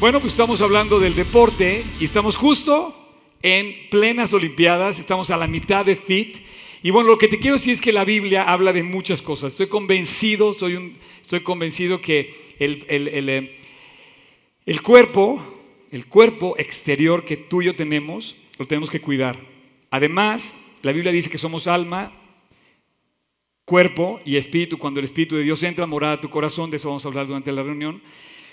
Bueno, 0.00 0.18
pues 0.18 0.32
estamos 0.32 0.62
hablando 0.62 0.98
del 0.98 1.14
deporte 1.14 1.84
y 2.00 2.04
estamos 2.04 2.34
justo 2.34 2.96
en 3.42 3.76
plenas 3.90 4.32
Olimpiadas, 4.32 4.98
estamos 4.98 5.30
a 5.30 5.36
la 5.36 5.46
mitad 5.46 5.84
de 5.84 5.94
FIT. 5.94 6.38
Y 6.82 6.88
bueno, 6.88 7.10
lo 7.10 7.18
que 7.18 7.28
te 7.28 7.38
quiero 7.38 7.58
decir 7.58 7.74
es 7.74 7.82
que 7.82 7.92
la 7.92 8.06
Biblia 8.06 8.44
habla 8.44 8.72
de 8.72 8.82
muchas 8.82 9.20
cosas. 9.20 9.52
Estoy 9.52 9.66
convencido, 9.66 10.54
soy 10.54 10.96
estoy 11.20 11.40
convencido 11.40 12.00
que 12.00 12.32
el, 12.58 12.86
el, 12.88 13.08
el, 13.08 13.28
eh, 13.28 13.56
el 14.64 14.80
cuerpo, 14.80 15.38
el 15.90 16.06
cuerpo 16.06 16.54
exterior 16.56 17.26
que 17.26 17.36
tú 17.36 17.60
y 17.60 17.66
yo 17.66 17.76
tenemos, 17.76 18.36
lo 18.58 18.64
tenemos 18.64 18.88
que 18.88 19.02
cuidar. 19.02 19.36
Además, 19.90 20.56
la 20.80 20.92
Biblia 20.92 21.12
dice 21.12 21.28
que 21.28 21.36
somos 21.36 21.66
alma, 21.68 22.10
cuerpo 23.66 24.18
y 24.24 24.36
espíritu. 24.36 24.78
Cuando 24.78 24.98
el 25.00 25.04
Espíritu 25.04 25.36
de 25.36 25.42
Dios 25.42 25.62
entra 25.62 25.84
a 25.84 25.86
morar 25.86 26.12
a 26.12 26.20
tu 26.22 26.30
corazón, 26.30 26.70
de 26.70 26.78
eso 26.78 26.88
vamos 26.88 27.04
a 27.04 27.08
hablar 27.08 27.26
durante 27.26 27.52
la 27.52 27.62
reunión. 27.62 28.00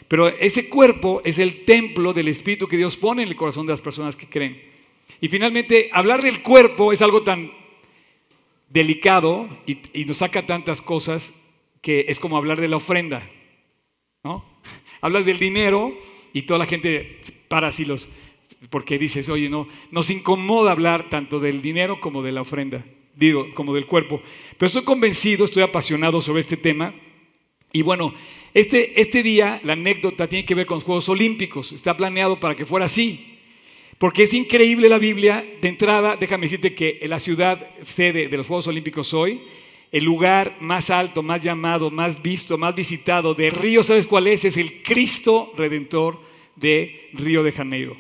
Pero 0.08 0.28
ese 0.28 0.70
cuerpo 0.70 1.22
es 1.26 1.40
el 1.40 1.66
templo 1.66 2.14
del 2.14 2.28
Espíritu 2.30 2.68
que 2.68 2.78
Dios 2.78 2.96
pone 2.96 3.24
en 3.24 3.30
el 3.30 3.36
corazón 3.36 3.66
de 3.66 3.74
las 3.74 3.82
personas 3.82 4.16
que 4.16 4.30
creen. 4.30 4.62
Y 5.20 5.28
finalmente, 5.28 5.90
hablar 5.92 6.22
del 6.22 6.42
cuerpo 6.42 6.94
es 6.94 7.02
algo 7.02 7.24
tan 7.24 7.52
delicado 8.70 9.48
y, 9.66 10.06
nos 10.06 10.18
saca 10.18 10.46
tantas 10.46 10.82
cosas 10.82 11.34
que 11.82 12.06
es 12.08 12.20
como 12.20 12.38
hablar 12.38 12.60
de 12.60 12.68
la 12.68 12.78
ofrenda. 12.78 13.28
¿no? 14.24 14.46
Hablas 15.02 15.26
del 15.26 15.40
dinero 15.40 15.92
y 16.34 16.44
toda 16.44 16.60
la 16.60 16.66
gente 16.66 17.20
para 17.48 17.68
así 17.68 17.86
los, 17.86 18.10
porque 18.70 18.98
dices, 18.98 19.30
oye, 19.30 19.50
no, 19.50 19.68
nos 19.92 20.10
incomoda 20.10 20.72
hablar 20.72 21.10
tanto 21.10 21.40
del 21.40 21.62
dinero 21.62 22.00
como 22.00 22.22
de 22.22 22.32
la 22.32 22.42
ofrenda, 22.42 22.86
digo, 23.16 23.48
como 23.54 23.74
del 23.74 23.86
cuerpo. 23.86 24.22
Pero 24.58 24.68
estoy 24.68 24.84
convencido, 24.84 25.46
estoy 25.46 25.64
apasionado 25.64 26.22
sobre 26.22 26.42
este 26.42 26.58
tema. 26.58 26.94
Y 27.72 27.82
bueno, 27.82 28.14
este, 28.54 29.00
este 29.00 29.24
día, 29.24 29.60
la 29.64 29.74
anécdota 29.74 30.28
tiene 30.28 30.46
que 30.46 30.56
ver 30.56 30.66
con 30.66 30.78
los 30.78 30.84
Juegos 30.84 31.10
Olímpicos. 31.10 31.72
Está 31.72 31.96
planeado 31.96 32.40
para 32.40 32.56
que 32.56 32.66
fuera 32.66 32.86
así. 32.86 33.38
Porque 33.98 34.24
es 34.24 34.34
increíble 34.34 34.90
la 34.90 34.98
Biblia. 34.98 35.46
De 35.62 35.68
entrada, 35.68 36.16
déjame 36.16 36.44
decirte 36.44 36.74
que 36.74 37.00
la 37.08 37.20
ciudad 37.20 37.68
sede 37.82 38.28
de 38.28 38.38
los 38.38 38.48
Juegos 38.48 38.68
Olímpicos 38.68 39.14
hoy, 39.14 39.42
el 39.92 40.04
lugar 40.04 40.58
más 40.60 40.90
alto, 40.90 41.24
más 41.24 41.42
llamado, 41.42 41.90
más 41.92 42.22
visto, 42.22 42.58
más 42.58 42.76
visitado 42.76 43.34
de 43.34 43.50
Río, 43.50 43.84
¿sabes 43.84 44.06
cuál 44.06 44.28
es? 44.28 44.46
Es 44.46 44.58
el 44.58 44.82
Cristo 44.84 45.54
Redentor 45.58 46.20
de 46.56 47.10
Río 47.14 47.44
de 47.44 47.52
Janeiro. 47.52 47.96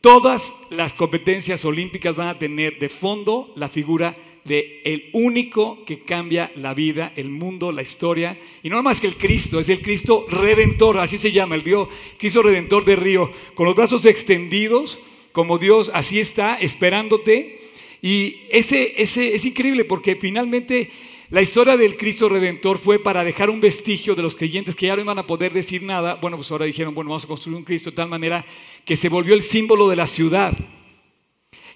Todas 0.00 0.54
las 0.70 0.94
competencias 0.94 1.64
olímpicas 1.64 2.16
van 2.16 2.28
a 2.28 2.38
tener 2.38 2.78
de 2.78 2.88
fondo 2.88 3.52
la 3.56 3.68
figura 3.68 4.16
el 4.44 5.08
único 5.12 5.84
que 5.84 6.00
cambia 6.00 6.50
la 6.56 6.74
vida, 6.74 7.12
el 7.16 7.28
mundo, 7.28 7.70
la 7.70 7.82
historia, 7.82 8.38
y 8.62 8.68
no 8.68 8.82
más 8.82 9.00
que 9.00 9.06
el 9.06 9.16
Cristo, 9.16 9.60
es 9.60 9.68
el 9.68 9.82
Cristo 9.82 10.26
redentor, 10.28 10.98
así 10.98 11.18
se 11.18 11.32
llama, 11.32 11.54
el 11.54 11.62
Río, 11.62 11.88
Cristo 12.18 12.42
redentor 12.42 12.84
de 12.84 12.96
Río, 12.96 13.30
con 13.54 13.66
los 13.66 13.76
brazos 13.76 14.04
extendidos, 14.04 14.98
como 15.32 15.58
Dios 15.58 15.90
así 15.94 16.20
está, 16.20 16.56
esperándote. 16.56 17.58
Y 18.02 18.40
ese, 18.50 19.00
ese 19.00 19.34
es 19.34 19.44
increíble 19.44 19.84
porque 19.84 20.16
finalmente 20.16 20.90
la 21.30 21.40
historia 21.40 21.78
del 21.78 21.96
Cristo 21.96 22.28
Redentor 22.28 22.76
fue 22.76 22.98
para 22.98 23.24
dejar 23.24 23.48
un 23.48 23.60
vestigio 23.60 24.14
de 24.14 24.20
los 24.20 24.36
creyentes 24.36 24.74
que 24.74 24.86
ya 24.86 24.96
no 24.96 25.00
iban 25.00 25.18
a 25.18 25.26
poder 25.26 25.52
decir 25.52 25.82
nada. 25.82 26.16
Bueno, 26.16 26.36
pues 26.36 26.50
ahora 26.50 26.66
dijeron, 26.66 26.94
bueno, 26.94 27.08
vamos 27.08 27.24
a 27.24 27.28
construir 27.28 27.56
un 27.56 27.64
Cristo 27.64 27.90
de 27.90 27.96
tal 27.96 28.08
manera 28.08 28.44
que 28.84 28.96
se 28.96 29.08
volvió 29.08 29.34
el 29.34 29.42
símbolo 29.42 29.88
de 29.88 29.96
la 29.96 30.06
ciudad. 30.06 30.52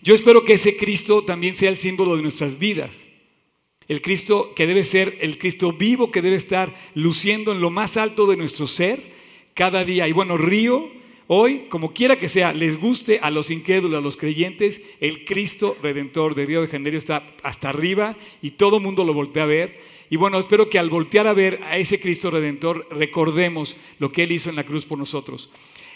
Yo 0.03 0.15
espero 0.15 0.45
que 0.45 0.55
ese 0.55 0.77
Cristo 0.77 1.23
también 1.23 1.57
sea 1.57 1.71
el 1.71 1.79
símbolo 1.79 2.17
de 2.17 2.23
nuestras 2.23 2.59
vidas. 2.59 3.05
El 3.89 4.03
Cristo 4.03 4.53
que 4.55 4.67
debe 4.67 4.85
ser 4.85 5.17
el 5.21 5.39
Cristo 5.39 5.73
vivo 5.73 6.11
que 6.11 6.23
debe 6.23 6.37
estar 6.37 6.75
luciendo 6.95 7.53
en 7.53 7.61
lo 7.61 7.71
más 7.71 7.97
alto 7.97 8.27
de 8.27 8.37
nuestro 8.37 8.67
ser 8.67 9.01
cada 9.55 9.85
día. 9.85 10.09
Y 10.09 10.13
bueno, 10.13 10.37
Río 10.37 10.91
Hoy, 11.29 11.67
como 11.69 11.93
quiera 11.93 12.21
que 12.21 12.29
sea, 12.29 12.53
les 12.53 12.79
guste 12.79 13.19
a 13.21 13.33
los 13.33 13.51
incrédulos, 13.51 13.99
a 13.99 14.03
los 14.03 14.17
creyentes, 14.17 14.81
el 15.01 15.25
Cristo 15.25 15.77
Redentor 15.83 16.37
de 16.37 16.47
Río 16.47 16.61
de 16.61 16.69
Janeiro 16.69 16.97
está 16.97 17.27
hasta 17.43 17.69
arriba 17.69 18.17
y 18.43 18.53
todo 18.53 18.77
el 18.77 18.85
mundo 18.85 19.05
lo 19.05 19.13
voltea 19.13 19.43
a 19.43 19.47
ver. 19.47 19.77
Y 20.09 20.15
bueno, 20.15 20.39
espero 20.39 20.71
que 20.71 20.79
al 20.79 20.89
voltear 20.89 21.27
a 21.27 21.33
ver 21.33 21.61
a 21.65 21.79
ese 21.79 21.99
Cristo 21.99 22.31
Redentor 22.31 22.87
recordemos 22.93 23.77
lo 23.99 24.13
que 24.13 24.23
Él 24.23 24.33
hizo 24.33 24.51
en 24.51 24.57
la 24.57 24.63
cruz 24.63 24.87
por 24.87 24.99
nosotros. 24.99 25.51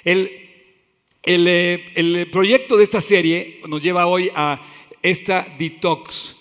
El, 0.04 0.49
el, 1.22 1.46
eh, 1.48 1.92
el 1.94 2.30
proyecto 2.30 2.76
de 2.76 2.84
esta 2.84 3.00
serie 3.00 3.60
nos 3.68 3.82
lleva 3.82 4.06
hoy 4.06 4.30
a 4.34 4.60
esta 5.02 5.46
detox. 5.58 6.36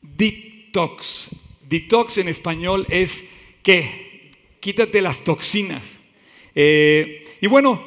Detox. 0.00 1.30
Detox 1.68 2.18
en 2.18 2.28
español 2.28 2.86
es 2.88 3.24
que 3.62 4.32
quítate 4.60 5.00
las 5.00 5.22
toxinas. 5.22 6.00
Eh, 6.54 7.26
y 7.40 7.46
bueno, 7.46 7.82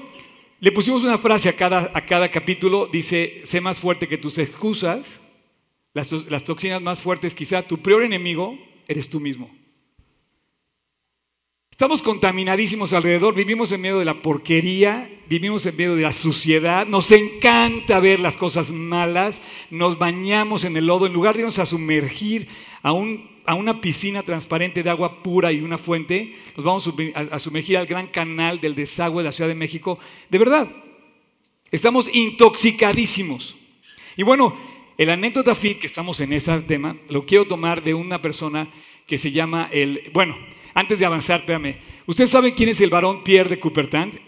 le 0.60 0.72
pusimos 0.72 1.04
una 1.04 1.18
frase 1.18 1.50
a 1.50 1.56
cada, 1.56 1.92
a 1.94 2.06
cada 2.06 2.30
capítulo, 2.30 2.88
dice, 2.88 3.42
sé 3.46 3.62
más 3.62 3.80
fuerte 3.80 4.08
que 4.08 4.18
tus 4.18 4.38
excusas, 4.38 5.22
las, 5.94 6.12
las 6.30 6.44
toxinas 6.44 6.82
más 6.82 7.00
fuertes, 7.00 7.34
quizá 7.34 7.64
tu 7.64 7.78
peor 7.80 8.04
enemigo 8.04 8.58
eres 8.88 9.10
tú 9.10 9.20
mismo. 9.20 9.50
Estamos 11.80 12.02
contaminadísimos 12.02 12.92
alrededor, 12.92 13.34
vivimos 13.34 13.72
en 13.72 13.80
medio 13.80 14.00
de 14.00 14.04
la 14.04 14.22
porquería, 14.22 15.10
vivimos 15.30 15.66
en 15.66 15.78
medio 15.78 15.96
de 15.96 16.02
la 16.02 16.12
suciedad, 16.12 16.86
nos 16.86 17.10
encanta 17.10 18.02
ver 18.02 18.20
las 18.20 18.36
cosas 18.36 18.70
malas, 18.70 19.42
nos 19.70 19.98
bañamos 19.98 20.66
en 20.66 20.76
el 20.76 20.88
lodo, 20.88 21.06
en 21.08 21.14
lugar 21.14 21.36
de 21.36 21.40
irnos 21.40 21.58
a 21.58 21.66
sumergir 21.66 22.50
a, 22.84 22.92
un, 22.92 23.30
a 23.46 23.56
una 23.56 23.80
piscina 23.80 24.24
transparente 24.24 24.84
de 24.84 24.90
agua 24.90 25.24
pura 25.24 25.54
y 25.54 25.62
una 25.62 25.78
fuente, 25.78 26.36
nos 26.58 26.66
vamos 26.66 26.94
a 27.32 27.40
sumergir 27.40 27.78
al 27.78 27.86
gran 27.86 28.08
canal 28.08 28.60
del 28.60 28.76
desagüe 28.76 29.24
de 29.24 29.30
la 29.30 29.32
Ciudad 29.32 29.48
de 29.48 29.56
México. 29.56 29.98
De 30.30 30.38
verdad, 30.38 30.68
estamos 31.72 32.14
intoxicadísimos. 32.14 33.56
Y 34.18 34.24
bueno, 34.24 34.54
el 34.98 35.10
anécdota 35.10 35.56
fit, 35.56 35.80
que 35.80 35.88
estamos 35.88 36.20
en 36.20 36.34
ese 36.34 36.60
tema, 36.60 36.98
lo 37.08 37.26
quiero 37.26 37.46
tomar 37.46 37.82
de 37.82 37.94
una 37.94 38.22
persona 38.22 38.68
que 39.08 39.18
se 39.18 39.32
llama 39.32 39.70
el, 39.72 40.10
bueno, 40.12 40.36
antes 40.74 41.00
de 41.00 41.06
avanzar, 41.06 41.42
espérame. 41.42 41.78
¿Ustedes 42.06 42.30
saben 42.30 42.54
quién 42.54 42.70
es 42.70 42.82
el 42.82 42.90
varón 42.90 43.24
Pierre 43.24 43.50
de 43.50 43.60
Coubertin? 43.60 44.20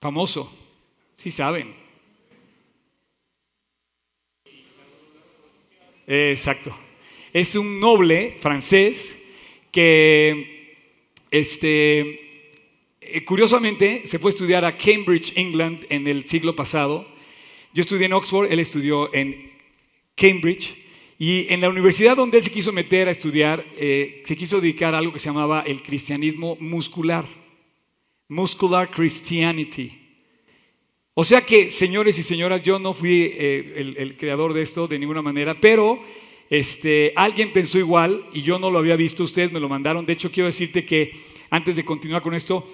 Famoso. 0.00 0.52
Sí 1.14 1.30
saben. 1.30 1.74
Exacto. 6.06 6.76
Es 7.32 7.54
un 7.54 7.80
noble 7.80 8.36
francés 8.38 9.16
que, 9.72 10.76
este, 11.30 12.60
eh, 13.00 13.24
curiosamente, 13.24 14.02
se 14.06 14.18
fue 14.18 14.30
a 14.30 14.34
estudiar 14.34 14.64
a 14.64 14.76
Cambridge, 14.76 15.36
England, 15.36 15.84
en 15.90 16.06
el 16.06 16.28
siglo 16.28 16.54
pasado. 16.54 17.06
Yo 17.74 17.82
estudié 17.82 18.06
en 18.06 18.12
Oxford, 18.12 18.50
él 18.50 18.60
estudió 18.60 19.12
en 19.14 19.52
Cambridge. 20.14 20.85
Y 21.18 21.46
en 21.52 21.62
la 21.62 21.70
universidad 21.70 22.16
donde 22.16 22.38
él 22.38 22.44
se 22.44 22.52
quiso 22.52 22.72
meter 22.72 23.08
a 23.08 23.12
estudiar, 23.12 23.64
eh, 23.78 24.22
se 24.26 24.36
quiso 24.36 24.60
dedicar 24.60 24.94
a 24.94 24.98
algo 24.98 25.12
que 25.12 25.18
se 25.18 25.28
llamaba 25.30 25.62
el 25.62 25.82
cristianismo 25.82 26.56
muscular, 26.60 27.24
muscular 28.28 28.90
Christianity. 28.90 30.06
O 31.14 31.24
sea 31.24 31.40
que, 31.40 31.70
señores 31.70 32.18
y 32.18 32.22
señoras, 32.22 32.60
yo 32.60 32.78
no 32.78 32.92
fui 32.92 33.32
eh, 33.32 33.94
el, 33.96 34.16
creador 34.18 34.52
de 34.52 34.60
esto 34.60 34.86
de 34.86 34.98
ninguna 34.98 35.22
manera, 35.22 35.58
pero 35.58 35.98
este, 36.50 37.14
alguien 37.16 37.50
pensó 37.50 37.78
igual 37.78 38.26
y 38.34 38.42
yo 38.42 38.58
no 38.58 38.70
lo 38.70 38.78
había 38.78 38.96
visto, 38.96 39.24
ustedes 39.24 39.50
me 39.50 39.60
lo 39.60 39.70
mandaron. 39.70 40.04
De 40.04 40.12
hecho, 40.12 40.30
quiero 40.30 40.48
decirte 40.48 40.84
que, 40.84 41.12
antes 41.48 41.76
de 41.76 41.86
continuar 41.86 42.20
con 42.20 42.34
esto, 42.34 42.70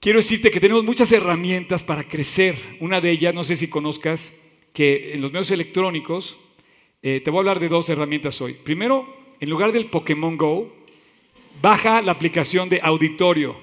quiero 0.00 0.20
decirte 0.20 0.50
que 0.50 0.60
tenemos 0.60 0.82
muchas 0.82 1.12
herramientas 1.12 1.84
para 1.84 2.04
crecer. 2.04 2.56
Una 2.80 3.02
de 3.02 3.10
ellas, 3.10 3.34
no 3.34 3.44
sé 3.44 3.56
si 3.56 3.68
conozcas, 3.68 4.34
que 4.72 5.12
en 5.12 5.20
los 5.20 5.30
medios 5.30 5.50
electrónicos, 5.50 6.38
eh, 7.02 7.20
te 7.20 7.30
voy 7.30 7.38
a 7.38 7.40
hablar 7.40 7.60
de 7.60 7.68
dos 7.68 7.88
herramientas 7.88 8.40
hoy. 8.40 8.54
Primero, 8.54 9.06
en 9.40 9.48
lugar 9.48 9.72
del 9.72 9.86
Pokémon 9.86 10.36
Go, 10.36 10.70
baja 11.62 12.02
la 12.02 12.12
aplicación 12.12 12.68
de 12.68 12.80
Auditorio. 12.82 13.56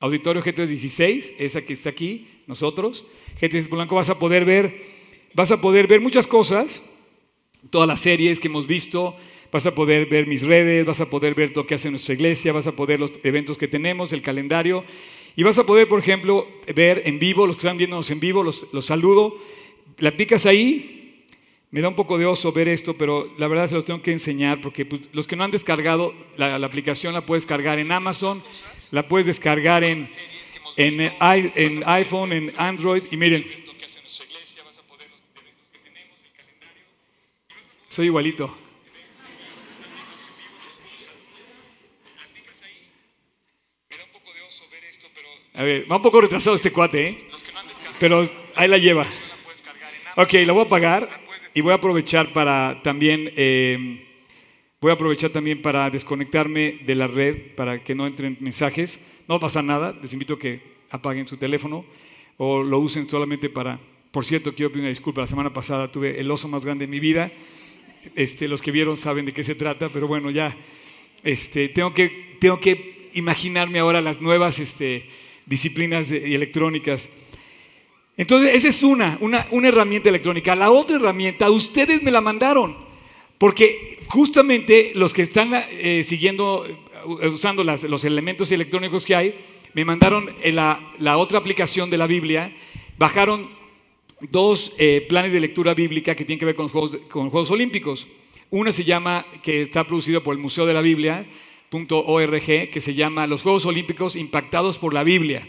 Auditorio 0.00 0.42
G316, 0.42 1.34
esa 1.38 1.62
que 1.62 1.72
está 1.72 1.90
aquí, 1.90 2.28
nosotros. 2.46 3.06
G3 3.40 3.68
Blanco 3.70 3.94
vas 3.94 4.10
a 4.10 4.18
poder 4.18 4.44
ver, 4.44 4.82
vas 5.34 5.50
a 5.50 5.60
poder 5.60 5.86
ver 5.86 6.00
muchas 6.00 6.26
cosas, 6.26 6.82
todas 7.70 7.88
las 7.88 8.00
series 8.00 8.38
que 8.38 8.48
hemos 8.48 8.66
visto, 8.66 9.16
vas 9.50 9.64
a 9.66 9.74
poder 9.74 10.06
ver 10.06 10.26
mis 10.26 10.42
redes, 10.42 10.84
vas 10.84 11.00
a 11.00 11.08
poder 11.08 11.34
ver 11.34 11.56
lo 11.56 11.66
que 11.66 11.74
hace 11.74 11.90
nuestra 11.90 12.14
iglesia, 12.14 12.52
vas 12.52 12.66
a 12.66 12.76
poder 12.76 13.00
los 13.00 13.12
eventos 13.24 13.56
que 13.56 13.68
tenemos, 13.68 14.12
el 14.12 14.20
calendario, 14.20 14.84
y 15.36 15.42
vas 15.42 15.58
a 15.58 15.64
poder, 15.64 15.88
por 15.88 15.98
ejemplo, 15.98 16.46
ver 16.74 17.02
en 17.06 17.18
vivo, 17.18 17.46
los 17.46 17.56
que 17.56 17.60
están 17.60 17.78
viéndonos 17.78 18.10
en 18.10 18.20
vivo, 18.20 18.42
los, 18.42 18.68
los 18.72 18.84
saludo, 18.84 19.38
la 19.98 20.16
picas 20.16 20.44
ahí, 20.44 20.99
me 21.72 21.80
da 21.80 21.88
un 21.88 21.94
poco 21.94 22.18
de 22.18 22.26
oso 22.26 22.52
ver 22.52 22.68
esto, 22.68 22.94
pero 22.94 23.32
la 23.38 23.46
verdad 23.46 23.68
se 23.68 23.76
los 23.76 23.84
tengo 23.84 24.02
que 24.02 24.10
enseñar 24.10 24.60
porque 24.60 24.84
pues, 24.84 25.08
los 25.12 25.26
que 25.26 25.36
no 25.36 25.44
han 25.44 25.52
descargado 25.52 26.12
la, 26.36 26.56
aplicación 26.56 27.14
la 27.14 27.20
puedes 27.20 27.46
cargar 27.46 27.78
en 27.78 27.92
Amazon, 27.92 28.42
la 28.90 29.06
puedes 29.06 29.26
descargar 29.26 29.84
en, 29.84 30.08
en, 30.76 31.12
en 31.20 31.82
iPhone, 31.86 32.32
en 32.32 32.50
Android 32.56 33.04
y 33.10 33.16
miren. 33.16 33.44
Soy 37.88 38.06
igualito. 38.06 38.56
A 45.54 45.62
ver, 45.62 45.90
va 45.90 45.96
un 45.96 46.02
poco 46.02 46.20
retrasado 46.20 46.56
este 46.56 46.72
cuate, 46.72 47.08
¿eh? 47.08 47.18
Pero 47.98 48.28
ahí 48.54 48.66
la 48.66 48.78
lleva. 48.78 49.06
Ok, 50.16 50.32
la 50.46 50.52
voy 50.52 50.62
a 50.62 50.66
apagar 50.66 51.19
y 51.54 51.60
voy 51.60 51.72
a 51.72 51.76
aprovechar 51.76 52.32
para 52.32 52.80
también, 52.82 53.32
eh, 53.36 54.06
voy 54.80 54.90
a 54.90 54.94
aprovechar 54.94 55.30
también 55.30 55.62
para 55.62 55.90
desconectarme 55.90 56.80
de 56.86 56.94
la 56.94 57.08
red 57.08 57.54
para 57.56 57.82
que 57.82 57.94
no 57.94 58.06
entren 58.06 58.36
mensajes. 58.40 59.04
No 59.26 59.40
pasa 59.40 59.62
nada, 59.62 59.96
les 60.00 60.12
invito 60.12 60.34
a 60.34 60.38
que 60.38 60.60
apaguen 60.90 61.26
su 61.26 61.36
teléfono 61.36 61.84
o 62.36 62.62
lo 62.62 62.78
usen 62.78 63.08
solamente 63.08 63.50
para... 63.50 63.78
Por 64.10 64.24
cierto, 64.24 64.52
quiero 64.54 64.70
pedir 64.70 64.82
una 64.82 64.88
disculpa, 64.88 65.20
la 65.20 65.26
semana 65.26 65.52
pasada 65.52 65.90
tuve 65.90 66.18
el 66.18 66.30
oso 66.30 66.48
más 66.48 66.64
grande 66.64 66.86
de 66.86 66.90
mi 66.90 66.98
vida. 66.98 67.30
Este, 68.16 68.48
los 68.48 68.60
que 68.60 68.72
vieron 68.72 68.96
saben 68.96 69.24
de 69.24 69.32
qué 69.32 69.44
se 69.44 69.54
trata, 69.54 69.88
pero 69.88 70.08
bueno, 70.08 70.30
ya 70.30 70.56
este, 71.22 71.68
tengo, 71.68 71.94
que, 71.94 72.36
tengo 72.40 72.58
que 72.58 73.08
imaginarme 73.12 73.78
ahora 73.78 74.00
las 74.00 74.20
nuevas 74.20 74.58
este, 74.58 75.04
disciplinas 75.46 76.10
electrónicas. 76.10 77.10
Entonces, 78.20 78.54
esa 78.54 78.68
es 78.68 78.82
una, 78.82 79.16
una, 79.22 79.46
una, 79.50 79.68
herramienta 79.68 80.10
electrónica. 80.10 80.54
La 80.54 80.70
otra 80.70 80.96
herramienta, 80.96 81.50
ustedes 81.50 82.02
me 82.02 82.10
la 82.10 82.20
mandaron, 82.20 82.76
porque 83.38 83.98
justamente 84.08 84.92
los 84.94 85.14
que 85.14 85.22
están 85.22 85.52
eh, 85.54 86.04
siguiendo, 86.06 86.66
eh, 86.66 87.28
usando 87.28 87.64
los 87.64 88.04
elementos 88.04 88.52
electrónicos 88.52 89.06
que 89.06 89.16
hay, 89.16 89.38
me 89.72 89.86
mandaron 89.86 90.28
la, 90.44 90.78
la, 90.98 91.16
otra 91.16 91.38
aplicación 91.38 91.88
de 91.88 91.96
la 91.96 92.06
Biblia, 92.06 92.54
bajaron 92.98 93.48
dos 94.30 94.74
eh, 94.76 95.06
planes 95.08 95.32
de 95.32 95.40
lectura 95.40 95.72
bíblica 95.72 96.14
que 96.14 96.26
tienen 96.26 96.40
que 96.40 96.44
ver 96.44 96.56
con 96.56 96.68
Juegos, 96.68 96.98
Juegos 97.08 97.50
Olímpicos. 97.50 98.06
Una 98.50 98.70
se 98.70 98.84
llama, 98.84 99.24
que 99.42 99.62
está 99.62 99.86
producido 99.86 100.22
por 100.22 100.34
el 100.34 100.42
Museo 100.42 100.66
de 100.66 100.74
la 100.74 100.82
Biblia, 100.82 101.26
.org 101.70 102.70
que 102.70 102.80
se 102.82 102.92
llama 102.92 103.26
Los 103.26 103.40
Juegos 103.40 103.64
Olímpicos 103.64 104.14
impactados 104.14 104.76
por 104.76 104.92
la 104.92 105.04
Biblia. 105.04 105.48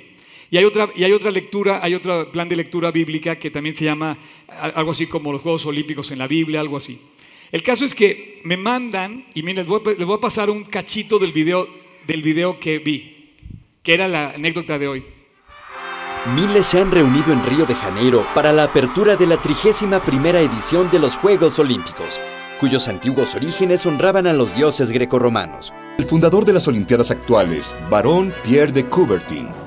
Y 0.51 0.57
hay 0.57 0.65
otra, 0.65 0.89
y 0.93 1.05
hay 1.05 1.13
otra 1.13 1.31
lectura, 1.31 1.79
hay 1.81 1.95
otro 1.95 2.29
plan 2.29 2.49
de 2.49 2.57
lectura 2.57 2.91
bíblica 2.91 3.37
que 3.37 3.49
también 3.49 3.73
se 3.73 3.85
llama 3.85 4.17
algo 4.49 4.91
así 4.91 5.07
como 5.07 5.31
los 5.31 5.41
Juegos 5.41 5.65
Olímpicos 5.65 6.11
en 6.11 6.19
la 6.19 6.27
Biblia, 6.27 6.59
algo 6.59 6.75
así. 6.75 6.99
El 7.53 7.63
caso 7.63 7.85
es 7.85 7.95
que 7.95 8.41
me 8.43 8.57
mandan, 8.57 9.25
y 9.33 9.43
miren, 9.43 9.65
les 9.65 9.67
voy, 9.67 9.81
les 9.97 10.05
voy 10.05 10.17
a 10.17 10.21
pasar 10.21 10.49
un 10.49 10.65
cachito 10.65 11.19
del 11.19 11.31
video, 11.31 11.69
del 12.05 12.21
video 12.21 12.59
que 12.59 12.79
vi, 12.79 13.33
que 13.81 13.93
era 13.93 14.09
la 14.09 14.31
anécdota 14.31 14.77
de 14.77 14.89
hoy. 14.89 15.05
Miles 16.35 16.65
se 16.65 16.81
han 16.81 16.91
reunido 16.91 17.31
en 17.31 17.45
Río 17.45 17.65
de 17.65 17.73
Janeiro 17.73 18.25
para 18.35 18.51
la 18.51 18.65
apertura 18.65 19.15
de 19.15 19.27
la 19.27 19.37
31 19.37 20.01
primera 20.01 20.41
edición 20.41 20.91
de 20.91 20.99
los 20.99 21.15
Juegos 21.15 21.59
Olímpicos, 21.59 22.19
cuyos 22.59 22.89
antiguos 22.89 23.35
orígenes 23.35 23.85
honraban 23.85 24.27
a 24.27 24.33
los 24.33 24.53
dioses 24.53 24.91
grecorromanos. 24.91 25.73
El 25.97 26.05
fundador 26.05 26.43
de 26.43 26.53
las 26.53 26.67
Olimpiadas 26.67 27.09
actuales, 27.09 27.73
Barón 27.89 28.33
Pierre 28.43 28.71
de 28.71 28.87
Coubertin, 28.87 29.60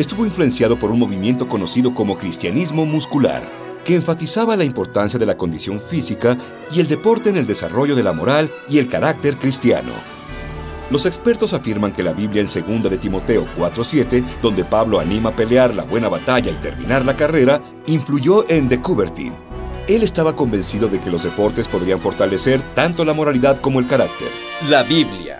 estuvo 0.00 0.24
influenciado 0.24 0.78
por 0.78 0.90
un 0.90 0.98
movimiento 0.98 1.46
conocido 1.46 1.92
como 1.92 2.16
cristianismo 2.16 2.86
muscular, 2.86 3.46
que 3.84 3.94
enfatizaba 3.94 4.56
la 4.56 4.64
importancia 4.64 5.18
de 5.18 5.26
la 5.26 5.36
condición 5.36 5.78
física 5.78 6.38
y 6.70 6.80
el 6.80 6.88
deporte 6.88 7.28
en 7.28 7.36
el 7.36 7.46
desarrollo 7.46 7.94
de 7.94 8.02
la 8.02 8.14
moral 8.14 8.50
y 8.66 8.78
el 8.78 8.88
carácter 8.88 9.36
cristiano. 9.36 9.92
Los 10.90 11.04
expertos 11.04 11.52
afirman 11.52 11.92
que 11.92 12.02
la 12.02 12.14
Biblia 12.14 12.42
en 12.42 12.46
2 12.48 12.90
de 12.90 12.96
Timoteo 12.96 13.46
4:7, 13.58 14.24
donde 14.40 14.64
Pablo 14.64 15.00
anima 15.00 15.28
a 15.28 15.36
pelear 15.36 15.74
la 15.74 15.84
buena 15.84 16.08
batalla 16.08 16.50
y 16.50 16.54
terminar 16.54 17.04
la 17.04 17.14
carrera, 17.14 17.60
influyó 17.86 18.48
en 18.48 18.70
de 18.70 18.80
Coubertin. 18.80 19.34
Él 19.86 20.02
estaba 20.02 20.34
convencido 20.34 20.88
de 20.88 20.98
que 20.98 21.10
los 21.10 21.24
deportes 21.24 21.68
podrían 21.68 22.00
fortalecer 22.00 22.62
tanto 22.74 23.04
la 23.04 23.12
moralidad 23.12 23.60
como 23.60 23.78
el 23.78 23.86
carácter. 23.86 24.28
La 24.68 24.82
Biblia 24.82 25.39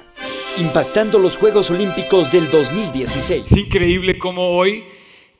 impactando 0.58 1.18
los 1.18 1.36
Juegos 1.36 1.70
Olímpicos 1.70 2.30
del 2.30 2.50
2016. 2.50 3.44
Es 3.50 3.56
increíble 3.56 4.18
cómo 4.18 4.50
hoy 4.50 4.84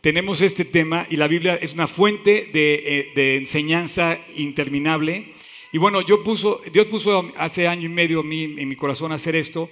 tenemos 0.01 0.41
este 0.41 0.65
tema 0.65 1.07
y 1.11 1.17
la 1.17 1.29
Biblia 1.29 1.59
es 1.61 1.75
una 1.75 1.87
fuente 1.87 2.49
de, 2.53 2.75
eh, 2.85 3.13
de 3.15 3.37
enseñanza 3.37 4.19
interminable. 4.37 5.33
Y 5.73 5.79
bueno, 5.79 6.01
yo 6.01 6.23
puso, 6.23 6.61
Dios 6.73 6.87
puso 6.87 7.31
hace 7.37 7.69
año 7.69 7.87
y 7.87 7.89
medio 7.89 8.21
en 8.21 8.69
mi 8.69 8.77
corazón 8.77 9.13
hacer 9.13 9.37
esto 9.37 9.69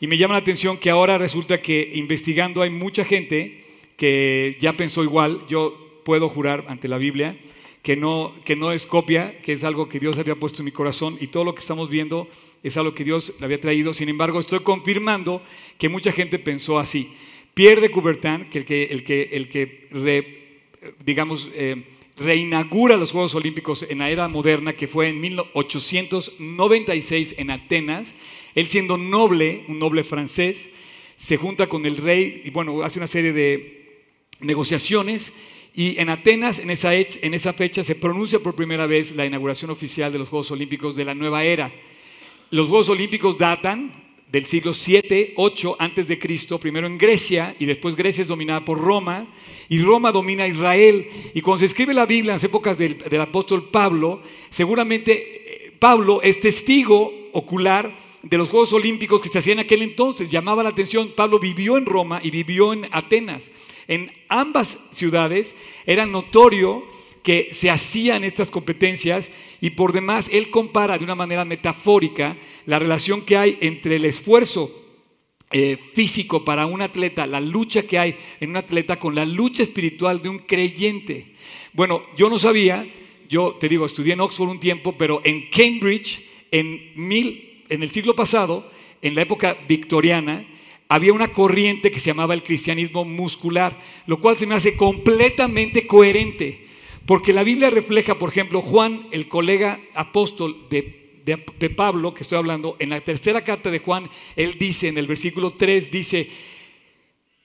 y 0.00 0.06
me 0.06 0.16
llama 0.16 0.34
la 0.34 0.40
atención 0.40 0.76
que 0.78 0.90
ahora 0.90 1.18
resulta 1.18 1.60
que 1.60 1.90
investigando 1.94 2.62
hay 2.62 2.70
mucha 2.70 3.04
gente 3.04 3.64
que 3.96 4.56
ya 4.60 4.74
pensó 4.74 5.02
igual. 5.02 5.42
Yo 5.48 6.00
puedo 6.04 6.28
jurar 6.28 6.64
ante 6.68 6.88
la 6.88 6.98
Biblia 6.98 7.36
que 7.88 7.96
no, 7.96 8.34
que 8.44 8.54
no 8.54 8.70
es 8.70 8.84
copia, 8.84 9.40
que 9.40 9.54
es 9.54 9.64
algo 9.64 9.88
que 9.88 9.98
Dios 9.98 10.18
había 10.18 10.34
puesto 10.34 10.60
en 10.60 10.66
mi 10.66 10.72
corazón 10.72 11.16
y 11.22 11.28
todo 11.28 11.44
lo 11.44 11.54
que 11.54 11.60
estamos 11.60 11.88
viendo 11.88 12.28
es 12.62 12.76
algo 12.76 12.94
que 12.94 13.02
Dios 13.02 13.32
le 13.38 13.46
había 13.46 13.58
traído. 13.58 13.94
Sin 13.94 14.10
embargo, 14.10 14.40
estoy 14.40 14.60
confirmando 14.60 15.40
que 15.78 15.88
mucha 15.88 16.12
gente 16.12 16.38
pensó 16.38 16.78
así. 16.78 17.10
Pierre 17.54 17.80
de 17.80 17.90
Coubertin, 17.90 18.50
que 18.50 18.58
el 18.58 18.66
que, 18.66 18.84
el 18.84 19.04
que, 19.04 19.30
el 19.32 19.48
que 19.48 19.88
digamos, 21.02 21.50
eh, 21.54 21.82
reinaugura 22.18 22.98
los 22.98 23.10
Juegos 23.10 23.34
Olímpicos 23.34 23.86
en 23.88 24.00
la 24.00 24.10
era 24.10 24.28
moderna, 24.28 24.74
que 24.74 24.86
fue 24.86 25.08
en 25.08 25.18
1896 25.22 27.36
en 27.38 27.50
Atenas, 27.50 28.14
él 28.54 28.68
siendo 28.68 28.98
noble, 28.98 29.64
un 29.66 29.78
noble 29.78 30.04
francés, 30.04 30.70
se 31.16 31.38
junta 31.38 31.70
con 31.70 31.86
el 31.86 31.96
rey 31.96 32.42
y 32.44 32.50
bueno, 32.50 32.82
hace 32.82 32.98
una 32.98 33.06
serie 33.06 33.32
de 33.32 34.02
negociaciones 34.40 35.32
y 35.78 35.96
en 36.00 36.08
Atenas, 36.08 36.58
en 36.58 36.70
esa, 36.72 36.92
en 36.92 37.34
esa 37.34 37.52
fecha, 37.52 37.84
se 37.84 37.94
pronuncia 37.94 38.40
por 38.40 38.56
primera 38.56 38.88
vez 38.88 39.14
la 39.14 39.24
inauguración 39.24 39.70
oficial 39.70 40.10
de 40.12 40.18
los 40.18 40.28
Juegos 40.28 40.50
Olímpicos 40.50 40.96
de 40.96 41.04
la 41.04 41.14
nueva 41.14 41.44
era. 41.44 41.72
Los 42.50 42.66
Juegos 42.66 42.88
Olímpicos 42.88 43.38
datan 43.38 43.92
del 44.28 44.46
siglo 44.46 44.74
7, 44.74 45.34
8 45.36 45.76
antes 45.78 46.08
de 46.08 46.18
Cristo, 46.18 46.58
primero 46.58 46.88
en 46.88 46.98
Grecia 46.98 47.54
y 47.60 47.64
después 47.64 47.94
Grecia 47.94 48.22
es 48.22 48.26
dominada 48.26 48.64
por 48.64 48.80
Roma 48.80 49.24
y 49.68 49.80
Roma 49.80 50.10
domina 50.10 50.42
a 50.42 50.48
Israel. 50.48 51.06
Y 51.32 51.40
cuando 51.42 51.60
se 51.60 51.66
escribe 51.66 51.94
la 51.94 52.06
Biblia 52.06 52.32
en 52.32 52.38
las 52.38 52.44
épocas 52.44 52.76
del, 52.76 52.98
del 52.98 53.20
apóstol 53.20 53.68
Pablo, 53.70 54.20
seguramente 54.50 55.12
eh, 55.12 55.72
Pablo 55.78 56.20
es 56.22 56.40
testigo 56.40 57.14
ocular 57.34 57.96
de 58.24 58.36
los 58.36 58.48
Juegos 58.48 58.72
Olímpicos 58.72 59.20
que 59.20 59.28
se 59.28 59.38
hacían 59.38 59.60
en 59.60 59.64
aquel 59.64 59.82
entonces. 59.82 60.28
Llamaba 60.28 60.64
la 60.64 60.70
atención, 60.70 61.12
Pablo 61.14 61.38
vivió 61.38 61.78
en 61.78 61.86
Roma 61.86 62.18
y 62.20 62.32
vivió 62.32 62.72
en 62.72 62.88
Atenas. 62.90 63.52
En 63.88 64.12
ambas 64.28 64.78
ciudades 64.90 65.56
era 65.86 66.06
notorio 66.06 66.84
que 67.22 67.48
se 67.52 67.70
hacían 67.70 68.22
estas 68.22 68.50
competencias 68.50 69.30
y 69.60 69.70
por 69.70 69.92
demás 69.92 70.28
él 70.30 70.50
compara 70.50 70.98
de 70.98 71.04
una 71.04 71.14
manera 71.14 71.44
metafórica 71.44 72.36
la 72.66 72.78
relación 72.78 73.22
que 73.22 73.36
hay 73.36 73.58
entre 73.60 73.96
el 73.96 74.04
esfuerzo 74.04 74.70
eh, 75.50 75.78
físico 75.94 76.44
para 76.44 76.66
un 76.66 76.82
atleta, 76.82 77.26
la 77.26 77.40
lucha 77.40 77.82
que 77.82 77.98
hay 77.98 78.16
en 78.40 78.50
un 78.50 78.58
atleta 78.58 78.98
con 78.98 79.14
la 79.14 79.24
lucha 79.24 79.62
espiritual 79.62 80.20
de 80.20 80.28
un 80.28 80.40
creyente. 80.40 81.32
Bueno, 81.72 82.02
yo 82.16 82.28
no 82.28 82.38
sabía, 82.38 82.86
yo 83.30 83.56
te 83.58 83.68
digo, 83.68 83.86
estudié 83.86 84.12
en 84.12 84.20
Oxford 84.20 84.50
un 84.50 84.60
tiempo, 84.60 84.96
pero 84.98 85.22
en 85.24 85.48
Cambridge, 85.48 86.20
en, 86.50 86.92
mil, 86.96 87.64
en 87.70 87.82
el 87.82 87.90
siglo 87.90 88.14
pasado, 88.14 88.70
en 89.00 89.14
la 89.14 89.22
época 89.22 89.56
victoriana, 89.66 90.44
había 90.88 91.12
una 91.12 91.32
corriente 91.32 91.90
que 91.90 92.00
se 92.00 92.10
llamaba 92.10 92.34
el 92.34 92.42
cristianismo 92.42 93.04
muscular, 93.04 93.76
lo 94.06 94.20
cual 94.20 94.38
se 94.38 94.46
me 94.46 94.54
hace 94.54 94.76
completamente 94.76 95.86
coherente, 95.86 96.66
porque 97.06 97.32
la 97.32 97.42
Biblia 97.42 97.70
refleja, 97.70 98.18
por 98.18 98.30
ejemplo, 98.30 98.60
Juan, 98.60 99.06
el 99.10 99.28
colega 99.28 99.80
apóstol 99.94 100.66
de, 100.70 101.22
de, 101.24 101.70
Pablo, 101.70 102.14
que 102.14 102.22
estoy 102.22 102.38
hablando, 102.38 102.76
en 102.78 102.90
la 102.90 103.00
tercera 103.00 103.44
carta 103.44 103.70
de 103.70 103.80
Juan, 103.80 104.08
él 104.34 104.56
dice, 104.58 104.88
en 104.88 104.96
el 104.96 105.06
versículo 105.06 105.52
3, 105.52 105.90
dice, 105.90 106.28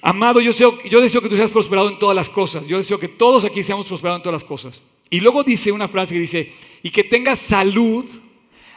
amado, 0.02 0.40
yo 0.40 0.52
deseo, 0.52 0.82
yo 0.84 1.02
deseo 1.02 1.22
que 1.22 1.30
tú 1.30 1.36
seas 1.36 1.52
prosperado 1.52 1.90
en 1.90 2.00
todas 2.00 2.16
las 2.16 2.30
cosas, 2.30 2.68
yo 2.68 2.78
deseo 2.78 3.00
que 3.00 3.10
todos 3.10 3.44
aquí 3.44 3.62
seamos 3.62 3.86
prosperados 3.86 4.20
en 4.20 4.24
todas 4.24 4.42
las 4.42 4.48
cosas. 4.48 4.82
Y 5.10 5.20
luego 5.20 5.44
dice 5.44 5.72
una 5.72 5.90
frase 5.90 6.14
que 6.14 6.22
dice, 6.22 6.52
y 6.82 6.90
que 6.90 7.04
tengas 7.04 7.40
salud, 7.40 8.06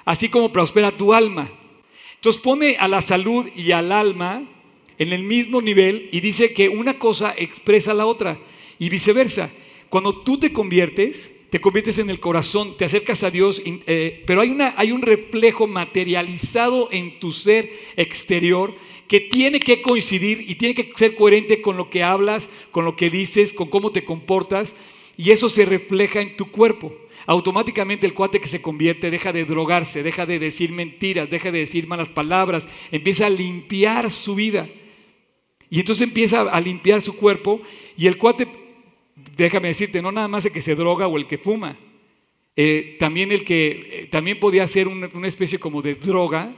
así 0.04 0.28
como 0.28 0.52
prospera 0.52 0.90
tu 0.90 1.14
alma. 1.14 1.48
Entonces 2.16 2.42
pone 2.42 2.76
a 2.76 2.88
la 2.88 3.00
salud 3.00 3.46
y 3.54 3.72
al 3.72 3.92
alma 3.92 4.42
en 4.98 5.12
el 5.12 5.22
mismo 5.22 5.60
nivel 5.60 6.08
y 6.12 6.20
dice 6.20 6.52
que 6.52 6.68
una 6.68 6.98
cosa 6.98 7.34
expresa 7.36 7.94
la 7.94 8.06
otra 8.06 8.38
y 8.78 8.88
viceversa. 8.88 9.50
Cuando 9.88 10.22
tú 10.22 10.38
te 10.38 10.52
conviertes, 10.52 11.32
te 11.50 11.60
conviertes 11.60 11.98
en 11.98 12.10
el 12.10 12.20
corazón, 12.20 12.76
te 12.76 12.84
acercas 12.84 13.22
a 13.22 13.30
Dios, 13.30 13.62
eh, 13.64 14.24
pero 14.26 14.40
hay, 14.40 14.56
hay 14.76 14.92
un 14.92 15.02
reflejo 15.02 15.66
materializado 15.66 16.88
en 16.90 17.20
tu 17.20 17.32
ser 17.32 17.70
exterior 17.96 18.74
que 19.06 19.20
tiene 19.20 19.60
que 19.60 19.80
coincidir 19.82 20.44
y 20.48 20.56
tiene 20.56 20.74
que 20.74 20.92
ser 20.96 21.14
coherente 21.14 21.62
con 21.62 21.76
lo 21.76 21.88
que 21.88 22.02
hablas, 22.02 22.50
con 22.72 22.84
lo 22.84 22.96
que 22.96 23.10
dices, 23.10 23.52
con 23.52 23.68
cómo 23.68 23.92
te 23.92 24.04
comportas, 24.04 24.74
y 25.16 25.30
eso 25.30 25.48
se 25.48 25.64
refleja 25.64 26.20
en 26.20 26.36
tu 26.36 26.50
cuerpo. 26.50 26.92
Automáticamente 27.26 28.06
el 28.06 28.14
cuate 28.14 28.40
que 28.40 28.48
se 28.48 28.62
convierte 28.62 29.10
deja 29.10 29.32
de 29.32 29.44
drogarse, 29.44 30.02
deja 30.02 30.26
de 30.26 30.38
decir 30.38 30.70
mentiras, 30.70 31.30
deja 31.30 31.50
de 31.50 31.60
decir 31.60 31.86
malas 31.86 32.08
palabras, 32.08 32.68
empieza 32.90 33.26
a 33.26 33.30
limpiar 33.30 34.10
su 34.12 34.34
vida. 34.34 34.68
Y 35.70 35.80
entonces 35.80 36.06
empieza 36.06 36.42
a 36.42 36.60
limpiar 36.60 37.02
su 37.02 37.16
cuerpo 37.16 37.60
y 37.96 38.06
el 38.06 38.18
cuate, 38.18 38.46
déjame 39.36 39.68
decirte, 39.68 40.00
no 40.00 40.12
nada 40.12 40.28
más 40.28 40.44
el 40.44 40.52
que 40.52 40.60
se 40.60 40.74
droga 40.74 41.06
o 41.08 41.16
el 41.16 41.26
que 41.26 41.38
fuma, 41.38 41.76
eh, 42.54 42.96
también 42.98 43.32
el 43.32 43.44
que 43.44 43.68
eh, 43.68 44.08
también 44.10 44.40
podía 44.40 44.66
ser 44.66 44.88
una, 44.88 45.28
especie 45.28 45.58
como 45.58 45.82
de 45.82 45.94
droga, 45.94 46.54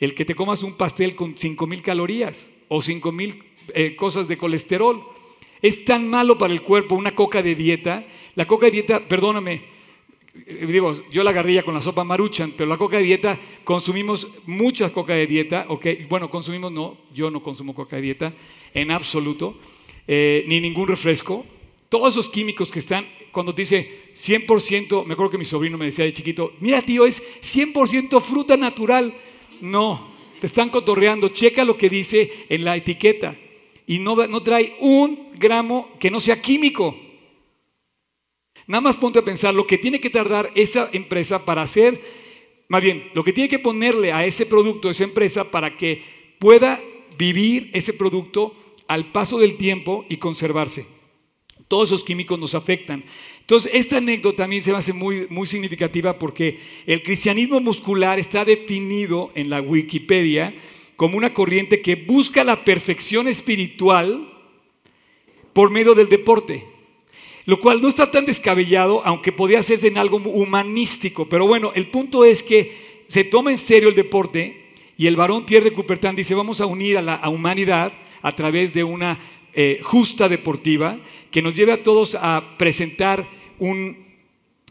el 0.00 0.14
que 0.14 0.24
te 0.24 0.34
comas 0.34 0.62
un 0.62 0.74
pastel 0.74 1.14
con 1.14 1.36
5 1.36 1.66
mil 1.66 1.82
calorías 1.82 2.50
o 2.68 2.80
5 2.80 3.12
mil 3.12 3.42
eh, 3.74 3.94
cosas 3.96 4.28
de 4.28 4.38
colesterol. 4.38 5.02
Es 5.60 5.84
tan 5.84 6.08
malo 6.08 6.38
para 6.38 6.52
el 6.52 6.62
cuerpo 6.62 6.94
una 6.94 7.14
coca 7.14 7.42
de 7.42 7.54
dieta. 7.54 8.04
La 8.34 8.46
coca 8.46 8.66
de 8.66 8.72
dieta, 8.72 9.00
perdóname, 9.06 9.62
digo, 10.34 10.94
yo 11.10 11.22
la 11.22 11.30
agarría 11.30 11.62
con 11.62 11.74
la 11.74 11.82
sopa 11.82 12.04
maruchan, 12.04 12.54
pero 12.56 12.68
la 12.68 12.78
coca 12.78 12.96
de 12.96 13.02
dieta, 13.02 13.38
consumimos 13.64 14.28
mucha 14.46 14.92
coca 14.92 15.14
de 15.14 15.26
dieta, 15.26 15.66
ok, 15.68 15.86
bueno, 16.08 16.30
consumimos 16.30 16.72
no, 16.72 16.96
yo 17.14 17.30
no 17.30 17.42
consumo 17.42 17.74
coca 17.74 17.96
de 17.96 18.02
dieta 18.02 18.32
en 18.72 18.90
absoluto, 18.90 19.58
eh, 20.08 20.44
ni 20.46 20.60
ningún 20.60 20.88
refresco. 20.88 21.44
Todos 21.88 22.14
esos 22.14 22.30
químicos 22.30 22.72
que 22.72 22.78
están, 22.78 23.06
cuando 23.30 23.52
dice 23.52 24.10
100%, 24.14 25.04
me 25.04 25.12
acuerdo 25.12 25.30
que 25.30 25.38
mi 25.38 25.44
sobrino 25.44 25.76
me 25.76 25.84
decía 25.84 26.04
de 26.04 26.12
chiquito, 26.12 26.52
mira 26.60 26.80
tío, 26.80 27.04
es 27.04 27.22
100% 27.42 28.20
fruta 28.22 28.56
natural. 28.56 29.14
No, 29.60 30.12
te 30.40 30.46
están 30.46 30.70
cotorreando, 30.70 31.28
checa 31.28 31.64
lo 31.64 31.76
que 31.76 31.90
dice 31.90 32.30
en 32.48 32.64
la 32.64 32.76
etiqueta 32.76 33.36
y 33.86 33.98
no, 33.98 34.16
no 34.26 34.42
trae 34.42 34.76
un 34.80 35.28
gramo 35.38 35.90
que 35.98 36.10
no 36.10 36.18
sea 36.18 36.40
químico. 36.40 36.96
Nada 38.66 38.80
más 38.80 38.96
ponte 38.96 39.18
a 39.18 39.24
pensar 39.24 39.54
lo 39.54 39.66
que 39.66 39.78
tiene 39.78 40.00
que 40.00 40.10
tardar 40.10 40.50
esa 40.54 40.88
empresa 40.92 41.44
para 41.44 41.62
hacer, 41.62 42.00
más 42.68 42.82
bien, 42.82 43.10
lo 43.14 43.24
que 43.24 43.32
tiene 43.32 43.48
que 43.48 43.58
ponerle 43.58 44.12
a 44.12 44.24
ese 44.24 44.46
producto, 44.46 44.88
esa 44.88 45.04
empresa, 45.04 45.50
para 45.50 45.76
que 45.76 46.02
pueda 46.38 46.80
vivir 47.18 47.70
ese 47.72 47.92
producto 47.92 48.54
al 48.88 49.12
paso 49.12 49.38
del 49.38 49.56
tiempo 49.56 50.04
y 50.08 50.16
conservarse. 50.16 50.86
Todos 51.68 51.88
esos 51.88 52.04
químicos 52.04 52.38
nos 52.38 52.54
afectan. 52.54 53.04
Entonces, 53.40 53.72
esta 53.74 53.98
anécdota 53.98 54.44
también 54.44 54.62
se 54.62 54.70
me 54.70 54.78
hace 54.78 54.92
muy, 54.92 55.26
muy 55.28 55.46
significativa 55.46 56.18
porque 56.18 56.58
el 56.86 57.02
cristianismo 57.02 57.60
muscular 57.60 58.18
está 58.18 58.44
definido 58.44 59.32
en 59.34 59.50
la 59.50 59.60
Wikipedia 59.60 60.54
como 60.96 61.16
una 61.16 61.34
corriente 61.34 61.80
que 61.80 61.96
busca 61.96 62.44
la 62.44 62.64
perfección 62.64 63.26
espiritual 63.26 64.28
por 65.52 65.70
medio 65.70 65.94
del 65.94 66.08
deporte. 66.08 66.64
Lo 67.44 67.58
cual 67.58 67.82
no 67.82 67.88
está 67.88 68.10
tan 68.10 68.24
descabellado, 68.24 69.02
aunque 69.04 69.32
podía 69.32 69.58
hacerse 69.58 69.88
en 69.88 69.98
algo 69.98 70.18
humanístico. 70.18 71.26
Pero 71.26 71.46
bueno, 71.46 71.72
el 71.74 71.88
punto 71.88 72.24
es 72.24 72.42
que 72.42 73.02
se 73.08 73.24
toma 73.24 73.50
en 73.50 73.58
serio 73.58 73.88
el 73.88 73.94
deporte 73.94 74.70
y 74.96 75.06
el 75.06 75.16
varón 75.16 75.44
Pierre 75.44 75.70
de 75.70 75.72
Coubertin 75.72 76.14
dice, 76.14 76.34
vamos 76.34 76.60
a 76.60 76.66
unir 76.66 76.96
a 76.98 77.02
la 77.02 77.28
humanidad 77.28 77.92
a 78.22 78.32
través 78.32 78.72
de 78.72 78.84
una 78.84 79.18
eh, 79.54 79.80
justa 79.82 80.30
deportiva 80.30 80.98
que 81.30 81.42
nos 81.42 81.54
lleve 81.54 81.72
a 81.72 81.82
todos 81.82 82.14
a 82.14 82.56
presentar 82.56 83.26
un, 83.58 83.98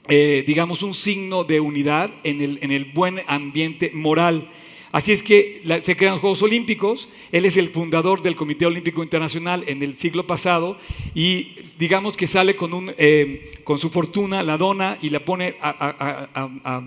eh, 0.08 0.44
digamos, 0.48 0.82
un 0.82 0.96
signo 0.96 1.44
de 1.44 1.60
unidad 1.60 2.10
en 2.24 2.42
el, 2.42 2.60
en 2.64 2.72
el 2.72 2.86
buen 2.86 3.22
ambiente 3.28 3.92
moral. 3.94 4.50
Así 4.92 5.14
es 5.14 5.24
que 5.24 5.62
se 5.84 5.96
crean 5.96 6.14
los 6.14 6.22
Juegos 6.22 6.42
Olímpicos, 6.42 7.08
él 7.32 7.46
es 7.46 7.56
el 7.56 7.70
fundador 7.70 8.22
del 8.22 8.36
Comité 8.36 8.66
Olímpico 8.66 9.04
Internacional 9.04 9.64
en 9.68 9.82
el 9.84 9.96
siglo 9.96 10.28
pasado 10.28 10.78
y 11.16 11.56
digamos 11.80 12.18
que 12.18 12.28
sale 12.28 12.58
con, 12.58 12.94
eh, 12.98 13.54
su 13.78 13.90
fortuna, 13.90 14.44
la 14.44 14.58
dona 14.58 14.98
y 15.02 15.10
la 15.10 15.22
pone 15.22 15.56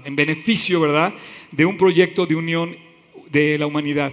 en 0.05 0.17
beneficio, 0.17 0.81
¿verdad?, 0.81 1.15
de 1.51 1.65
un 1.65 1.79
proyecto 1.79 2.27
de 2.27 2.37
unión 2.37 2.77
de 3.31 3.59
la 3.59 3.67
humanidad. 3.67 4.13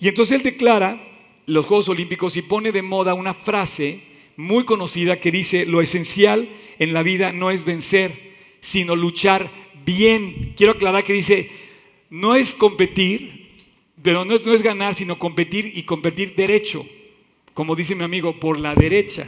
Y 0.00 0.06
entonces 0.06 0.36
él 0.36 0.42
declara 0.44 1.00
los 1.46 1.66
Juegos 1.66 1.88
Olímpicos 1.88 2.36
y 2.36 2.42
pone 2.42 2.70
de 2.70 2.82
moda 2.82 3.14
una 3.14 3.34
frase 3.34 4.00
muy 4.36 4.64
conocida 4.64 5.20
que 5.20 5.32
dice, 5.32 5.66
lo 5.66 5.80
esencial 5.80 6.48
en 6.78 6.92
la 6.92 7.02
vida 7.02 7.32
no 7.32 7.50
es 7.50 7.64
vencer, 7.64 8.12
sino 8.60 8.94
luchar 8.94 9.50
bien. 9.84 10.54
Quiero 10.56 10.72
aclarar 10.72 11.04
que 11.04 11.12
dice, 11.12 11.50
no 12.14 12.36
es 12.36 12.54
competir, 12.54 13.48
pero 14.00 14.24
no 14.24 14.34
es, 14.36 14.62
ganar, 14.62 14.94
sino 14.94 15.18
competir 15.18 15.72
y 15.74 15.82
competir 15.82 16.36
derecho, 16.36 16.86
como 17.54 17.74
dice 17.74 17.96
mi 17.96 18.04
amigo, 18.04 18.38
por 18.38 18.60
la 18.60 18.72
derecha, 18.72 19.26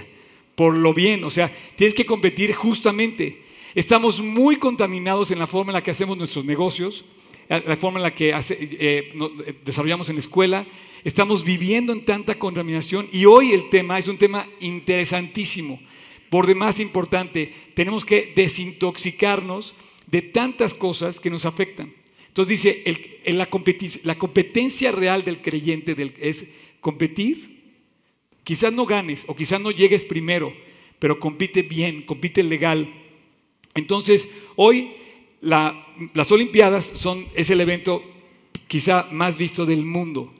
por 0.54 0.72
lo 0.72 0.94
bien, 0.94 1.24
o 1.24 1.30
sea, 1.30 1.52
tienes 1.74 1.94
que 1.94 2.06
competir 2.06 2.54
justamente. 2.54 3.42
Estamos 3.74 4.20
muy 4.20 4.54
contaminados 4.54 5.32
en 5.32 5.40
la 5.40 5.48
forma 5.48 5.72
en 5.72 5.74
la 5.74 5.82
que 5.82 5.90
hacemos 5.90 6.16
nuestros 6.16 6.44
negocios, 6.44 7.04
la 7.48 7.76
forma 7.76 7.98
en 7.98 8.04
la 8.04 8.14
que 8.14 8.32
eh, 8.50 9.12
desarrollamos 9.64 10.08
en 10.08 10.16
la 10.16 10.20
escuela. 10.20 10.64
Estamos 11.02 11.42
viviendo 11.42 11.92
en 11.92 12.04
tanta 12.04 12.36
contaminación 12.36 13.08
y 13.10 13.24
hoy 13.24 13.50
el 13.50 13.68
tema 13.68 13.98
es 13.98 14.06
un 14.06 14.16
tema 14.16 14.46
interesantísimo, 14.60 15.80
por 16.30 16.46
demás 16.46 16.78
importante. 16.78 17.52
Tenemos 17.74 18.04
que 18.04 18.32
desintoxicarnos 18.36 19.74
de 20.06 20.22
tantas 20.22 20.72
cosas 20.72 21.18
que 21.18 21.30
nos 21.30 21.44
afectan. 21.44 21.92
Entonces 22.36 22.84
dice, 22.84 23.32
la, 23.32 23.46
competencia, 24.18 24.92
real 24.92 25.24
del 25.24 25.40
creyente 25.40 25.96
es 26.20 26.46
competir. 26.80 27.62
Quizás 28.44 28.74
no 28.74 28.84
ganes 28.84 29.24
o 29.26 29.34
quizás 29.34 29.58
no 29.58 29.70
llegues 29.70 30.04
primero, 30.04 30.52
pero 30.98 31.18
compite 31.18 31.62
bien, 31.62 32.02
compite 32.02 32.42
legal. 32.42 32.92
Entonces, 33.74 34.30
hoy 34.54 34.90
las 35.40 36.30
Olimpiadas 36.30 36.84
son, 36.84 37.24
es 37.34 37.48
el 37.48 37.62
evento 37.62 38.04
quizá 38.68 39.08
más 39.10 39.38
visto 39.38 39.64
del 39.64 39.86
mundo. 39.86 40.30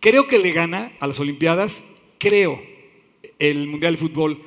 Creo 0.00 0.26
que 0.26 0.40
le 0.40 0.50
gana 0.50 0.94
a 0.98 1.06
las 1.06 1.20
Olimpiadas, 1.20 1.84
creo, 2.18 2.60
el 3.38 3.68
Mundial 3.68 3.92
de 3.92 4.00
Fútbol 4.00 4.42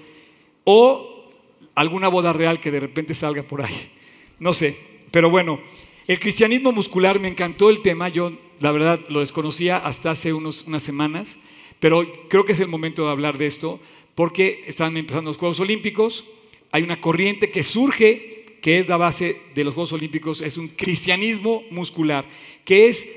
o 0.65 1.31
alguna 1.75 2.09
boda 2.09 2.33
real 2.33 2.59
que 2.59 2.71
de 2.71 2.81
repente 2.81 3.13
salga 3.13 3.43
por 3.43 3.61
ahí. 3.61 3.89
No 4.37 4.53
sé, 4.53 4.75
pero 5.11 5.29
bueno, 5.29 5.61
el 6.09 6.19
cristianismo 6.19 6.71
muscular, 6.71 7.19
me 7.19 7.27
encantó 7.27 7.69
el 7.69 7.83
tema, 7.83 8.09
yo 8.09 8.35
la 8.59 8.71
verdad 8.71 8.99
lo 9.09 9.19
desconocía 9.19 9.77
hasta 9.77 10.09
hace 10.09 10.33
unas 10.33 10.81
semanas, 10.81 11.37
pero 11.79 12.03
creo 12.29 12.45
que 12.45 12.53
es 12.53 12.59
el 12.59 12.67
momento 12.67 13.05
de 13.05 13.11
hablar 13.11 13.37
de 13.37 13.45
esto 13.45 13.79
porque 14.15 14.63
están 14.65 14.97
empezando 14.97 15.29
los 15.29 15.37
Juegos 15.37 15.59
Olímpicos, 15.59 16.25
hay 16.71 16.81
una 16.81 16.99
corriente 16.99 17.51
que 17.51 17.63
surge, 17.63 18.57
que 18.59 18.79
es 18.79 18.89
la 18.89 18.97
base 18.97 19.39
de 19.53 19.63
los 19.63 19.75
Juegos 19.75 19.93
Olímpicos, 19.93 20.41
es 20.41 20.57
un 20.57 20.69
cristianismo 20.69 21.61
muscular, 21.69 22.25
que 22.65 22.87
es, 22.87 23.07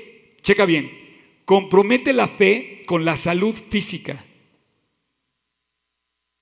checa 0.43 0.65
bien, 0.65 0.91
compromete 1.45 2.13
la 2.13 2.27
fe 2.27 2.83
con 2.85 3.03
la 3.05 3.17
salud 3.17 3.55
física. 3.71 4.23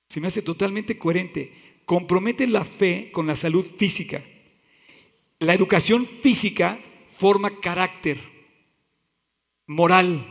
Se 0.10 0.20
me 0.20 0.27
hace 0.27 0.41
totalmente 0.41 0.98
coherente. 0.98 1.53
Compromete 1.86 2.46
la 2.46 2.65
fe 2.65 3.10
con 3.13 3.25
la 3.25 3.38
salud 3.38 3.65
física. 3.77 4.22
La 5.41 5.55
educación 5.55 6.07
física 6.21 6.79
forma 7.17 7.60
carácter 7.60 8.19
moral. 9.65 10.24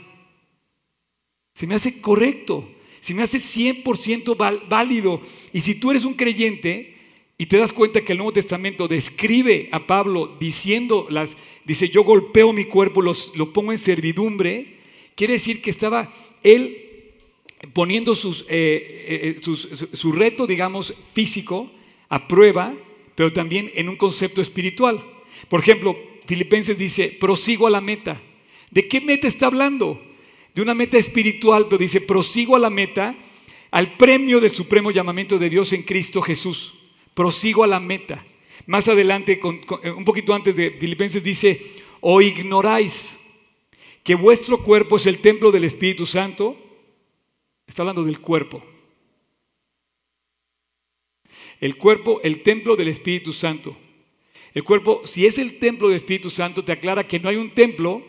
Se 1.52 1.66
me 1.66 1.74
hace 1.74 2.00
correcto, 2.00 2.70
se 3.00 3.12
me 3.12 3.22
hace 3.22 3.38
100% 3.38 4.36
válido. 4.68 5.20
Y 5.52 5.62
si 5.62 5.74
tú 5.74 5.90
eres 5.90 6.04
un 6.04 6.14
creyente 6.14 6.96
y 7.36 7.46
te 7.46 7.58
das 7.58 7.72
cuenta 7.72 8.02
que 8.02 8.12
el 8.12 8.18
Nuevo 8.18 8.34
Testamento 8.34 8.86
describe 8.86 9.68
a 9.72 9.84
Pablo 9.84 10.36
diciendo 10.38 11.08
las, 11.10 11.36
dice, 11.64 11.88
yo 11.88 12.04
golpeo 12.04 12.52
mi 12.52 12.66
cuerpo, 12.66 13.02
lo 13.02 13.52
pongo 13.52 13.72
en 13.72 13.78
servidumbre, 13.78 14.76
quiere 15.16 15.32
decir 15.32 15.60
que 15.60 15.70
estaba 15.70 16.12
él 16.44 17.16
poniendo 17.72 18.14
sus, 18.14 18.46
eh, 18.48 19.36
eh, 19.36 19.40
su 19.42 20.12
reto, 20.12 20.46
digamos, 20.46 20.94
físico 21.14 21.68
a 22.08 22.28
prueba 22.28 22.74
pero 23.20 23.34
también 23.34 23.70
en 23.74 23.90
un 23.90 23.96
concepto 23.96 24.40
espiritual. 24.40 25.04
Por 25.50 25.60
ejemplo, 25.60 25.94
Filipenses 26.24 26.78
dice, 26.78 27.08
prosigo 27.20 27.66
a 27.66 27.70
la 27.70 27.82
meta. 27.82 28.18
¿De 28.70 28.88
qué 28.88 29.02
meta 29.02 29.28
está 29.28 29.44
hablando? 29.44 30.00
De 30.54 30.62
una 30.62 30.72
meta 30.72 30.96
espiritual, 30.96 31.66
pero 31.66 31.76
dice, 31.76 32.00
prosigo 32.00 32.56
a 32.56 32.58
la 32.58 32.70
meta, 32.70 33.14
al 33.72 33.98
premio 33.98 34.40
del 34.40 34.54
supremo 34.54 34.90
llamamiento 34.90 35.38
de 35.38 35.50
Dios 35.50 35.74
en 35.74 35.82
Cristo 35.82 36.22
Jesús. 36.22 36.72
Prosigo 37.12 37.62
a 37.62 37.66
la 37.66 37.78
meta. 37.78 38.24
Más 38.64 38.88
adelante, 38.88 39.38
un 39.94 40.04
poquito 40.06 40.32
antes 40.32 40.56
de 40.56 40.70
Filipenses 40.70 41.22
dice, 41.22 41.60
o 42.00 42.22
ignoráis 42.22 43.18
que 44.02 44.14
vuestro 44.14 44.62
cuerpo 44.64 44.96
es 44.96 45.04
el 45.04 45.18
templo 45.18 45.52
del 45.52 45.64
Espíritu 45.64 46.06
Santo. 46.06 46.56
Está 47.66 47.82
hablando 47.82 48.02
del 48.02 48.18
cuerpo. 48.20 48.62
El 51.60 51.76
cuerpo, 51.76 52.20
el 52.22 52.42
templo 52.42 52.76
del 52.76 52.88
Espíritu 52.88 53.32
Santo. 53.32 53.76
El 54.54 54.64
cuerpo, 54.64 55.02
si 55.04 55.26
es 55.26 55.38
el 55.38 55.58
templo 55.58 55.88
del 55.88 55.96
Espíritu 55.96 56.30
Santo, 56.30 56.64
te 56.64 56.72
aclara 56.72 57.06
que 57.06 57.20
no 57.20 57.28
hay 57.28 57.36
un 57.36 57.50
templo, 57.50 58.02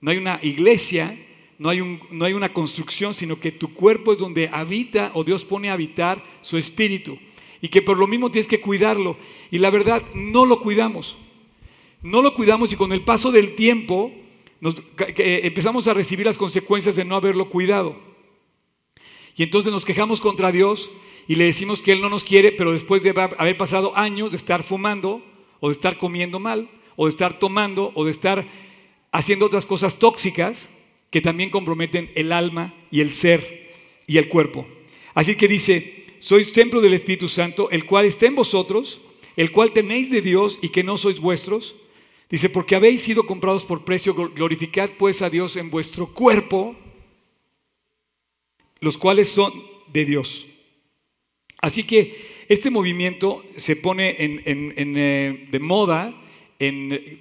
no 0.00 0.10
hay 0.10 0.18
una 0.18 0.38
iglesia, 0.42 1.18
no 1.58 1.68
hay, 1.70 2.32
una 2.32 2.52
construcción, 2.52 3.14
sino 3.14 3.38
que 3.38 3.52
tu 3.52 3.72
cuerpo 3.72 4.12
es 4.12 4.18
donde 4.18 4.48
habita 4.48 5.12
o 5.14 5.22
Dios 5.22 5.44
pone 5.44 5.70
a 5.70 5.74
habitar 5.74 6.22
su 6.40 6.58
espíritu. 6.58 7.18
Y 7.60 7.68
que 7.68 7.82
por 7.82 7.96
lo 7.96 8.08
mismo 8.08 8.30
tienes 8.30 8.48
que 8.48 8.60
cuidarlo. 8.60 9.16
Y 9.50 9.58
la 9.58 9.70
verdad, 9.70 10.02
no 10.14 10.44
lo 10.44 10.60
cuidamos. 10.60 11.16
No 12.02 12.20
lo 12.20 12.34
cuidamos 12.34 12.72
y 12.72 12.76
con 12.76 12.92
el 12.92 13.02
paso 13.02 13.30
del 13.30 13.54
tiempo 13.54 14.12
empezamos 14.60 15.86
a 15.86 15.94
recibir 15.94 16.26
las 16.26 16.38
consecuencias 16.38 16.96
de 16.96 17.04
no 17.04 17.14
haberlo 17.14 17.48
cuidado. 17.48 17.96
Y 19.36 19.44
entonces 19.44 19.72
nos 19.72 19.84
quejamos 19.84 20.20
contra 20.20 20.50
Dios 20.50 20.90
y 21.28 21.34
le 21.36 21.44
decimos 21.44 21.82
que 21.82 21.92
Él 21.92 22.00
no 22.00 22.08
nos 22.08 22.24
quiere, 22.24 22.52
pero 22.52 22.72
después 22.72 23.02
de 23.02 23.10
haber 23.10 23.56
pasado 23.56 23.96
años 23.96 24.30
de 24.30 24.36
estar 24.36 24.62
fumando 24.62 25.22
o 25.60 25.68
de 25.68 25.72
estar 25.72 25.96
comiendo 25.96 26.38
mal 26.38 26.68
o 26.96 27.06
de 27.06 27.10
estar 27.10 27.38
tomando 27.38 27.92
o 27.94 28.04
de 28.04 28.10
estar 28.10 28.46
haciendo 29.12 29.46
otras 29.46 29.66
cosas 29.66 29.98
tóxicas 29.98 30.70
que 31.10 31.20
también 31.20 31.50
comprometen 31.50 32.10
el 32.14 32.32
alma 32.32 32.74
y 32.90 33.00
el 33.00 33.12
ser 33.12 33.70
y 34.06 34.18
el 34.18 34.28
cuerpo. 34.28 34.66
Así 35.14 35.36
que 35.36 35.46
dice, 35.46 36.06
sois 36.18 36.52
templo 36.52 36.80
del 36.80 36.94
Espíritu 36.94 37.28
Santo, 37.28 37.70
el 37.70 37.84
cual 37.84 38.06
está 38.06 38.26
en 38.26 38.34
vosotros, 38.34 39.02
el 39.36 39.52
cual 39.52 39.72
tenéis 39.72 40.10
de 40.10 40.22
Dios 40.22 40.58
y 40.62 40.70
que 40.70 40.82
no 40.82 40.96
sois 40.96 41.20
vuestros. 41.20 41.76
Dice, 42.30 42.48
porque 42.48 42.74
habéis 42.74 43.02
sido 43.02 43.26
comprados 43.26 43.64
por 43.64 43.84
precio, 43.84 44.14
glorificad 44.14 44.90
pues 44.98 45.20
a 45.20 45.28
Dios 45.28 45.56
en 45.56 45.70
vuestro 45.70 46.06
cuerpo, 46.06 46.74
los 48.80 48.96
cuales 48.96 49.28
son 49.28 49.52
de 49.92 50.04
Dios. 50.06 50.46
Así 51.62 51.84
que 51.84 52.44
este 52.48 52.70
movimiento 52.70 53.44
se 53.54 53.76
pone 53.76 54.16
eh, 54.18 55.46
de 55.48 55.60
moda 55.60 56.12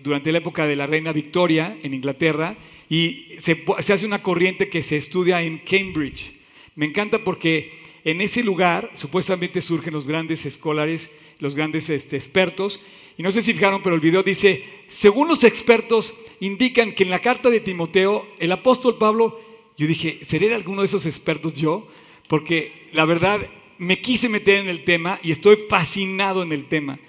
durante 0.03 0.31
la 0.31 0.39
época 0.39 0.65
de 0.65 0.75
la 0.75 0.87
reina 0.87 1.13
Victoria 1.13 1.77
en 1.83 1.93
Inglaterra 1.93 2.57
y 2.89 3.27
se, 3.37 3.63
hace 3.77 4.05
una 4.05 4.23
corriente 4.23 4.67
que 4.67 4.81
se 4.81 4.97
estudia 4.97 5.43
en 5.43 5.59
Cambridge. 5.59 6.33
Me 6.75 6.87
encanta 6.87 7.23
porque 7.23 7.71
en 8.03 8.19
ese 8.19 8.43
lugar 8.43 8.89
supuestamente 8.93 9.61
surgen 9.61 9.93
los 9.93 10.07
grandes 10.07 10.43
escolares, 10.47 11.11
los 11.37 11.55
grandes 11.55 11.91
este, 11.91 12.17
expertos. 12.17 12.81
Y 13.19 13.23
no 13.23 13.29
sé 13.29 13.43
si 13.43 13.53
fijaron, 13.53 13.83
pero 13.83 13.93
el 13.93 14.01
video 14.01 14.23
dice, 14.23 14.63
según 14.87 15.27
los 15.27 15.43
expertos 15.43 16.15
indican 16.39 16.93
que 16.93 17.03
en 17.03 17.11
la 17.11 17.19
carta 17.19 17.51
de 17.51 17.59
Timoteo, 17.59 18.27
el 18.39 18.51
apóstol 18.51 18.97
Pablo, 18.97 19.39
yo 19.77 19.85
dije, 19.85 20.19
¿seré 20.25 20.49
de 20.49 20.55
alguno 20.55 20.81
de 20.81 20.87
esos 20.87 21.05
expertos 21.05 21.53
yo? 21.53 21.87
Porque 22.27 22.89
la 22.93 23.05
verdad 23.05 23.39
me 23.81 23.99
quise 23.99 24.29
meter 24.29 24.59
en 24.59 24.67
el 24.67 24.83
tema 24.83 25.19
y 25.23 25.31
estoy 25.31 25.57
fascinado 25.67 26.43
en 26.43 26.51
el 26.51 26.65
tema. 26.65 26.99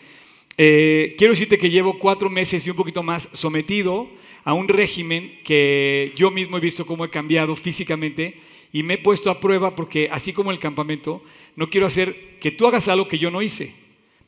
Eh, 0.57 1.15
quiero 1.19 1.35
decirte 1.35 1.59
que 1.59 1.69
llevo 1.69 1.99
cuatro 1.99 2.31
meses 2.31 2.67
y 2.67 2.71
un 2.71 2.77
poquito 2.77 3.03
más 3.03 3.29
sometido 3.33 4.09
a 4.43 4.55
un 4.55 4.67
régimen 4.69 5.39
que 5.45 6.15
yo 6.17 6.31
mismo 6.31 6.57
he 6.57 6.61
visto 6.61 6.87
cómo 6.87 7.05
he 7.05 7.11
cambiado 7.11 7.55
físicamente 7.57 8.41
y 8.73 8.83
me 8.85 8.95
he 8.95 8.99
puesto 8.99 9.31
a 9.31 9.39
prueba 9.39 9.77
porque 9.77 10.09
así 10.11 10.33
como 10.33 10.51
el 10.51 10.59
campamento, 10.59 11.23
no 11.57 11.69
quiero 11.69 11.87
hacer 11.87 12.39
que 12.41 12.53
tú 12.53 12.67
hagas 12.67 12.89
algo 12.89 13.07
que 13.07 13.19
yo 13.19 13.31
no 13.31 13.43
hice, 13.43 13.75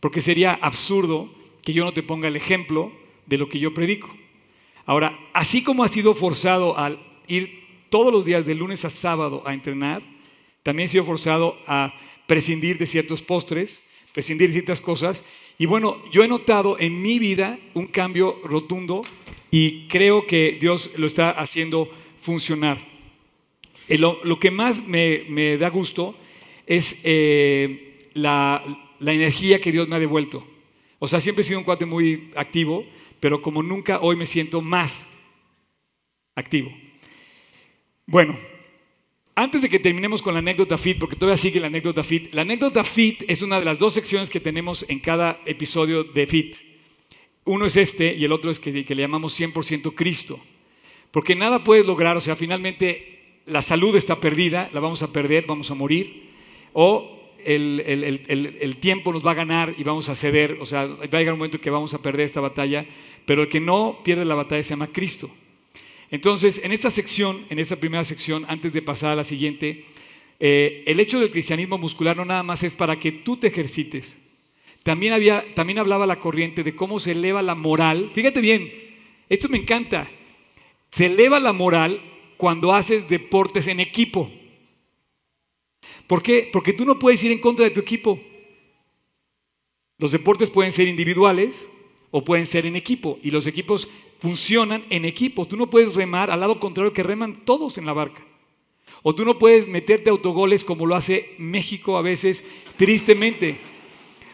porque 0.00 0.20
sería 0.20 0.52
absurdo 0.52 1.30
que 1.62 1.72
yo 1.72 1.86
no 1.86 1.94
te 1.94 2.02
ponga 2.02 2.28
el 2.28 2.36
ejemplo 2.36 2.92
de 3.24 3.38
lo 3.38 3.48
que 3.48 3.58
yo 3.58 3.72
predico. 3.72 4.14
Ahora, 4.84 5.18
así 5.32 5.62
como 5.62 5.82
has 5.82 5.92
sido 5.92 6.14
forzado 6.14 6.78
a 6.78 6.94
ir 7.26 7.64
todos 7.88 8.12
los 8.12 8.26
días 8.26 8.44
de 8.44 8.54
lunes 8.54 8.84
a 8.84 8.90
sábado 8.90 9.42
a 9.46 9.54
entrenar, 9.54 10.02
también 10.62 10.86
he 10.86 10.92
sido 10.92 11.04
forzado 11.04 11.58
a 11.66 11.94
prescindir 12.26 12.78
de 12.78 12.86
ciertos 12.86 13.22
postres, 13.22 13.92
prescindir 14.12 14.48
de 14.48 14.54
ciertas 14.54 14.80
cosas. 14.80 15.24
Y 15.58 15.66
bueno, 15.66 16.02
yo 16.10 16.24
he 16.24 16.28
notado 16.28 16.78
en 16.78 17.00
mi 17.00 17.18
vida 17.18 17.58
un 17.74 17.86
cambio 17.86 18.40
rotundo 18.44 19.02
y 19.50 19.86
creo 19.88 20.26
que 20.26 20.58
Dios 20.60 20.92
lo 20.96 21.06
está 21.06 21.30
haciendo 21.30 21.88
funcionar. 22.20 22.78
Eh, 23.88 23.98
lo, 23.98 24.38
que 24.40 24.50
más 24.50 24.86
me, 24.86 25.56
da 25.58 25.68
gusto 25.68 26.16
es 26.66 26.98
eh, 27.04 28.08
la, 28.14 28.62
la 28.98 29.12
energía 29.12 29.60
que 29.60 29.72
Dios 29.72 29.88
me 29.88 29.96
ha 29.96 30.00
devuelto. 30.00 30.46
O 30.98 31.06
sea, 31.06 31.20
siempre 31.20 31.42
he 31.42 31.44
sido 31.44 31.58
un 31.58 31.64
cuate 31.64 31.84
muy 31.84 32.30
activo, 32.34 32.84
pero 33.20 33.42
como 33.42 33.62
nunca 33.62 34.00
hoy 34.00 34.16
me 34.16 34.26
siento 34.26 34.60
más 34.60 35.06
activo. 36.34 36.72
Bueno, 38.06 38.36
antes 39.36 39.62
de 39.62 39.68
que 39.68 39.80
terminemos 39.80 40.22
con 40.22 40.34
la 40.34 40.38
anécdota 40.38 40.78
FIT, 40.78 40.98
porque 40.98 41.16
todavía 41.16 41.36
sigue 41.36 41.58
la 41.58 41.66
anécdota 41.66 42.04
FIT, 42.04 42.32
la 42.34 42.42
anécdota 42.42 42.84
FIT 42.84 43.24
es 43.28 43.42
una 43.42 43.58
de 43.58 43.64
las 43.64 43.78
dos 43.78 43.92
secciones 43.92 44.30
que 44.30 44.38
tenemos 44.38 44.86
en 44.88 45.00
cada 45.00 45.40
episodio 45.44 46.04
de 46.04 46.26
FIT. 46.26 46.56
Uno 47.44 47.66
es 47.66 47.76
este 47.76 48.14
y 48.14 48.24
el 48.24 48.32
otro 48.32 48.50
es 48.50 48.60
que, 48.60 48.70
le 48.72 49.02
llamamos 49.02 49.38
100% 49.38 49.94
Cristo. 49.94 50.38
Porque 51.10 51.34
nada 51.34 51.64
puedes 51.64 51.84
lograr, 51.84 52.16
o 52.16 52.20
sea, 52.20 52.36
finalmente 52.36 53.40
la 53.46 53.60
salud 53.60 53.94
está 53.96 54.20
perdida, 54.20 54.70
la 54.72 54.80
vamos 54.80 55.02
a 55.02 55.12
perder, 55.12 55.44
vamos 55.46 55.70
a 55.70 55.74
morir, 55.74 56.30
o 56.72 57.32
el, 57.44 57.80
el, 57.80 58.76
tiempo 58.76 59.12
nos 59.12 59.24
va 59.24 59.32
a 59.32 59.34
ganar 59.34 59.74
y 59.76 59.82
vamos 59.84 60.08
a 60.08 60.14
ceder, 60.14 60.58
o 60.60 60.66
sea, 60.66 60.86
va 60.86 61.02
a 61.02 61.18
llegar 61.18 61.34
un 61.34 61.38
momento 61.38 61.60
que 61.60 61.70
vamos 61.70 61.92
a 61.92 62.00
perder 62.00 62.24
esta 62.24 62.40
batalla, 62.40 62.86
pero 63.26 63.42
el 63.42 63.48
que 63.48 63.60
no 63.60 64.00
pierde 64.02 64.24
la 64.24 64.34
batalla 64.34 64.62
se 64.62 64.70
llama 64.70 64.86
Cristo. 64.86 65.28
Entonces, 66.14 66.60
en 66.62 66.70
esta 66.70 66.90
sección, 66.90 67.44
en 67.50 67.58
esta 67.58 67.74
primera 67.74 68.04
sección, 68.04 68.44
antes 68.46 68.72
de 68.72 68.82
pasar 68.82 69.10
a 69.10 69.16
la 69.16 69.24
siguiente, 69.24 69.84
eh, 70.38 70.84
el 70.86 71.00
hecho 71.00 71.18
del 71.18 71.32
cristianismo 71.32 71.76
muscular 71.76 72.16
no 72.16 72.24
nada 72.24 72.44
más 72.44 72.62
es 72.62 72.76
para 72.76 73.00
que 73.00 73.10
tú 73.10 73.36
te 73.36 73.48
ejercites. 73.48 74.16
También, 74.84 75.12
había, 75.12 75.44
también 75.56 75.80
hablaba 75.80 76.06
la 76.06 76.20
corriente 76.20 76.62
de 76.62 76.76
cómo 76.76 77.00
se 77.00 77.10
eleva 77.10 77.42
la 77.42 77.56
moral. 77.56 78.10
Fíjate 78.12 78.40
bien, 78.40 78.72
esto 79.28 79.48
me 79.48 79.58
encanta. 79.58 80.08
Se 80.92 81.06
eleva 81.06 81.40
la 81.40 81.52
moral 81.52 82.00
cuando 82.36 82.72
haces 82.72 83.08
deportes 83.08 83.66
en 83.66 83.80
equipo. 83.80 84.30
¿Por 86.06 86.22
qué? 86.22 86.48
Porque 86.52 86.74
tú 86.74 86.84
no 86.84 86.96
puedes 86.96 87.24
ir 87.24 87.32
en 87.32 87.40
contra 87.40 87.64
de 87.64 87.72
tu 87.72 87.80
equipo. 87.80 88.20
Los 89.98 90.12
deportes 90.12 90.48
pueden 90.48 90.70
ser 90.70 90.86
individuales 90.86 91.68
o 92.12 92.24
pueden 92.24 92.46
ser 92.46 92.66
en 92.66 92.76
equipo. 92.76 93.18
Y 93.24 93.32
los 93.32 93.48
equipos 93.48 93.90
funcionan 94.24 94.82
en 94.88 95.04
equipo. 95.04 95.44
Tú 95.44 95.54
no 95.54 95.68
puedes 95.68 95.94
remar 95.94 96.30
al 96.30 96.40
lado 96.40 96.58
contrario 96.58 96.94
que 96.94 97.02
reman 97.02 97.44
todos 97.44 97.76
en 97.76 97.84
la 97.84 97.92
barca. 97.92 98.24
O 99.02 99.14
tú 99.14 99.22
no 99.22 99.38
puedes 99.38 99.68
meterte 99.68 100.08
autogoles 100.08 100.64
como 100.64 100.86
lo 100.86 100.94
hace 100.94 101.34
México 101.36 101.98
a 101.98 102.00
veces, 102.00 102.42
tristemente. 102.78 103.58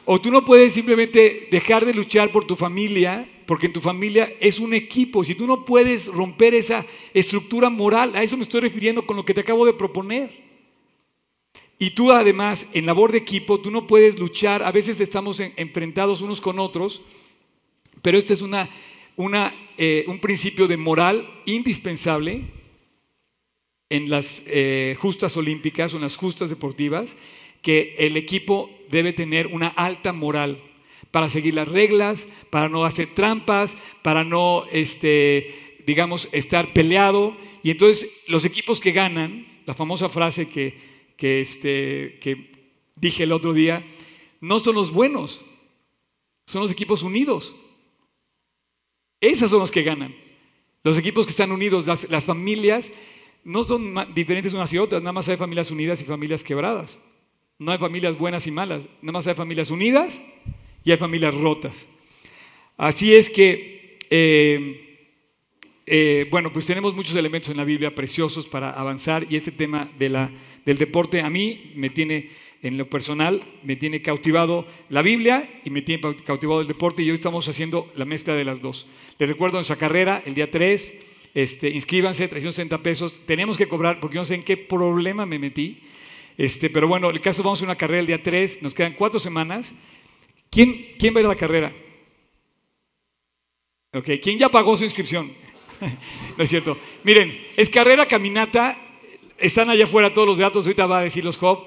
O 0.05 0.21
tú 0.21 0.31
no 0.31 0.45
puedes 0.45 0.75
simplemente 0.75 1.49
dejar 1.51 1.85
de 1.85 1.93
luchar 1.93 2.31
por 2.31 2.47
tu 2.47 2.55
familia, 2.55 3.29
porque 3.47 3.67
en 3.67 3.73
tu 3.73 3.81
familia 3.81 4.33
es 4.39 4.61
un 4.61 4.75
equipo. 4.75 5.25
Si 5.25 5.35
tú 5.35 5.45
no 5.45 5.65
puedes 5.65 6.07
romper 6.07 6.55
esa 6.55 6.87
estructura 7.13 7.69
moral, 7.69 8.15
a 8.15 8.23
eso 8.23 8.37
me 8.37 8.45
estoy 8.45 8.61
refiriendo 8.61 9.05
con 9.05 9.17
lo 9.17 9.25
que 9.25 9.35
te 9.35 9.41
acabo 9.41 9.67
de 9.67 9.75
proponer. 9.75 10.31
Y 11.81 11.91
tú 11.91 12.13
además, 12.13 12.69
en 12.75 12.87
labor 12.87 13.11
de 13.11 13.19
equipo, 13.19 13.59
tú 13.59 13.73
no 13.73 13.89
puedes 13.89 14.21
luchar, 14.21 14.63
a 14.63 14.71
veces 14.71 15.01
estamos 15.01 15.41
enfrentados 15.41 16.21
unos 16.21 16.41
con 16.41 16.61
otros, 16.61 17.03
pero 18.03 18.19
esto 18.19 18.33
es 18.33 18.41
una 18.41 18.71
eh, 19.77 20.05
un 20.07 20.19
principio 20.19 20.67
de 20.67 20.77
moral 20.77 21.29
indispensable 21.47 22.43
en 23.91 24.09
las 24.09 24.43
eh, 24.47 24.97
justas 24.99 25.37
olímpicas 25.37 25.93
o 25.93 25.97
en 25.97 26.03
las 26.03 26.17
justas 26.17 26.49
deportivas, 26.49 27.17
que 27.61 27.97
el 27.99 28.17
equipo 28.17 28.71
debe 28.89 29.13
tener 29.13 29.49
una 29.49 29.69
alta 29.69 30.13
moral 30.13 30.63
para 31.11 31.29
seguir 31.29 31.55
las 31.55 31.69
reglas, 31.69 32.27
para 32.51 32.69
no 32.69 32.85
hacer 32.85 33.15
trampas, 33.15 33.77
para 34.03 34.25
no, 34.25 34.65
este, 34.73 35.83
digamos, 35.87 36.29
estar 36.33 36.73
peleado. 36.73 37.37
Y 37.63 37.71
entonces 37.73 38.11
los 38.29 38.45
equipos 38.45 38.81
que 38.81 38.93
ganan, 38.93 39.47
la 39.67 39.75
famosa 39.75 40.09
frase 40.09 40.49
que, 40.49 40.79
que, 41.17 41.41
este, 41.41 42.19
que 42.21 42.53
dije 42.97 43.25
el 43.25 43.33
otro 43.33 43.53
día, 43.53 43.85
no 44.41 44.61
son 44.61 44.77
los 44.77 44.93
buenos, 44.93 45.45
son 46.47 46.63
los 46.63 46.71
equipos 46.71 47.03
unidos. 47.03 47.55
Esos 49.21 49.51
son 49.51 49.61
los 49.61 49.71
que 49.71 49.83
ganan. 49.83 50.15
Los 50.83 50.97
equipos 50.97 51.27
que 51.27 51.31
están 51.31 51.53
unidos, 51.53 51.87
las, 51.87 52.25
familias, 52.25 52.93
no 53.45 53.65
son 53.65 53.95
diferentes 54.15 54.55
unas 54.55 54.73
y 54.73 54.79
otras, 54.79 55.03
nada 55.03 55.13
más 55.13 55.29
hay 55.29 55.37
familias 55.37 55.71
unidas 55.71 56.01
y 56.01 56.05
familias 56.05 56.43
quebradas. 56.43 56.99
No 57.59 57.73
hay 57.73 57.79
familias 57.79 58.17
buenas 58.17 58.47
y 58.47 58.51
malas, 58.51 58.89
nada 59.03 59.13
más 59.13 59.27
hay 59.27 59.35
familias 59.35 59.71
unidas 59.71 60.23
y 60.83 60.91
hay 60.91 60.97
familias 60.97 61.35
rotas. 61.35 61.87
Así 62.79 63.15
es 63.15 63.29
que, 63.29 63.99
eh, 64.09 65.09
eh, 65.85 66.27
bueno, 66.31 66.51
pues 66.51 66.65
tenemos 66.65 66.95
muchos 66.95 67.15
elementos 67.15 67.51
en 67.51 67.59
la 67.59 67.65
Biblia 67.65 67.95
preciosos 67.95 68.47
para 68.47 68.71
avanzar 68.71 69.27
y 69.29 69.37
este 69.37 69.53
tema 69.53 69.91
del 69.99 70.79
deporte 70.79 71.21
a 71.21 71.29
mí 71.29 71.73
me 71.75 71.91
tiene 71.91 72.31
en 72.63 72.77
lo 72.77 72.89
personal 72.89 73.43
me 73.63 73.77
tiene 73.77 74.03
cautivado 74.03 74.67
la 74.89 75.03
Biblia 75.03 75.61
y 75.65 75.71
me 75.71 75.83
tiene 75.83 76.15
cautivado 76.25 76.61
el 76.61 76.67
deporte 76.67 77.03
y 77.03 77.11
hoy 77.11 77.15
estamos 77.15 77.49
haciendo 77.49 77.91
la 77.97 78.05
mezcla 78.05 78.35
de 78.35 78.45
las 78.45 78.61
dos. 78.61 78.87
Les 79.19 79.29
recuerdo 79.29 79.57
nuestra 79.57 79.77
carrera, 79.77 80.23
el 80.27 80.35
día 80.35 80.51
3, 80.51 80.99
este, 81.35 81.71
inscríbanse, 81.71 82.29
360 82.29 82.79
pesos, 82.79 83.21
tenemos 83.27 83.57
que 83.57 83.69
cobrar 83.69 84.01
porque 84.01 84.17
no 84.17 84.25
sé 84.25 84.35
en 84.35 84.45
qué 84.45 84.57
problema 84.57 85.25
me 85.25 85.39
metí, 85.39 85.81
este, 86.37 86.71
pero 86.71 86.89
bueno, 86.89 87.11
el 87.11 87.21
caso 87.21 87.43
vamos 87.43 87.63
a 87.63 87.65
una 87.65 87.77
carrera 87.77 88.01
el 88.01 88.07
día 88.07 88.23
3, 88.23 88.63
nos 88.63 88.75
quedan 88.75 88.95
cuatro 88.95 89.19
semanas. 89.19 89.75
¿Quién, 90.51 90.95
quién 90.99 91.15
va 91.15 91.19
a 91.19 91.21
ir 91.21 91.27
a 91.27 91.31
la 91.31 91.37
carrera? 91.37 91.73
Ok, 93.93 94.09
¿quién 94.23 94.39
ya 94.39 94.49
pagó 94.49 94.77
su 94.77 94.85
inscripción? 94.85 95.31
no 96.37 96.45
es 96.45 96.51
cierto. 96.51 96.77
Miren, 97.05 97.47
es 97.57 97.71
carrera, 97.71 98.07
caminata, 98.07 98.77
están 99.39 99.71
allá 99.71 99.85
afuera 99.85 100.13
todos 100.13 100.29
los 100.29 100.39
datos, 100.39 100.67
ahorita 100.67 100.87
va 100.87 101.01
a 101.01 101.03
decir 101.03 101.25
los 101.25 101.37
Job. 101.37 101.67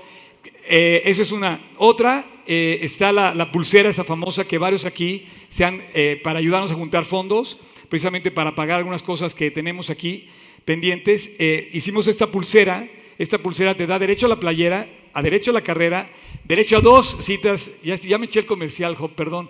Eh, 0.66 1.02
eso 1.06 1.22
es 1.22 1.32
una. 1.32 1.60
Otra, 1.78 2.26
eh, 2.46 2.80
está 2.82 3.12
la, 3.12 3.52
pulsera, 3.52 3.90
esa 3.90 4.04
famosa 4.04 4.46
que 4.48 4.58
varios 4.58 4.86
aquí 4.86 5.28
sean 5.50 5.82
eh, 5.94 6.20
para 6.24 6.40
ayudarnos 6.40 6.72
a 6.72 6.76
juntar 6.76 7.06
fondos, 7.06 7.60
precisamente 7.90 8.32
para 8.32 8.56
pagar 8.56 8.80
algunas 8.80 9.04
cosas 9.04 9.36
que 9.36 9.52
tenemos 9.52 9.90
aquí 9.90 10.30
pendientes. 10.66 11.32
hicimos 11.74 12.08
esta 12.08 12.28
pulsera. 12.28 12.88
Esta 13.20 13.38
pulsera 13.38 13.76
te 13.76 13.86
da 13.86 14.00
derecho 14.00 14.26
a 14.26 14.30
la 14.30 14.40
playera, 14.40 14.88
a 15.14 15.22
derecho 15.22 15.52
a 15.52 15.54
la 15.54 15.62
carrera, 15.62 16.10
derecho 16.46 16.78
a 16.78 16.82
dos 16.82 17.18
citas. 17.22 17.72
Ya, 17.84 17.96
ya 17.96 18.18
me 18.18 18.26
eché 18.26 18.40
el 18.40 18.46
comercial, 18.48 18.98
perdón. 19.16 19.50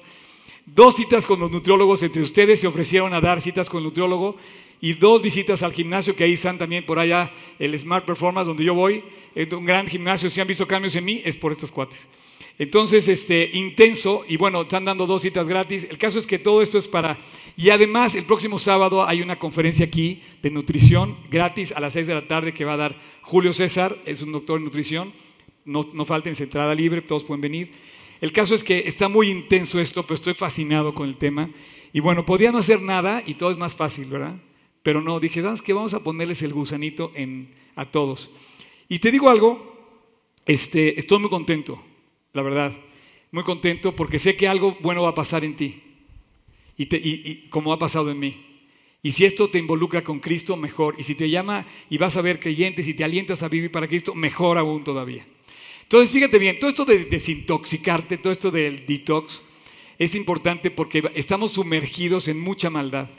Dos 0.65 0.95
citas 0.95 1.25
con 1.25 1.39
los 1.39 1.51
nutriólogos 1.51 2.03
entre 2.03 2.21
ustedes 2.21 2.59
se 2.59 2.67
ofrecieron 2.67 3.13
a 3.13 3.21
dar 3.21 3.41
citas 3.41 3.69
con 3.69 3.79
el 3.79 3.85
nutriólogo 3.85 4.37
y 4.83 4.91
dos 4.91 5.21
visitas 5.21 5.63
al 5.63 5.71
gimnasio, 5.71 6.13
que 6.13 6.25
ahí 6.25 6.33
están 6.33 6.57
también 6.57 6.85
por 6.85 6.99
allá 6.99 7.31
el 7.57 7.79
Smart 7.79 8.03
Performance, 8.03 8.45
donde 8.45 8.65
yo 8.65 8.73
voy. 8.73 9.01
Es 9.33 9.49
un 9.53 9.65
gran 9.65 9.87
gimnasio, 9.87 10.29
si 10.29 10.41
han 10.41 10.47
visto 10.47 10.67
cambios 10.67 10.93
en 10.97 11.05
mí, 11.05 11.21
es 11.23 11.37
por 11.37 11.53
estos 11.53 11.71
cuates. 11.71 12.05
Entonces, 12.59 13.07
este, 13.07 13.49
intenso, 13.53 14.25
y 14.27 14.35
bueno, 14.35 14.63
están 14.63 14.83
dando 14.83 15.07
dos 15.07 15.21
citas 15.21 15.47
gratis. 15.47 15.87
El 15.89 15.97
caso 15.97 16.19
es 16.19 16.27
que 16.27 16.37
todo 16.37 16.61
esto 16.61 16.77
es 16.77 16.89
para... 16.89 17.17
Y 17.55 17.69
además, 17.69 18.15
el 18.15 18.25
próximo 18.25 18.59
sábado 18.59 19.07
hay 19.07 19.21
una 19.21 19.39
conferencia 19.39 19.85
aquí 19.85 20.21
de 20.41 20.51
nutrición 20.51 21.15
gratis 21.31 21.71
a 21.71 21.79
las 21.79 21.93
6 21.93 22.05
de 22.07 22.15
la 22.15 22.27
tarde 22.27 22.53
que 22.53 22.65
va 22.65 22.73
a 22.73 22.77
dar 22.77 22.97
Julio 23.21 23.53
César, 23.53 23.95
es 24.05 24.21
un 24.21 24.33
doctor 24.33 24.57
en 24.57 24.65
nutrición. 24.65 25.13
No, 25.63 25.87
no 25.93 26.03
falten, 26.03 26.33
es 26.33 26.41
entrada 26.41 26.75
libre, 26.75 27.01
todos 27.01 27.23
pueden 27.23 27.39
venir. 27.39 27.71
El 28.19 28.33
caso 28.33 28.53
es 28.53 28.65
que 28.65 28.79
está 28.79 29.07
muy 29.07 29.29
intenso 29.29 29.79
esto, 29.79 30.03
pero 30.03 30.15
estoy 30.15 30.33
fascinado 30.33 30.93
con 30.93 31.07
el 31.07 31.15
tema. 31.15 31.49
Y 31.93 32.01
bueno, 32.01 32.25
podía 32.25 32.51
no 32.51 32.57
hacer 32.57 32.81
nada 32.81 33.23
y 33.25 33.35
todo 33.35 33.49
es 33.49 33.57
más 33.57 33.77
fácil, 33.77 34.07
¿verdad? 34.07 34.35
Pero 34.83 35.01
no, 35.01 35.19
dije, 35.19 35.41
¿sabes 35.41 35.61
que 35.61 35.73
Vamos 35.73 35.93
a 35.93 36.03
ponerles 36.03 36.41
el 36.41 36.53
gusanito 36.53 37.11
a 37.75 37.85
todos. 37.85 38.29
Y 38.89 38.99
te 38.99 39.11
digo 39.11 39.29
algo, 39.29 39.73
este, 40.45 40.99
estoy 40.99 41.19
muy 41.19 41.29
contento, 41.29 41.81
la 42.33 42.41
verdad. 42.41 42.73
Muy 43.31 43.43
contento 43.43 43.95
porque 43.95 44.19
sé 44.19 44.35
que 44.35 44.47
algo 44.47 44.77
bueno 44.81 45.01
va 45.01 45.09
a 45.09 45.15
pasar 45.15 45.43
en 45.43 45.55
ti. 45.55 45.81
Y, 46.77 46.83
y, 46.95 47.47
como 47.49 47.71
ha 47.71 47.79
pasado 47.79 48.11
en 48.11 48.19
mí. 48.19 48.45
Y 49.01 49.13
si 49.13 49.25
esto 49.25 49.49
te 49.49 49.57
involucra 49.57 50.03
con 50.03 50.19
Cristo, 50.19 50.55
mejor. 50.55 50.95
Y 50.97 51.03
si 51.03 51.15
te 51.15 51.29
llama 51.29 51.65
y 51.89 51.97
vas 51.97 52.15
a 52.17 52.21
ver 52.21 52.39
creyentes 52.39 52.87
y 52.87 52.93
te 52.93 53.03
alientas 53.03 53.41
a 53.41 53.49
vivir 53.49 53.71
para 53.71 53.87
Cristo, 53.87 54.13
mejor 54.13 54.57
aún 54.57 54.83
todavía. 54.83 55.25
Entonces, 55.83 56.11
fíjate 56.11 56.39
bien, 56.39 56.59
todo 56.59 56.69
esto 56.69 56.85
de 56.85 57.05
desintoxicarte, 57.05 58.17
todo 58.17 58.33
esto 58.33 58.51
del 58.51 58.85
detox, 58.85 59.41
es 59.97 60.15
importante 60.15 60.71
porque 60.71 61.03
estamos 61.15 61.51
sumergidos 61.51 62.27
en 62.27 62.39
mucha 62.39 62.69
maldad. 62.69 63.09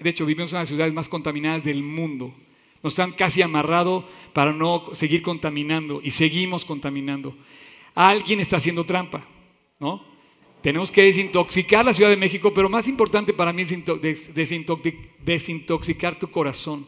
De 0.00 0.10
hecho, 0.10 0.26
vivimos 0.26 0.50
en 0.50 0.56
una 0.56 0.60
de 0.60 0.62
las 0.62 0.68
ciudades 0.68 0.94
más 0.94 1.08
contaminadas 1.08 1.64
del 1.64 1.82
mundo. 1.82 2.34
Nos 2.82 2.98
han 2.98 3.12
casi 3.12 3.42
amarrado 3.42 4.06
para 4.32 4.52
no 4.52 4.90
seguir 4.92 5.22
contaminando 5.22 6.00
y 6.02 6.10
seguimos 6.10 6.64
contaminando. 6.64 7.34
Alguien 7.94 8.40
está 8.40 8.56
haciendo 8.56 8.84
trampa, 8.84 9.26
¿no? 9.78 10.04
Tenemos 10.60 10.90
que 10.90 11.02
desintoxicar 11.02 11.84
la 11.84 11.94
Ciudad 11.94 12.10
de 12.10 12.16
México, 12.16 12.52
pero 12.54 12.68
más 12.68 12.88
importante 12.88 13.32
para 13.32 13.52
mí 13.52 13.62
es 13.62 14.34
desintoxicar 15.24 16.18
tu 16.18 16.30
corazón. 16.30 16.86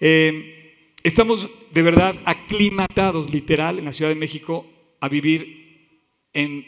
Eh, 0.00 0.94
estamos 1.02 1.50
de 1.72 1.82
verdad 1.82 2.16
aclimatados, 2.24 3.32
literal, 3.32 3.78
en 3.78 3.84
la 3.84 3.92
Ciudad 3.92 4.10
de 4.10 4.14
México 4.14 4.64
a 5.00 5.08
vivir 5.08 5.98
en 6.32 6.64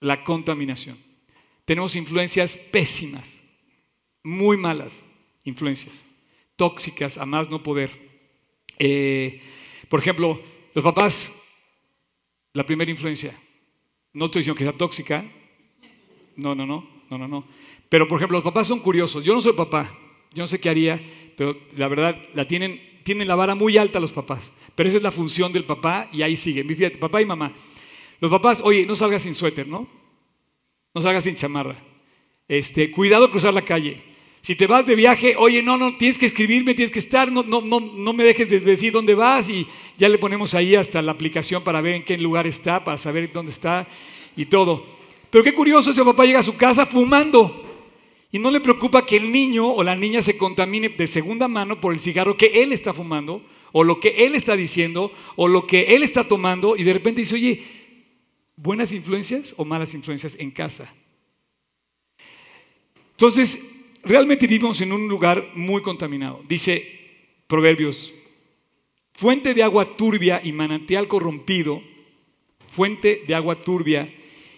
la 0.00 0.22
contaminación. 0.22 0.98
Tenemos 1.64 1.96
influencias 1.96 2.56
pésimas 2.56 3.39
muy 4.22 4.56
malas 4.56 5.04
influencias, 5.44 6.04
tóxicas 6.56 7.18
a 7.18 7.26
más 7.26 7.50
no 7.50 7.62
poder. 7.62 7.90
Eh, 8.78 9.40
por 9.88 10.00
ejemplo, 10.00 10.40
los 10.74 10.84
papás, 10.84 11.32
la 12.52 12.64
primera 12.64 12.90
influencia, 12.90 13.36
no 14.12 14.26
estoy 14.26 14.40
diciendo 14.40 14.58
que 14.58 14.64
sea 14.64 14.72
tóxica, 14.72 15.24
no, 16.36 16.54
no, 16.54 16.66
no, 16.66 16.88
no, 17.10 17.18
no, 17.18 17.28
no. 17.28 17.44
Pero 17.88 18.06
por 18.08 18.18
ejemplo, 18.18 18.38
los 18.38 18.44
papás 18.44 18.66
son 18.66 18.80
curiosos. 18.80 19.24
Yo 19.24 19.34
no 19.34 19.40
soy 19.40 19.52
papá, 19.52 19.90
yo 20.32 20.42
no 20.42 20.46
sé 20.46 20.60
qué 20.60 20.68
haría, 20.68 21.00
pero 21.36 21.56
la 21.76 21.88
verdad 21.88 22.16
la 22.34 22.46
tienen, 22.46 23.00
tienen 23.04 23.28
la 23.28 23.34
vara 23.34 23.54
muy 23.54 23.76
alta 23.76 24.00
los 24.00 24.12
papás. 24.12 24.52
Pero 24.74 24.88
esa 24.88 24.98
es 24.98 25.02
la 25.02 25.10
función 25.10 25.52
del 25.52 25.64
papá 25.64 26.08
y 26.12 26.22
ahí 26.22 26.36
siguen. 26.36 26.68
Fíjate, 26.68 26.98
papá 26.98 27.20
y 27.20 27.26
mamá. 27.26 27.52
Los 28.20 28.30
papás, 28.30 28.60
oye, 28.62 28.86
no 28.86 28.94
salgas 28.94 29.22
sin 29.22 29.34
suéter, 29.34 29.66
¿no? 29.66 29.88
No 30.94 31.00
salgas 31.00 31.24
sin 31.24 31.34
chamarra. 31.34 31.76
Este, 32.46 32.90
cuidado 32.90 33.30
cruzar 33.30 33.54
la 33.54 33.62
calle. 33.62 34.02
Si 34.42 34.56
te 34.56 34.66
vas 34.66 34.86
de 34.86 34.94
viaje, 34.94 35.34
oye, 35.36 35.62
no, 35.62 35.76
no, 35.76 35.96
tienes 35.96 36.16
que 36.16 36.26
escribirme, 36.26 36.74
tienes 36.74 36.92
que 36.92 36.98
estar, 36.98 37.30
no, 37.30 37.42
no, 37.42 37.60
no, 37.60 37.78
no 37.78 38.12
me 38.12 38.24
dejes 38.24 38.48
de 38.48 38.60
decir 38.60 38.92
dónde 38.92 39.14
vas 39.14 39.50
y 39.50 39.66
ya 39.98 40.08
le 40.08 40.16
ponemos 40.16 40.54
ahí 40.54 40.74
hasta 40.74 41.02
la 41.02 41.12
aplicación 41.12 41.62
para 41.62 41.82
ver 41.82 41.94
en 41.94 42.04
qué 42.04 42.16
lugar 42.16 42.46
está, 42.46 42.82
para 42.82 42.96
saber 42.96 43.30
dónde 43.32 43.52
está 43.52 43.86
y 44.36 44.46
todo. 44.46 44.86
Pero 45.28 45.44
qué 45.44 45.52
curioso, 45.52 45.90
ese 45.90 46.04
papá 46.04 46.24
llega 46.24 46.40
a 46.40 46.44
su 46.44 46.56
casa 46.56 46.86
fumando 46.86 47.66
y 48.32 48.38
no 48.38 48.50
le 48.50 48.60
preocupa 48.60 49.04
que 49.04 49.16
el 49.16 49.30
niño 49.30 49.68
o 49.68 49.82
la 49.82 49.94
niña 49.94 50.22
se 50.22 50.38
contamine 50.38 50.88
de 50.88 51.06
segunda 51.06 51.46
mano 51.46 51.80
por 51.80 51.92
el 51.92 52.00
cigarro 52.00 52.36
que 52.36 52.62
él 52.62 52.72
está 52.72 52.94
fumando 52.94 53.42
o 53.72 53.84
lo 53.84 54.00
que 54.00 54.24
él 54.24 54.34
está 54.34 54.56
diciendo 54.56 55.12
o 55.36 55.48
lo 55.48 55.66
que 55.66 55.94
él 55.94 56.02
está 56.02 56.26
tomando 56.26 56.76
y 56.76 56.84
de 56.84 56.92
repente 56.94 57.20
dice, 57.20 57.34
oye, 57.34 57.62
¿buenas 58.56 58.92
influencias 58.92 59.54
o 59.58 59.64
malas 59.64 59.94
influencias 59.94 60.36
en 60.38 60.50
casa? 60.50 60.92
Entonces, 63.12 63.60
realmente 64.04 64.46
vivimos 64.46 64.80
en 64.80 64.92
un 64.92 65.08
lugar 65.08 65.50
muy 65.54 65.82
contaminado. 65.82 66.42
Dice 66.48 66.84
Proverbios, 67.46 68.12
fuente 69.12 69.54
de 69.54 69.62
agua 69.62 69.96
turbia 69.96 70.40
y 70.42 70.52
manantial 70.52 71.08
corrompido, 71.08 71.82
fuente 72.68 73.22
de 73.26 73.34
agua 73.34 73.56
turbia 73.56 74.12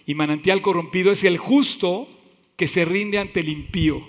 y 0.05 0.13
manantial 0.13 0.61
corrompido 0.61 1.11
es 1.11 1.23
el 1.23 1.37
justo 1.37 2.07
que 2.55 2.67
se 2.67 2.85
rinde 2.85 3.17
ante 3.17 3.39
el 3.39 3.49
impío. 3.49 4.05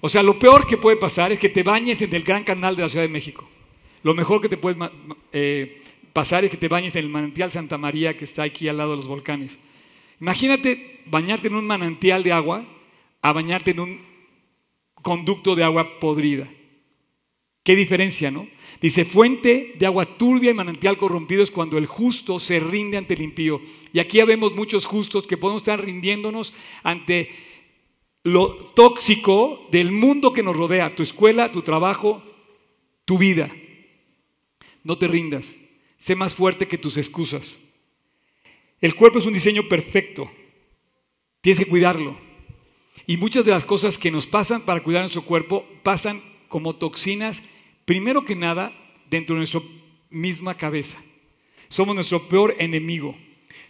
O 0.00 0.08
sea, 0.08 0.22
lo 0.22 0.38
peor 0.38 0.66
que 0.66 0.76
puede 0.76 0.96
pasar 0.96 1.32
es 1.32 1.38
que 1.38 1.48
te 1.48 1.62
bañes 1.62 2.00
en 2.02 2.14
el 2.14 2.22
gran 2.22 2.44
canal 2.44 2.76
de 2.76 2.82
la 2.82 2.88
Ciudad 2.88 3.04
de 3.04 3.12
México. 3.12 3.48
Lo 4.02 4.14
mejor 4.14 4.40
que 4.40 4.48
te 4.48 4.56
puede 4.56 4.78
eh, 5.32 5.82
pasar 6.12 6.44
es 6.44 6.50
que 6.50 6.56
te 6.56 6.68
bañes 6.68 6.94
en 6.94 7.04
el 7.04 7.10
manantial 7.10 7.50
Santa 7.50 7.78
María 7.78 8.16
que 8.16 8.24
está 8.24 8.44
aquí 8.44 8.68
al 8.68 8.76
lado 8.76 8.92
de 8.92 8.96
los 8.98 9.08
volcanes. 9.08 9.58
Imagínate 10.20 11.00
bañarte 11.06 11.48
en 11.48 11.56
un 11.56 11.66
manantial 11.66 12.22
de 12.22 12.32
agua 12.32 12.64
a 13.22 13.32
bañarte 13.32 13.72
en 13.72 13.80
un 13.80 14.07
conducto 15.08 15.56
de 15.56 15.64
agua 15.64 15.98
podrida. 16.00 16.46
Qué 17.62 17.74
diferencia, 17.74 18.30
¿no? 18.30 18.46
Dice, 18.78 19.06
fuente 19.06 19.74
de 19.78 19.86
agua 19.86 20.04
turbia 20.04 20.50
y 20.50 20.54
manantial 20.54 20.98
corrompido 20.98 21.42
es 21.42 21.50
cuando 21.50 21.78
el 21.78 21.86
justo 21.86 22.38
se 22.38 22.60
rinde 22.60 22.98
ante 22.98 23.14
el 23.14 23.22
impío. 23.22 23.62
Y 23.94 24.00
aquí 24.00 24.20
vemos 24.20 24.54
muchos 24.54 24.84
justos 24.84 25.26
que 25.26 25.38
podemos 25.38 25.62
estar 25.62 25.82
rindiéndonos 25.82 26.52
ante 26.82 27.30
lo 28.22 28.54
tóxico 28.74 29.66
del 29.72 29.92
mundo 29.92 30.34
que 30.34 30.42
nos 30.42 30.54
rodea, 30.54 30.94
tu 30.94 31.02
escuela, 31.02 31.50
tu 31.50 31.62
trabajo, 31.62 32.22
tu 33.06 33.16
vida. 33.16 33.50
No 34.84 34.98
te 34.98 35.08
rindas, 35.08 35.56
sé 35.96 36.16
más 36.16 36.34
fuerte 36.34 36.68
que 36.68 36.76
tus 36.76 36.98
excusas. 36.98 37.58
El 38.78 38.94
cuerpo 38.94 39.20
es 39.20 39.24
un 39.24 39.32
diseño 39.32 39.62
perfecto, 39.70 40.30
tienes 41.40 41.60
que 41.60 41.70
cuidarlo. 41.70 42.27
Y 43.08 43.16
muchas 43.16 43.42
de 43.46 43.52
las 43.52 43.64
cosas 43.64 43.96
que 43.96 44.10
nos 44.10 44.26
pasan 44.26 44.60
para 44.60 44.82
cuidar 44.82 45.00
nuestro 45.00 45.22
cuerpo 45.22 45.66
pasan 45.82 46.22
como 46.46 46.74
toxinas, 46.74 47.42
primero 47.86 48.26
que 48.26 48.36
nada, 48.36 48.70
dentro 49.08 49.34
de 49.34 49.38
nuestra 49.38 49.62
misma 50.10 50.54
cabeza. 50.54 51.02
Somos 51.70 51.94
nuestro 51.94 52.28
peor 52.28 52.54
enemigo. 52.58 53.16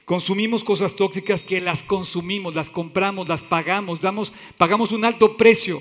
Consumimos 0.05 0.65
cosas 0.65 0.97
tóxicas 0.97 1.45
que 1.45 1.61
las 1.61 1.85
consumimos, 1.85 2.57
las 2.57 2.69
compramos, 2.69 3.29
las 3.29 3.45
pagamos, 3.45 4.01
damos, 4.01 4.33
pagamos 4.57 4.91
un 4.91 5.05
alto 5.05 5.37
precio. 5.37 5.81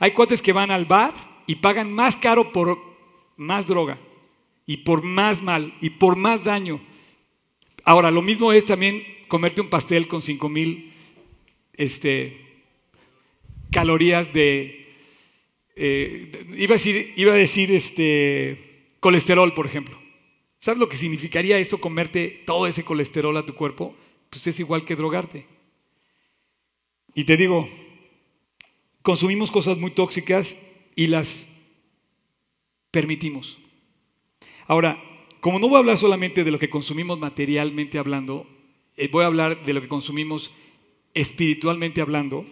Hay 0.00 0.10
cuates 0.10 0.42
que 0.42 0.52
van 0.52 0.72
al 0.72 0.84
bar 0.84 1.14
y 1.46 1.54
pagan 1.54 1.92
más 1.92 2.16
caro 2.16 2.52
por 2.52 2.76
más 3.36 3.68
droga 3.68 3.98
y 4.66 4.78
por 4.78 5.04
más 5.04 5.40
mal 5.40 5.72
y 5.80 5.90
por 5.90 6.16
más 6.16 6.42
daño. 6.42 6.80
Ahora, 7.84 8.10
lo 8.10 8.20
mismo 8.20 8.52
es 8.52 8.66
también 8.66 9.04
comerte 9.28 9.60
un 9.60 9.68
pastel 9.68 10.08
con 10.08 10.22
cinco 10.22 10.48
mil 10.48 10.92
este, 11.74 12.44
calorías 13.74 14.32
de, 14.32 14.86
eh, 15.74 16.46
iba 16.56 16.74
a 16.74 16.78
decir, 16.78 17.12
iba 17.16 17.32
a 17.32 17.36
decir 17.36 17.72
este, 17.72 18.56
colesterol, 19.00 19.52
por 19.52 19.66
ejemplo. 19.66 19.98
¿Sabes 20.60 20.78
lo 20.78 20.88
que 20.88 20.96
significaría 20.96 21.58
eso, 21.58 21.80
comerte 21.80 22.44
todo 22.46 22.68
ese 22.68 22.84
colesterol 22.84 23.36
a 23.36 23.44
tu 23.44 23.54
cuerpo? 23.54 23.96
Pues 24.30 24.46
es 24.46 24.60
igual 24.60 24.84
que 24.84 24.94
drogarte. 24.94 25.44
Y 27.16 27.24
te 27.24 27.36
digo, 27.36 27.68
consumimos 29.02 29.50
cosas 29.50 29.76
muy 29.76 29.90
tóxicas 29.90 30.56
y 30.94 31.08
las 31.08 31.48
permitimos. 32.92 33.58
Ahora, 34.68 35.02
como 35.40 35.58
no 35.58 35.68
voy 35.68 35.76
a 35.76 35.80
hablar 35.80 35.98
solamente 35.98 36.44
de 36.44 36.52
lo 36.52 36.60
que 36.60 36.70
consumimos 36.70 37.18
materialmente 37.18 37.98
hablando, 37.98 38.46
eh, 38.96 39.08
voy 39.08 39.24
a 39.24 39.26
hablar 39.26 39.64
de 39.64 39.72
lo 39.72 39.80
que 39.80 39.88
consumimos 39.88 40.54
espiritualmente 41.12 42.00
hablando, 42.00 42.46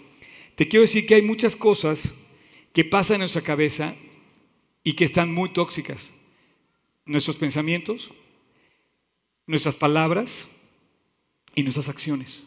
te 0.55 0.69
quiero 0.69 0.83
decir 0.83 1.07
que 1.07 1.15
hay 1.15 1.23
muchas 1.23 1.57
cosas 1.57 2.15
que 2.73 2.85
pasan 2.85 3.17
en 3.17 3.21
nuestra 3.21 3.43
cabeza 3.43 3.95
y 4.85 4.95
que 4.95 5.05
están 5.05 5.33
muy 5.33 5.51
tóxicas. 5.51 6.12
Nuestros 7.05 7.37
pensamientos, 7.37 8.11
nuestras 9.47 9.77
palabras 9.77 10.49
y 11.55 11.62
nuestras 11.62 11.88
acciones. 11.88 12.45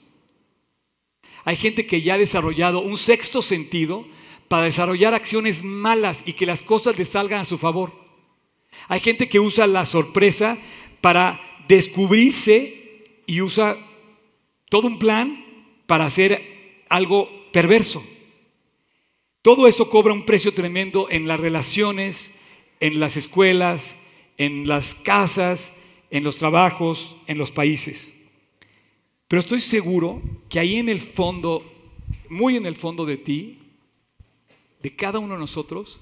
Hay 1.44 1.56
gente 1.56 1.86
que 1.86 2.02
ya 2.02 2.16
ha 2.16 2.18
desarrollado 2.18 2.80
un 2.80 2.98
sexto 2.98 3.42
sentido 3.42 4.08
para 4.48 4.64
desarrollar 4.64 5.14
acciones 5.14 5.64
malas 5.64 6.24
y 6.26 6.34
que 6.34 6.46
las 6.46 6.62
cosas 6.62 6.98
le 6.98 7.06
salgan 7.06 7.42
a 7.42 7.46
su 7.46 7.58
favor. 7.58 7.94
Hay 8.88 9.00
gente 9.00 9.28
que 9.28 9.40
usa 9.40 9.68
la 9.68 9.86
sorpresa 9.86 10.58
para 11.02 11.40
descubrirse 11.68 13.04
y 13.26 13.42
usa 13.42 13.78
todo 14.70 14.88
un 14.88 15.00
plan 15.00 15.44
para 15.88 16.06
hacer 16.06 16.84
algo 16.90 17.30
perverso. 17.56 18.06
Todo 19.42 19.66
eso 19.66 19.90
cobra 19.90 20.12
un 20.12 20.26
precio 20.26 20.54
tremendo 20.54 21.08
en 21.10 21.26
las 21.26 21.40
relaciones, 21.40 22.36
en 22.82 23.00
las 23.00 23.16
escuelas, 23.16 23.96
en 24.38 24.68
las 24.68 24.94
casas, 24.94 25.74
en 26.12 26.26
los 26.26 26.36
trabajos, 26.36 27.16
en 27.28 27.38
los 27.38 27.52
países. 27.52 28.14
Pero 29.30 29.40
estoy 29.40 29.62
seguro 29.62 30.22
que 30.50 30.60
ahí 30.60 30.76
en 30.76 30.90
el 30.90 31.00
fondo, 31.00 31.64
muy 32.28 32.58
en 32.58 32.66
el 32.66 32.76
fondo 32.76 33.06
de 33.06 33.16
ti, 33.16 33.60
de 34.84 34.94
cada 34.94 35.20
uno 35.20 35.36
de 35.36 35.40
nosotros, 35.40 36.02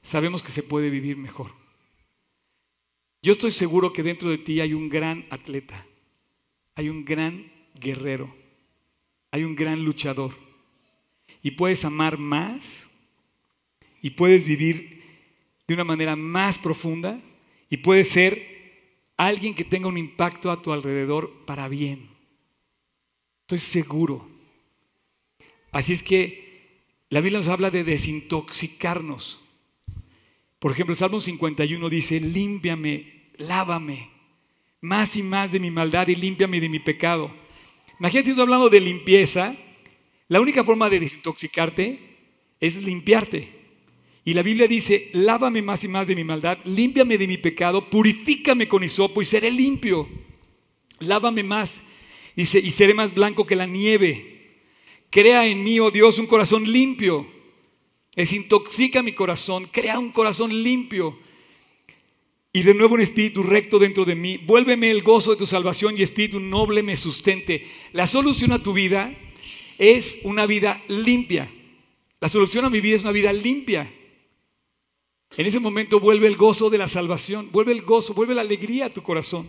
sabemos 0.00 0.42
que 0.42 0.52
se 0.52 0.62
puede 0.62 0.88
vivir 0.88 1.18
mejor. 1.18 1.52
Yo 3.20 3.32
estoy 3.32 3.50
seguro 3.50 3.92
que 3.92 4.02
dentro 4.02 4.30
de 4.30 4.38
ti 4.38 4.62
hay 4.62 4.72
un 4.72 4.88
gran 4.88 5.26
atleta, 5.28 5.84
hay 6.76 6.88
un 6.88 7.04
gran 7.04 7.52
guerrero, 7.74 8.34
hay 9.30 9.44
un 9.44 9.54
gran 9.54 9.84
luchador. 9.84 10.47
Y 11.42 11.52
puedes 11.52 11.84
amar 11.84 12.18
más 12.18 12.90
y 14.02 14.10
puedes 14.10 14.44
vivir 14.44 15.02
de 15.66 15.74
una 15.74 15.84
manera 15.84 16.16
más 16.16 16.58
profunda 16.58 17.20
y 17.70 17.78
puedes 17.78 18.08
ser 18.08 18.58
alguien 19.16 19.54
que 19.54 19.64
tenga 19.64 19.88
un 19.88 19.98
impacto 19.98 20.50
a 20.50 20.62
tu 20.62 20.72
alrededor 20.72 21.44
para 21.44 21.68
bien. 21.68 22.08
Estoy 23.42 23.58
seguro. 23.58 24.28
Así 25.70 25.92
es 25.92 26.02
que 26.02 26.48
la 27.10 27.20
Biblia 27.20 27.38
nos 27.38 27.48
habla 27.48 27.70
de 27.70 27.84
desintoxicarnos. 27.84 29.40
Por 30.58 30.72
ejemplo, 30.72 30.92
el 30.92 30.98
Salmo 30.98 31.20
51 31.20 31.88
dice, 31.88 32.20
límpiame, 32.20 33.30
lávame, 33.38 34.10
más 34.80 35.16
y 35.16 35.22
más 35.22 35.52
de 35.52 35.60
mi 35.60 35.70
maldad 35.70 36.08
y 36.08 36.16
límpiame 36.16 36.60
de 36.60 36.68
mi 36.68 36.78
pecado. 36.78 37.32
Imagínate, 37.98 38.30
estoy 38.30 38.42
hablando 38.42 38.68
de 38.68 38.80
limpieza. 38.80 39.56
La 40.28 40.40
única 40.40 40.62
forma 40.62 40.90
de 40.90 41.00
desintoxicarte 41.00 41.98
es 42.60 42.76
limpiarte. 42.82 43.48
Y 44.24 44.34
la 44.34 44.42
Biblia 44.42 44.68
dice, 44.68 45.08
lávame 45.14 45.62
más 45.62 45.84
y 45.84 45.88
más 45.88 46.06
de 46.06 46.14
mi 46.14 46.22
maldad, 46.22 46.58
límpiame 46.64 47.16
de 47.16 47.26
mi 47.26 47.38
pecado, 47.38 47.88
purifícame 47.88 48.68
con 48.68 48.84
hisopo 48.84 49.22
y 49.22 49.24
seré 49.24 49.50
limpio. 49.50 50.06
Lávame 51.00 51.42
más, 51.42 51.80
y 52.36 52.44
seré 52.44 52.92
más 52.92 53.14
blanco 53.14 53.46
que 53.46 53.56
la 53.56 53.64
nieve. 53.64 54.38
Crea 55.10 55.46
en 55.46 55.64
mí, 55.64 55.80
oh 55.80 55.90
Dios, 55.90 56.18
un 56.18 56.26
corazón 56.26 56.70
limpio. 56.70 57.26
Desintoxica 58.14 59.02
mi 59.02 59.12
corazón, 59.12 59.66
crea 59.72 59.98
un 59.98 60.10
corazón 60.10 60.62
limpio. 60.62 61.18
Y 62.52 62.62
renueva 62.62 62.94
un 62.94 63.00
espíritu 63.00 63.42
recto 63.42 63.78
dentro 63.78 64.04
de 64.04 64.14
mí. 64.14 64.36
Vuélveme 64.38 64.90
el 64.90 65.02
gozo 65.02 65.30
de 65.30 65.36
tu 65.38 65.46
salvación 65.46 65.96
y 65.96 66.02
espíritu 66.02 66.38
noble 66.38 66.82
me 66.82 66.96
sustente. 66.96 67.66
La 67.92 68.06
solución 68.06 68.52
a 68.52 68.62
tu 68.62 68.72
vida 68.72 69.16
es 69.78 70.18
una 70.24 70.46
vida 70.46 70.82
limpia. 70.88 71.48
La 72.20 72.28
solución 72.28 72.64
a 72.64 72.70
mi 72.70 72.80
vida 72.80 72.96
es 72.96 73.02
una 73.02 73.12
vida 73.12 73.32
limpia. 73.32 73.90
En 75.36 75.46
ese 75.46 75.60
momento 75.60 76.00
vuelve 76.00 76.26
el 76.26 76.36
gozo 76.36 76.68
de 76.68 76.78
la 76.78 76.88
salvación, 76.88 77.50
vuelve 77.52 77.72
el 77.72 77.82
gozo, 77.82 78.14
vuelve 78.14 78.34
la 78.34 78.40
alegría 78.40 78.86
a 78.86 78.90
tu 78.90 79.02
corazón. 79.02 79.48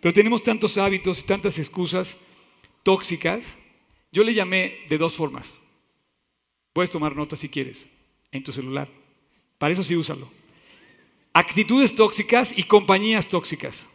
Pero 0.00 0.12
tenemos 0.12 0.42
tantos 0.42 0.76
hábitos 0.78 1.20
y 1.20 1.22
tantas 1.22 1.58
excusas 1.58 2.18
tóxicas. 2.82 3.56
Yo 4.10 4.22
le 4.24 4.34
llamé 4.34 4.80
de 4.88 4.98
dos 4.98 5.14
formas. 5.14 5.58
Puedes 6.72 6.90
tomar 6.90 7.16
nota 7.16 7.36
si 7.36 7.48
quieres 7.48 7.86
en 8.32 8.42
tu 8.42 8.52
celular. 8.52 8.88
Para 9.58 9.72
eso 9.72 9.82
sí 9.82 9.96
úsalo. 9.96 10.28
Actitudes 11.32 11.94
tóxicas 11.94 12.56
y 12.56 12.64
compañías 12.64 13.28
tóxicas. 13.28 13.86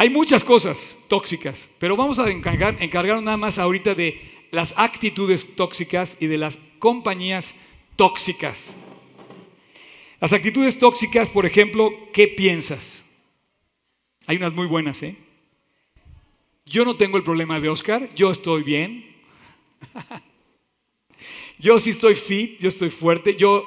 Hay 0.00 0.08
muchas 0.08 0.42
cosas 0.42 0.96
tóxicas, 1.08 1.68
pero 1.78 1.94
vamos 1.94 2.18
a 2.18 2.30
encargar, 2.30 3.22
nada 3.22 3.36
más 3.36 3.58
ahorita 3.58 3.94
de 3.94 4.18
las 4.50 4.72
actitudes 4.78 5.54
tóxicas 5.56 6.16
y 6.18 6.26
de 6.26 6.38
las 6.38 6.58
compañías 6.78 7.54
tóxicas. 7.96 8.74
Las 10.18 10.32
actitudes 10.32 10.78
tóxicas, 10.78 11.28
por 11.28 11.44
ejemplo, 11.44 11.92
¿qué 12.14 12.28
piensas? 12.28 13.04
Hay 14.26 14.38
unas 14.38 14.54
muy 14.54 14.66
buenas, 14.66 15.02
¿eh? 15.02 15.18
Yo 16.64 16.86
no 16.86 16.96
tengo 16.96 17.18
el 17.18 17.22
problema 17.22 17.60
de 17.60 17.68
Oscar, 17.68 18.08
yo 18.14 18.30
estoy 18.30 18.62
bien. 18.62 19.04
yo 21.58 21.78
sí 21.78 21.90
estoy 21.90 22.14
fit, 22.14 22.58
yo 22.58 22.68
estoy 22.68 22.88
fuerte, 22.88 23.36
yo 23.36 23.66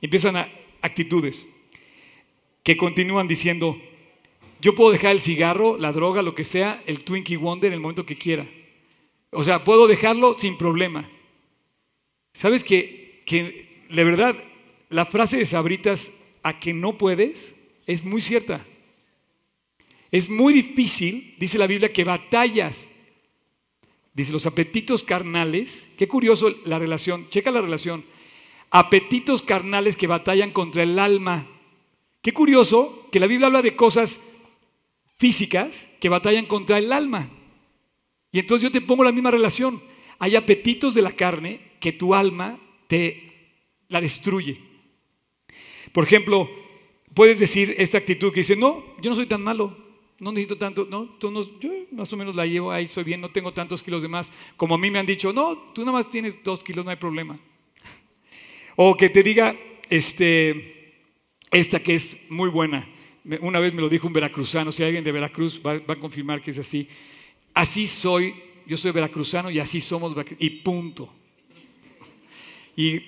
empiezan 0.00 0.36
a 0.36 0.48
actitudes 0.80 1.46
que 2.62 2.78
continúan 2.78 3.28
diciendo, 3.28 3.78
yo 4.60 4.74
puedo 4.74 4.90
dejar 4.92 5.12
el 5.12 5.22
cigarro, 5.22 5.78
la 5.78 5.92
droga, 5.92 6.22
lo 6.22 6.34
que 6.34 6.44
sea, 6.44 6.82
el 6.86 7.04
Twinkie 7.04 7.36
Wonder 7.36 7.68
en 7.68 7.74
el 7.74 7.80
momento 7.80 8.06
que 8.06 8.16
quiera. 8.16 8.46
O 9.30 9.44
sea, 9.44 9.64
puedo 9.64 9.86
dejarlo 9.86 10.34
sin 10.34 10.58
problema. 10.58 11.08
¿Sabes 12.32 12.64
que, 12.64 13.22
que 13.26 13.84
de 13.88 14.04
verdad 14.04 14.36
la 14.90 15.06
frase 15.06 15.38
de 15.38 15.46
Sabritas, 15.46 16.12
a 16.42 16.58
que 16.58 16.72
no 16.72 16.98
puedes, 16.98 17.54
es 17.86 18.04
muy 18.04 18.20
cierta. 18.20 18.64
Es 20.10 20.28
muy 20.28 20.52
difícil, 20.52 21.34
dice 21.38 21.58
la 21.58 21.66
Biblia, 21.66 21.92
que 21.92 22.04
batallas. 22.04 22.88
Dice 24.12 24.32
los 24.32 24.46
apetitos 24.46 25.04
carnales. 25.04 25.88
Qué 25.96 26.08
curioso 26.08 26.52
la 26.64 26.78
relación. 26.78 27.28
Checa 27.30 27.50
la 27.50 27.60
relación. 27.60 28.04
Apetitos 28.70 29.42
carnales 29.42 29.96
que 29.96 30.06
batallan 30.06 30.50
contra 30.50 30.82
el 30.82 30.98
alma. 30.98 31.46
Qué 32.22 32.32
curioso 32.32 33.08
que 33.12 33.20
la 33.20 33.26
Biblia 33.26 33.46
habla 33.46 33.62
de 33.62 33.76
cosas 33.76 34.20
físicas 35.20 35.86
que 36.00 36.08
batallan 36.08 36.46
contra 36.46 36.78
el 36.78 36.90
alma. 36.90 37.28
Y 38.32 38.38
entonces 38.38 38.62
yo 38.62 38.72
te 38.72 38.80
pongo 38.80 39.04
la 39.04 39.12
misma 39.12 39.30
relación. 39.30 39.80
Hay 40.18 40.34
apetitos 40.34 40.94
de 40.94 41.02
la 41.02 41.12
carne 41.12 41.60
que 41.78 41.92
tu 41.92 42.14
alma 42.14 42.58
te 42.86 43.58
la 43.88 44.00
destruye. 44.00 44.58
Por 45.92 46.04
ejemplo, 46.04 46.48
puedes 47.12 47.38
decir 47.38 47.74
esta 47.76 47.98
actitud 47.98 48.32
que 48.32 48.40
dice, 48.40 48.56
no, 48.56 48.82
yo 49.02 49.10
no 49.10 49.16
soy 49.16 49.26
tan 49.26 49.42
malo, 49.42 49.76
no 50.18 50.32
necesito 50.32 50.56
tanto, 50.56 50.86
no, 50.88 51.04
tú 51.18 51.30
no, 51.30 51.42
yo 51.60 51.70
más 51.92 52.10
o 52.14 52.16
menos 52.16 52.34
la 52.34 52.46
llevo 52.46 52.72
ahí, 52.72 52.88
soy 52.88 53.04
bien, 53.04 53.20
no 53.20 53.28
tengo 53.28 53.52
tantos 53.52 53.82
kilos 53.82 54.00
de 54.00 54.08
más. 54.08 54.32
Como 54.56 54.74
a 54.74 54.78
mí 54.78 54.90
me 54.90 54.98
han 54.98 55.06
dicho, 55.06 55.34
no, 55.34 55.58
tú 55.74 55.82
nada 55.82 55.98
más 55.98 56.10
tienes 56.10 56.42
dos 56.42 56.64
kilos, 56.64 56.82
no 56.82 56.90
hay 56.90 56.96
problema. 56.96 57.38
O 58.76 58.96
que 58.96 59.10
te 59.10 59.22
diga, 59.22 59.54
este, 59.90 61.02
esta 61.50 61.82
que 61.82 61.96
es 61.96 62.16
muy 62.30 62.48
buena. 62.48 62.88
Una 63.40 63.60
vez 63.60 63.74
me 63.74 63.82
lo 63.82 63.88
dijo 63.88 64.06
un 64.06 64.12
veracruzano, 64.12 64.72
si 64.72 64.82
hay 64.82 64.88
alguien 64.88 65.04
de 65.04 65.12
Veracruz 65.12 65.60
va, 65.64 65.78
va 65.78 65.94
a 65.94 66.00
confirmar 66.00 66.40
que 66.40 66.50
es 66.50 66.58
así. 66.58 66.88
Así 67.52 67.86
soy, 67.86 68.34
yo 68.66 68.76
soy 68.76 68.92
veracruzano 68.92 69.50
y 69.50 69.58
así 69.58 69.80
somos, 69.80 70.16
y 70.38 70.50
punto. 70.50 71.12
Y 72.76 73.02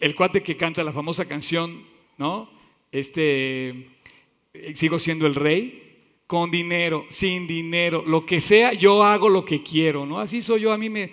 el 0.00 0.14
cuate 0.14 0.42
que 0.42 0.56
canta 0.56 0.82
la 0.82 0.92
famosa 0.92 1.26
canción, 1.26 1.82
¿no? 2.16 2.50
Este, 2.90 3.70
eh, 4.54 4.74
sigo 4.74 4.98
siendo 4.98 5.26
el 5.26 5.34
rey, 5.34 5.82
con 6.26 6.50
dinero, 6.50 7.04
sin 7.08 7.46
dinero, 7.46 8.02
lo 8.06 8.24
que 8.24 8.40
sea, 8.40 8.72
yo 8.72 9.02
hago 9.02 9.28
lo 9.28 9.44
que 9.44 9.62
quiero, 9.62 10.06
¿no? 10.06 10.18
Así 10.18 10.40
soy 10.40 10.62
yo, 10.62 10.72
a 10.72 10.78
mí 10.78 10.88
me... 10.88 11.10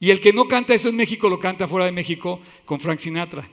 Y 0.00 0.10
el 0.10 0.20
que 0.20 0.32
no 0.32 0.48
canta 0.48 0.74
eso 0.74 0.88
en 0.88 0.96
México, 0.96 1.28
lo 1.28 1.38
canta 1.38 1.68
fuera 1.68 1.86
de 1.86 1.92
México 1.92 2.40
con 2.64 2.80
Frank 2.80 2.98
Sinatra, 2.98 3.48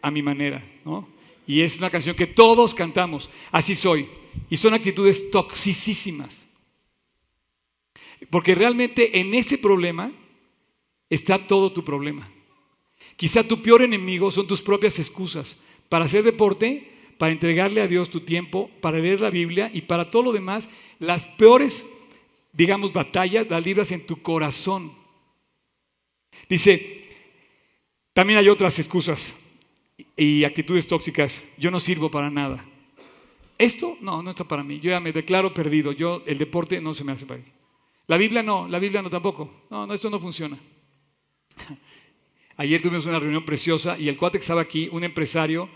a 0.00 0.10
mi 0.10 0.22
manera, 0.22 0.62
¿no? 0.84 1.08
Y 1.46 1.60
es 1.60 1.78
una 1.78 1.90
canción 1.90 2.16
que 2.16 2.26
todos 2.26 2.74
cantamos, 2.74 3.30
así 3.50 3.74
soy. 3.74 4.08
Y 4.48 4.56
son 4.56 4.74
actitudes 4.74 5.30
toxicísimas. 5.30 6.46
Porque 8.30 8.54
realmente 8.54 9.18
en 9.20 9.34
ese 9.34 9.58
problema 9.58 10.12
está 11.10 11.46
todo 11.46 11.72
tu 11.72 11.84
problema. 11.84 12.28
Quizá 13.16 13.46
tu 13.46 13.60
peor 13.60 13.82
enemigo 13.82 14.30
son 14.30 14.46
tus 14.46 14.62
propias 14.62 14.98
excusas 14.98 15.60
para 15.88 16.04
hacer 16.04 16.22
deporte, 16.22 16.90
para 17.18 17.32
entregarle 17.32 17.82
a 17.82 17.88
Dios 17.88 18.08
tu 18.08 18.20
tiempo, 18.20 18.70
para 18.80 18.98
leer 18.98 19.20
la 19.20 19.30
Biblia 19.30 19.70
y 19.72 19.82
para 19.82 20.10
todo 20.10 20.22
lo 20.22 20.32
demás. 20.32 20.70
Las 20.98 21.26
peores, 21.26 21.84
digamos, 22.52 22.92
batallas 22.92 23.50
las 23.50 23.64
libras 23.64 23.92
en 23.92 24.06
tu 24.06 24.22
corazón. 24.22 24.92
Dice, 26.48 27.04
también 28.12 28.38
hay 28.38 28.48
otras 28.48 28.78
excusas 28.78 29.36
y 30.16 30.44
actitudes 30.44 30.86
tóxicas. 30.86 31.44
Yo 31.58 31.70
no 31.70 31.80
sirvo 31.80 32.10
para 32.10 32.30
nada. 32.30 32.64
Esto 33.58 33.96
no, 34.00 34.22
no 34.22 34.30
está 34.30 34.44
para 34.44 34.64
mí. 34.64 34.80
Yo 34.80 34.90
ya 34.90 35.00
me 35.00 35.12
declaro 35.12 35.54
perdido. 35.54 35.92
Yo, 35.92 36.22
el 36.26 36.38
deporte 36.38 36.80
no 36.80 36.94
se 36.94 37.04
me 37.04 37.12
hace 37.12 37.26
para 37.26 37.40
mí. 37.40 37.46
La 38.06 38.16
Biblia 38.16 38.42
no, 38.42 38.66
la 38.68 38.78
Biblia 38.78 39.02
no 39.02 39.10
tampoco. 39.10 39.64
No, 39.70 39.86
no, 39.86 39.94
esto 39.94 40.10
no 40.10 40.18
funciona. 40.18 40.58
Ayer 42.56 42.82
tuvimos 42.82 43.06
una 43.06 43.18
reunión 43.18 43.44
preciosa 43.44 43.98
y 43.98 44.08
el 44.08 44.16
cuate 44.16 44.38
estaba 44.38 44.60
aquí, 44.60 44.88
un 44.92 45.04
empresario 45.04 45.68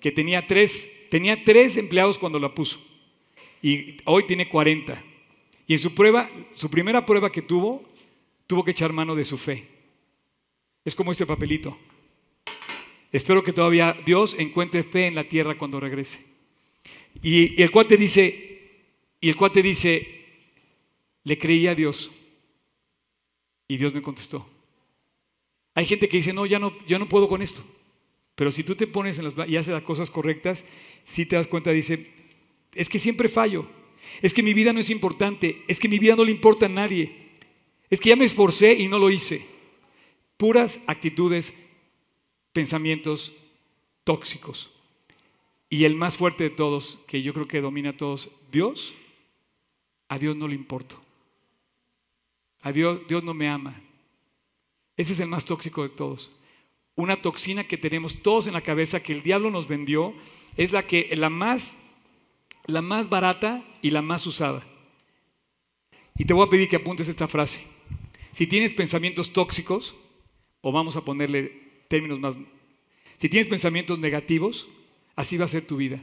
que 0.00 0.12
tenía 0.12 0.46
tres, 0.46 0.90
tenía 1.10 1.44
tres 1.44 1.76
empleados 1.76 2.18
cuando 2.18 2.38
la 2.38 2.54
puso 2.54 2.78
y 3.62 3.98
hoy 4.04 4.26
tiene 4.26 4.48
40. 4.48 5.02
Y 5.66 5.72
en 5.74 5.78
su 5.78 5.94
prueba, 5.94 6.28
su 6.54 6.70
primera 6.70 7.04
prueba 7.04 7.30
que 7.30 7.42
tuvo, 7.42 7.82
tuvo 8.46 8.64
que 8.64 8.70
echar 8.72 8.92
mano 8.92 9.14
de 9.14 9.24
su 9.24 9.38
fe. 9.38 9.68
Es 10.84 10.94
como 10.94 11.12
este 11.12 11.26
papelito. 11.26 11.76
Espero 13.12 13.42
que 13.42 13.52
todavía 13.52 13.96
Dios 14.06 14.36
encuentre 14.38 14.84
fe 14.84 15.06
en 15.06 15.14
la 15.14 15.24
tierra 15.24 15.58
cuando 15.58 15.80
regrese. 15.80 16.24
Y, 17.22 17.60
el 17.60 17.70
cuate 17.70 17.96
dice, 17.96 18.86
y 19.20 19.28
el 19.28 19.36
cuate 19.36 19.62
dice, 19.62 20.06
le 21.24 21.38
creí 21.38 21.66
a 21.66 21.74
Dios. 21.74 22.10
Y 23.66 23.76
Dios 23.76 23.94
me 23.94 24.02
contestó. 24.02 24.46
Hay 25.74 25.86
gente 25.86 26.08
que 26.08 26.18
dice, 26.18 26.32
no, 26.32 26.46
ya 26.46 26.58
no, 26.58 26.72
yo 26.86 26.98
no 26.98 27.08
puedo 27.08 27.28
con 27.28 27.42
esto. 27.42 27.64
Pero 28.34 28.50
si 28.50 28.64
tú 28.64 28.74
te 28.74 28.86
pones 28.86 29.18
en 29.18 29.24
las, 29.24 29.48
y 29.48 29.56
haces 29.56 29.74
las 29.74 29.82
cosas 29.82 30.10
correctas, 30.10 30.64
si 31.04 31.26
te 31.26 31.36
das 31.36 31.46
cuenta, 31.46 31.72
dice, 31.72 32.10
es 32.74 32.88
que 32.88 32.98
siempre 32.98 33.28
fallo. 33.28 33.66
Es 34.22 34.34
que 34.34 34.42
mi 34.42 34.54
vida 34.54 34.72
no 34.72 34.80
es 34.80 34.90
importante. 34.90 35.62
Es 35.68 35.78
que 35.78 35.88
mi 35.88 35.98
vida 35.98 36.16
no 36.16 36.24
le 36.24 36.32
importa 36.32 36.66
a 36.66 36.70
nadie. 36.70 37.30
Es 37.90 38.00
que 38.00 38.08
ya 38.10 38.16
me 38.16 38.24
esforcé 38.24 38.72
y 38.72 38.88
no 38.88 38.98
lo 38.98 39.10
hice. 39.10 39.44
Puras 40.36 40.80
actitudes, 40.86 41.54
pensamientos 42.52 43.36
tóxicos. 44.04 44.70
Y 45.68 45.84
el 45.84 45.94
más 45.94 46.16
fuerte 46.16 46.44
de 46.44 46.50
todos, 46.50 47.00
que 47.06 47.22
yo 47.22 47.32
creo 47.32 47.46
que 47.46 47.60
domina 47.60 47.90
a 47.90 47.96
todos, 47.96 48.30
Dios, 48.50 48.94
a 50.08 50.18
Dios 50.18 50.36
no 50.36 50.48
le 50.48 50.54
importo. 50.54 51.00
A 52.62 52.72
Dios, 52.72 53.00
Dios 53.08 53.22
no 53.22 53.34
me 53.34 53.48
ama. 53.48 53.80
Ese 54.96 55.12
es 55.12 55.20
el 55.20 55.28
más 55.28 55.44
tóxico 55.44 55.82
de 55.82 55.88
todos. 55.90 56.32
Una 56.96 57.22
toxina 57.22 57.64
que 57.64 57.78
tenemos 57.78 58.22
todos 58.22 58.46
en 58.46 58.52
la 58.52 58.60
cabeza 58.60 59.02
que 59.02 59.12
el 59.12 59.22
diablo 59.22 59.50
nos 59.50 59.68
vendió 59.68 60.12
es 60.56 60.72
la 60.72 60.86
que 60.86 61.08
la 61.16 61.30
más 61.30 61.78
la 62.66 62.82
más 62.82 63.08
barata 63.08 63.64
y 63.82 63.90
la 63.90 64.02
más 64.02 64.26
usada. 64.26 64.66
Y 66.16 66.24
te 66.24 66.34
voy 66.34 66.46
a 66.46 66.50
pedir 66.50 66.68
que 66.68 66.76
apuntes 66.76 67.08
esta 67.08 67.28
frase. 67.28 67.64
Si 68.32 68.46
tienes 68.46 68.72
pensamientos 68.72 69.32
tóxicos, 69.32 69.96
o 70.60 70.72
vamos 70.72 70.96
a 70.96 71.04
ponerle 71.04 71.59
términos 71.90 72.18
más, 72.20 72.38
si 73.18 73.28
tienes 73.28 73.48
pensamientos 73.48 73.98
negativos, 73.98 74.66
así 75.14 75.36
va 75.36 75.44
a 75.44 75.48
ser 75.48 75.66
tu 75.66 75.76
vida. 75.76 76.00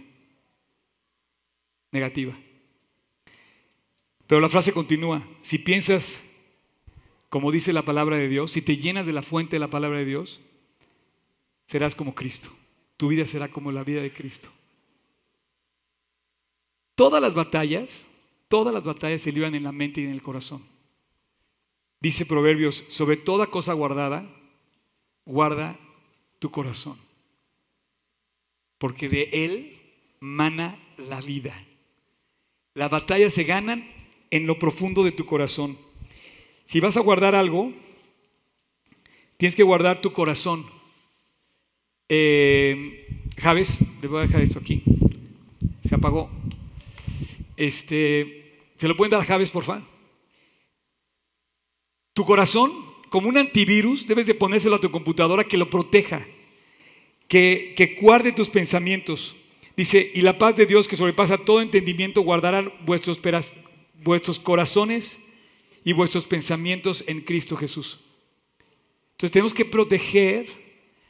Negativa. 1.91 2.37
Pero 4.27 4.41
la 4.41 4.49
frase 4.49 4.73
continúa. 4.73 5.25
Si 5.41 5.57
piensas 5.57 6.21
como 7.29 7.51
dice 7.51 7.73
la 7.73 7.83
palabra 7.83 8.17
de 8.17 8.29
Dios, 8.29 8.51
si 8.51 8.61
te 8.61 8.77
llenas 8.77 9.05
de 9.05 9.13
la 9.13 9.21
fuente 9.21 9.55
de 9.55 9.59
la 9.59 9.69
palabra 9.69 9.99
de 9.99 10.05
Dios, 10.05 10.39
serás 11.65 11.95
como 11.95 12.15
Cristo. 12.15 12.49
Tu 12.95 13.09
vida 13.09 13.25
será 13.25 13.49
como 13.49 13.71
la 13.71 13.83
vida 13.83 14.01
de 14.01 14.13
Cristo. 14.13 14.49
Todas 16.95 17.21
las 17.21 17.33
batallas, 17.33 18.09
todas 18.47 18.73
las 18.73 18.83
batallas 18.83 19.21
se 19.21 19.31
libran 19.31 19.55
en 19.55 19.63
la 19.63 19.71
mente 19.71 20.01
y 20.01 20.05
en 20.05 20.11
el 20.11 20.21
corazón. 20.21 20.63
Dice 21.99 22.25
Proverbios, 22.25 22.85
sobre 22.89 23.17
toda 23.17 23.47
cosa 23.47 23.73
guardada, 23.73 24.27
guarda 25.27 25.77
tu 26.39 26.49
corazón, 26.49 26.97
porque 28.77 29.09
de 29.09 29.29
él 29.31 29.79
mana 30.19 30.79
la 30.97 31.21
vida. 31.21 31.53
Las 32.73 32.89
batallas 32.89 33.33
se 33.33 33.43
ganan 33.43 33.87
en 34.31 34.47
lo 34.47 34.57
profundo 34.57 35.03
de 35.03 35.11
tu 35.11 35.25
corazón. 35.25 35.77
Si 36.65 36.79
vas 36.79 36.97
a 36.97 37.01
guardar 37.01 37.35
algo, 37.35 37.71
tienes 39.37 39.55
que 39.55 39.63
guardar 39.63 40.01
tu 40.01 40.13
corazón. 40.13 40.65
Eh, 42.09 43.07
Javes, 43.37 43.79
le 44.01 44.07
voy 44.07 44.19
a 44.19 44.27
dejar 44.27 44.41
esto 44.41 44.59
aquí. 44.59 44.83
Se 45.83 45.95
apagó. 45.95 46.29
Este, 47.55 48.71
¿Se 48.77 48.87
lo 48.87 48.95
pueden 48.95 49.11
dar 49.11 49.21
a 49.21 49.25
Javes, 49.25 49.49
por 49.49 49.63
favor? 49.63 49.83
Tu 52.13 52.25
corazón, 52.25 52.71
como 53.09 53.29
un 53.29 53.37
antivirus, 53.37 54.07
debes 54.07 54.25
de 54.25 54.35
ponérselo 54.35 54.75
a 54.75 54.81
tu 54.81 54.91
computadora 54.91 55.43
que 55.43 55.57
lo 55.57 55.69
proteja, 55.69 56.25
que, 57.27 57.73
que 57.75 57.97
guarde 58.01 58.31
tus 58.31 58.49
pensamientos. 58.49 59.35
Dice, 59.75 60.11
y 60.13 60.21
la 60.21 60.37
paz 60.37 60.55
de 60.55 60.65
Dios 60.65 60.87
que 60.87 60.97
sobrepasa 60.97 61.37
todo 61.37 61.61
entendimiento 61.61 62.21
guardará 62.21 62.73
vuestros, 62.85 63.19
vuestros 64.03 64.39
corazones 64.39 65.19
y 65.83 65.93
vuestros 65.93 66.25
pensamientos 66.25 67.03
en 67.07 67.21
Cristo 67.21 67.55
Jesús. 67.55 67.99
Entonces 69.11 69.31
tenemos 69.31 69.53
que 69.53 69.65
proteger, 69.65 70.47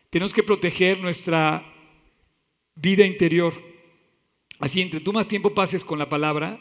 tenemos 0.09 0.33
que 0.33 0.43
proteger 0.43 0.99
nuestra 0.99 1.65
vida 2.75 3.05
interior. 3.05 3.53
Así, 4.59 4.81
entre 4.81 4.99
tú 4.99 5.13
más 5.13 5.27
tiempo 5.27 5.53
pases 5.53 5.83
con 5.83 5.99
la 5.99 6.09
palabra, 6.09 6.59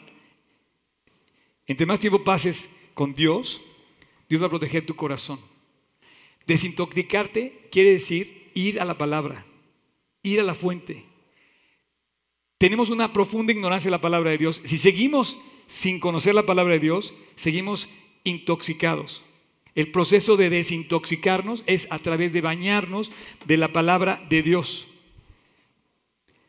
entre 1.65 1.85
más 1.85 1.99
tiempo 1.99 2.23
pases 2.23 2.69
con 2.93 3.13
Dios, 3.13 3.61
Dios 4.29 4.41
va 4.41 4.47
a 4.47 4.49
proteger 4.49 4.85
tu 4.85 4.95
corazón. 4.95 5.39
Desintoxicarte 6.45 7.67
quiere 7.71 7.91
decir 7.91 8.49
ir 8.53 8.79
a 8.79 8.85
la 8.85 8.97
palabra, 8.97 9.45
ir 10.23 10.39
a 10.39 10.43
la 10.43 10.55
fuente. 10.55 11.03
Tenemos 12.57 12.89
una 12.89 13.13
profunda 13.13 13.53
ignorancia 13.53 13.87
de 13.87 13.97
la 13.97 14.01
palabra 14.01 14.31
de 14.31 14.37
Dios. 14.37 14.61
Si 14.65 14.77
seguimos 14.77 15.37
sin 15.67 15.99
conocer 15.99 16.33
la 16.33 16.45
palabra 16.45 16.73
de 16.73 16.79
Dios, 16.79 17.13
seguimos 17.35 17.89
intoxicados. 18.23 19.23
El 19.75 19.91
proceso 19.91 20.37
de 20.37 20.49
desintoxicarnos 20.49 21.63
es 21.67 21.87
a 21.91 21.99
través 21.99 22.33
de 22.33 22.41
bañarnos 22.41 23.11
de 23.45 23.57
la 23.57 23.71
palabra 23.71 24.25
de 24.27 24.41
Dios. 24.41 24.87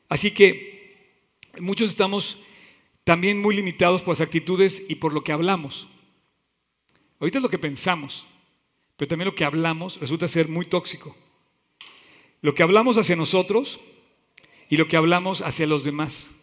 Así 0.09 0.31
que 0.31 1.13
muchos 1.59 1.91
estamos 1.91 2.43
también 3.05 3.43
muy 3.43 3.55
limitados 3.55 4.03
por 4.03 4.13
las 4.13 4.23
actitudes 4.23 4.83
y 4.89 4.95
por 4.95 5.13
lo 5.13 5.25
que 5.25 5.33
hablamos. 5.33 5.89
Ahorita 7.21 7.39
es 7.39 7.43
lo 7.43 7.51
que 7.51 7.59
pensamos, 7.59 8.27
pero 8.97 9.09
también 9.09 9.27
lo 9.27 9.35
que 9.35 9.45
hablamos 9.45 10.01
resulta 10.01 10.29
ser 10.29 10.49
muy 10.49 10.67
tóxico. 10.67 11.17
Lo 12.41 12.55
que 12.55 12.63
hablamos 12.63 12.97
hacia 12.99 13.17
nosotros 13.17 13.81
y 14.69 14.77
lo 14.77 14.87
que 14.87 14.97
hablamos 14.97 15.43
hacia 15.43 15.67
los 15.67 15.85
demás. 15.85 16.35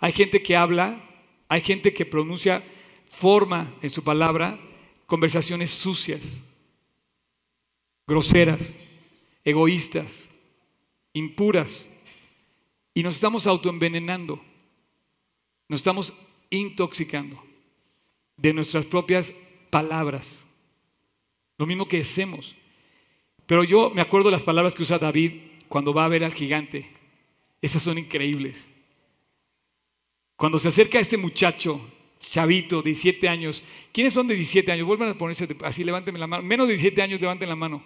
Hay 0.00 0.12
gente 0.12 0.42
que 0.42 0.56
habla, 0.56 1.00
hay 1.48 1.60
gente 1.60 1.92
que 1.92 2.06
pronuncia 2.06 2.62
forma 3.10 3.74
en 3.82 3.90
su 3.90 4.02
palabra 4.02 4.58
conversaciones 5.06 5.70
sucias, 5.70 6.42
groseras, 8.06 8.74
egoístas, 9.44 10.28
impuras. 11.14 11.88
Y 12.94 13.02
nos 13.02 13.14
estamos 13.14 13.46
autoenvenenando, 13.46 14.40
nos 15.68 15.80
estamos 15.80 16.14
intoxicando 16.50 17.42
de 18.36 18.52
nuestras 18.52 18.86
propias 18.86 19.32
palabras. 19.70 20.44
Lo 21.56 21.66
mismo 21.66 21.88
que 21.88 22.00
hacemos. 22.00 22.54
Pero 23.46 23.64
yo 23.64 23.90
me 23.90 24.00
acuerdo 24.00 24.28
de 24.28 24.32
las 24.32 24.44
palabras 24.44 24.74
que 24.74 24.82
usa 24.82 24.98
David 24.98 25.32
cuando 25.68 25.94
va 25.94 26.04
a 26.04 26.08
ver 26.08 26.24
al 26.24 26.34
gigante. 26.34 26.90
Esas 27.60 27.82
son 27.82 27.98
increíbles. 27.98 28.68
Cuando 30.36 30.58
se 30.58 30.68
acerca 30.68 30.98
a 30.98 31.00
este 31.00 31.16
muchacho 31.16 31.80
chavito, 32.18 32.82
17 32.82 33.28
años. 33.28 33.64
¿Quiénes 33.92 34.12
son 34.14 34.26
de 34.28 34.34
17 34.34 34.70
años? 34.72 34.86
Vuelvan 34.86 35.10
a 35.10 35.18
ponerse 35.18 35.48
así, 35.64 35.84
levántenme 35.84 36.18
la 36.18 36.26
mano. 36.26 36.42
Menos 36.42 36.66
de 36.68 36.74
17 36.74 37.00
años, 37.02 37.20
levanten 37.20 37.48
la 37.48 37.56
mano. 37.56 37.82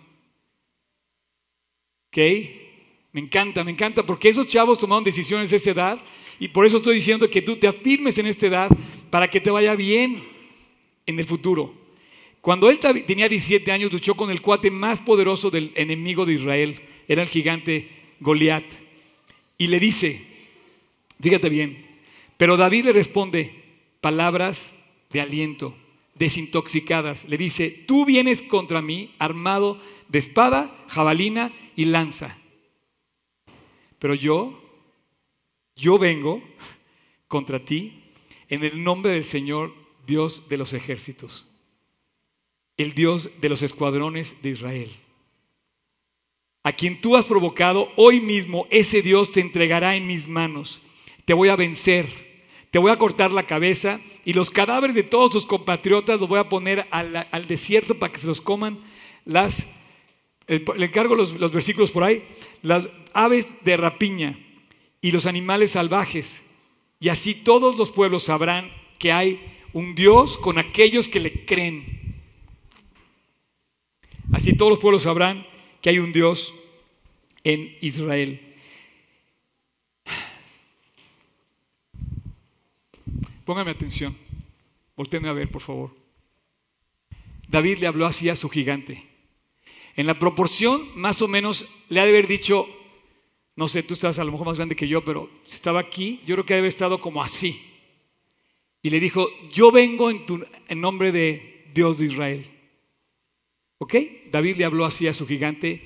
¿Ok? 2.09 2.18
Me 3.12 3.21
encanta, 3.21 3.62
me 3.62 3.71
encanta, 3.71 4.05
porque 4.05 4.31
esos 4.31 4.47
chavos 4.47 4.79
tomaron 4.79 5.05
decisiones 5.05 5.53
a 5.53 5.57
esa 5.57 5.71
edad 5.71 6.01
y 6.40 6.49
por 6.49 6.64
eso 6.64 6.79
estoy 6.79 6.95
diciendo 6.95 7.29
que 7.29 7.42
tú 7.42 7.57
te 7.57 7.68
afirmes 7.68 8.16
en 8.18 8.27
esta 8.27 8.47
edad 8.47 8.71
para 9.11 9.29
que 9.29 9.40
te 9.40 9.51
vaya 9.51 9.75
bien 9.75 10.23
en 11.07 11.19
el 11.19 11.27
futuro. 11.27 11.75
Cuando 12.41 12.69
él 12.71 12.79
tenía 12.79 13.29
17 13.29 13.71
años, 13.71 13.93
luchó 13.93 14.15
con 14.15 14.31
el 14.31 14.43
cuate 14.43 14.71
más 14.71 15.01
poderoso 15.01 15.51
del 15.51 15.73
enemigo 15.75 16.27
de 16.27 16.35
Israel, 16.35 16.81
era 17.07 17.23
el 17.23 17.29
gigante 17.29 17.88
Goliat, 18.21 18.65
y 19.59 19.69
le 19.69 19.79
dice, 19.79 20.21
fíjate 21.21 21.49
bien, 21.49 21.87
pero 22.37 22.57
David 22.57 22.87
le 22.87 22.93
responde, 22.93 23.62
palabras 24.01 24.75
de 25.11 25.21
aliento, 25.21 25.77
desintoxicadas. 26.15 27.27
Le 27.27 27.37
dice, 27.37 27.71
tú 27.87 28.05
vienes 28.05 28.43
contra 28.43 28.83
mí 28.83 29.15
armado 29.19 29.81
de 30.09 30.19
espada, 30.19 30.85
jabalina 30.88 31.53
y 31.77 31.85
lanza. 31.85 32.37
Pero 33.99 34.15
yo, 34.15 34.61
yo 35.77 35.99
vengo 35.99 36.43
contra 37.29 37.61
ti 37.61 38.03
en 38.49 38.65
el 38.65 38.83
nombre 38.83 39.12
del 39.12 39.25
Señor 39.25 39.73
Dios 40.07 40.49
de 40.49 40.57
los 40.57 40.73
ejércitos, 40.73 41.47
el 42.77 42.95
Dios 42.95 43.41
de 43.41 43.49
los 43.49 43.62
escuadrones 43.62 44.43
de 44.43 44.51
Israel. 44.51 44.91
A 46.65 46.73
quien 46.73 47.01
tú 47.01 47.16
has 47.16 47.26
provocado, 47.26 47.91
hoy 47.97 48.20
mismo 48.20 48.66
ese 48.70 49.03
Dios 49.03 49.33
te 49.33 49.41
entregará 49.41 49.97
en 49.97 50.07
mis 50.07 50.29
manos. 50.29 50.81
Te 51.24 51.35
voy 51.35 51.49
a 51.49 51.57
vencer 51.57 52.33
te 52.72 52.79
voy 52.79 52.91
a 52.91 52.97
cortar 52.97 53.33
la 53.33 53.47
cabeza 53.47 54.01
y 54.24 54.33
los 54.33 54.51
cadáveres 54.51 54.97
de 54.97 55.03
todos 55.03 55.31
tus 55.31 55.45
compatriotas 55.45 56.18
los 56.18 56.29
voy 56.29 56.39
a 56.39 56.49
poner 56.49 56.89
al, 56.91 57.47
desierto 57.47 57.99
para 57.99 58.11
que 58.11 58.18
se 58.18 58.26
los 58.26 58.41
coman 58.41 58.79
las, 59.26 59.66
le 60.49 60.87
encargo 60.87 61.14
los, 61.14 61.35
los 61.35 61.53
versículos 61.53 61.91
por 61.91 62.03
ahí, 62.03 62.24
las 62.62 62.89
aves 63.12 63.47
de 63.62 63.76
rapiña 63.76 64.39
y 65.03 65.12
los 65.12 65.26
animales 65.26 65.72
salvajes. 65.72 66.47
Y 66.99 67.11
así 67.11 67.35
todos 67.35 67.76
los 67.76 67.91
pueblos 67.91 68.22
sabrán 68.22 68.72
que 68.99 69.12
hay 69.12 69.39
un 69.73 69.95
Dios 69.95 70.37
con 70.37 70.59
aquellos 70.59 71.09
que 71.09 71.20
le 71.20 71.45
creen. 71.45 72.16
Así 74.33 74.55
todos 74.57 74.70
los 74.70 74.79
pueblos 74.79 75.03
sabrán 75.03 75.47
que 75.81 75.91
hay 75.91 75.99
un 75.99 76.12
Dios 76.12 76.55
en 77.45 77.77
Israel. 77.81 78.41
Póngame 83.45 83.73
atención. 83.73 84.16
Volteenme 84.97 85.29
a 85.29 85.33
ver, 85.33 85.51
por 85.51 85.62
favor. 85.62 85.91
David 87.49 87.79
le 87.79 87.87
habló 87.87 88.07
así 88.07 88.29
a 88.29 88.37
su 88.37 88.49
gigante. 88.49 89.05
En 89.97 90.07
la 90.07 90.18
proporción, 90.18 90.89
más 90.95 91.20
o 91.20 91.29
menos, 91.29 91.68
le 91.89 92.01
ha 92.01 92.05
de 92.05 92.11
haber 92.11 92.27
dicho, 92.27 92.66
no 93.57 93.68
sé, 93.68 93.83
tú 93.83 93.95
estás 93.95 94.18
a 94.18 94.25
lo 94.25 94.33
mejor 94.33 94.47
más 94.47 94.57
grande 94.57 94.77
que 94.77 94.89
yo, 94.89 95.05
pero 95.05 95.29
si 95.45 95.57
estaba 95.57 95.81
aquí, 95.81 96.20
yo 96.27 96.35
creo 96.37 96.47
que 96.47 96.55
debe 96.55 96.61
haber 96.61 96.68
estado 96.68 97.01
como 97.01 97.23
así. 97.23 97.72
Y 98.83 98.91
le 98.91 98.99
dijo, 98.99 99.30
yo 99.49 99.70
vengo 99.70 100.11
en, 100.11 100.26
tu, 100.26 100.45
nombre 100.74 101.12
de 101.12 101.70
Dios 101.72 101.99
de 101.99 102.07
Israel. 102.07 102.45
¿Ok? 103.78 103.95
David 104.30 104.57
le 104.57 104.64
habló 104.64 104.85
así 104.85 105.07
a 105.07 105.14
su 105.14 105.26
gigante. 105.26 105.80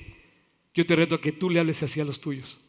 Yo 0.73 0.85
te 0.85 0.95
reto 0.95 1.15
a 1.15 1.21
que 1.21 1.31
tú 1.31 1.49
le 1.49 1.59
hables 1.59 1.83
así 1.83 2.01
a 2.01 2.05
los 2.05 2.19
tuyos. 2.19 2.59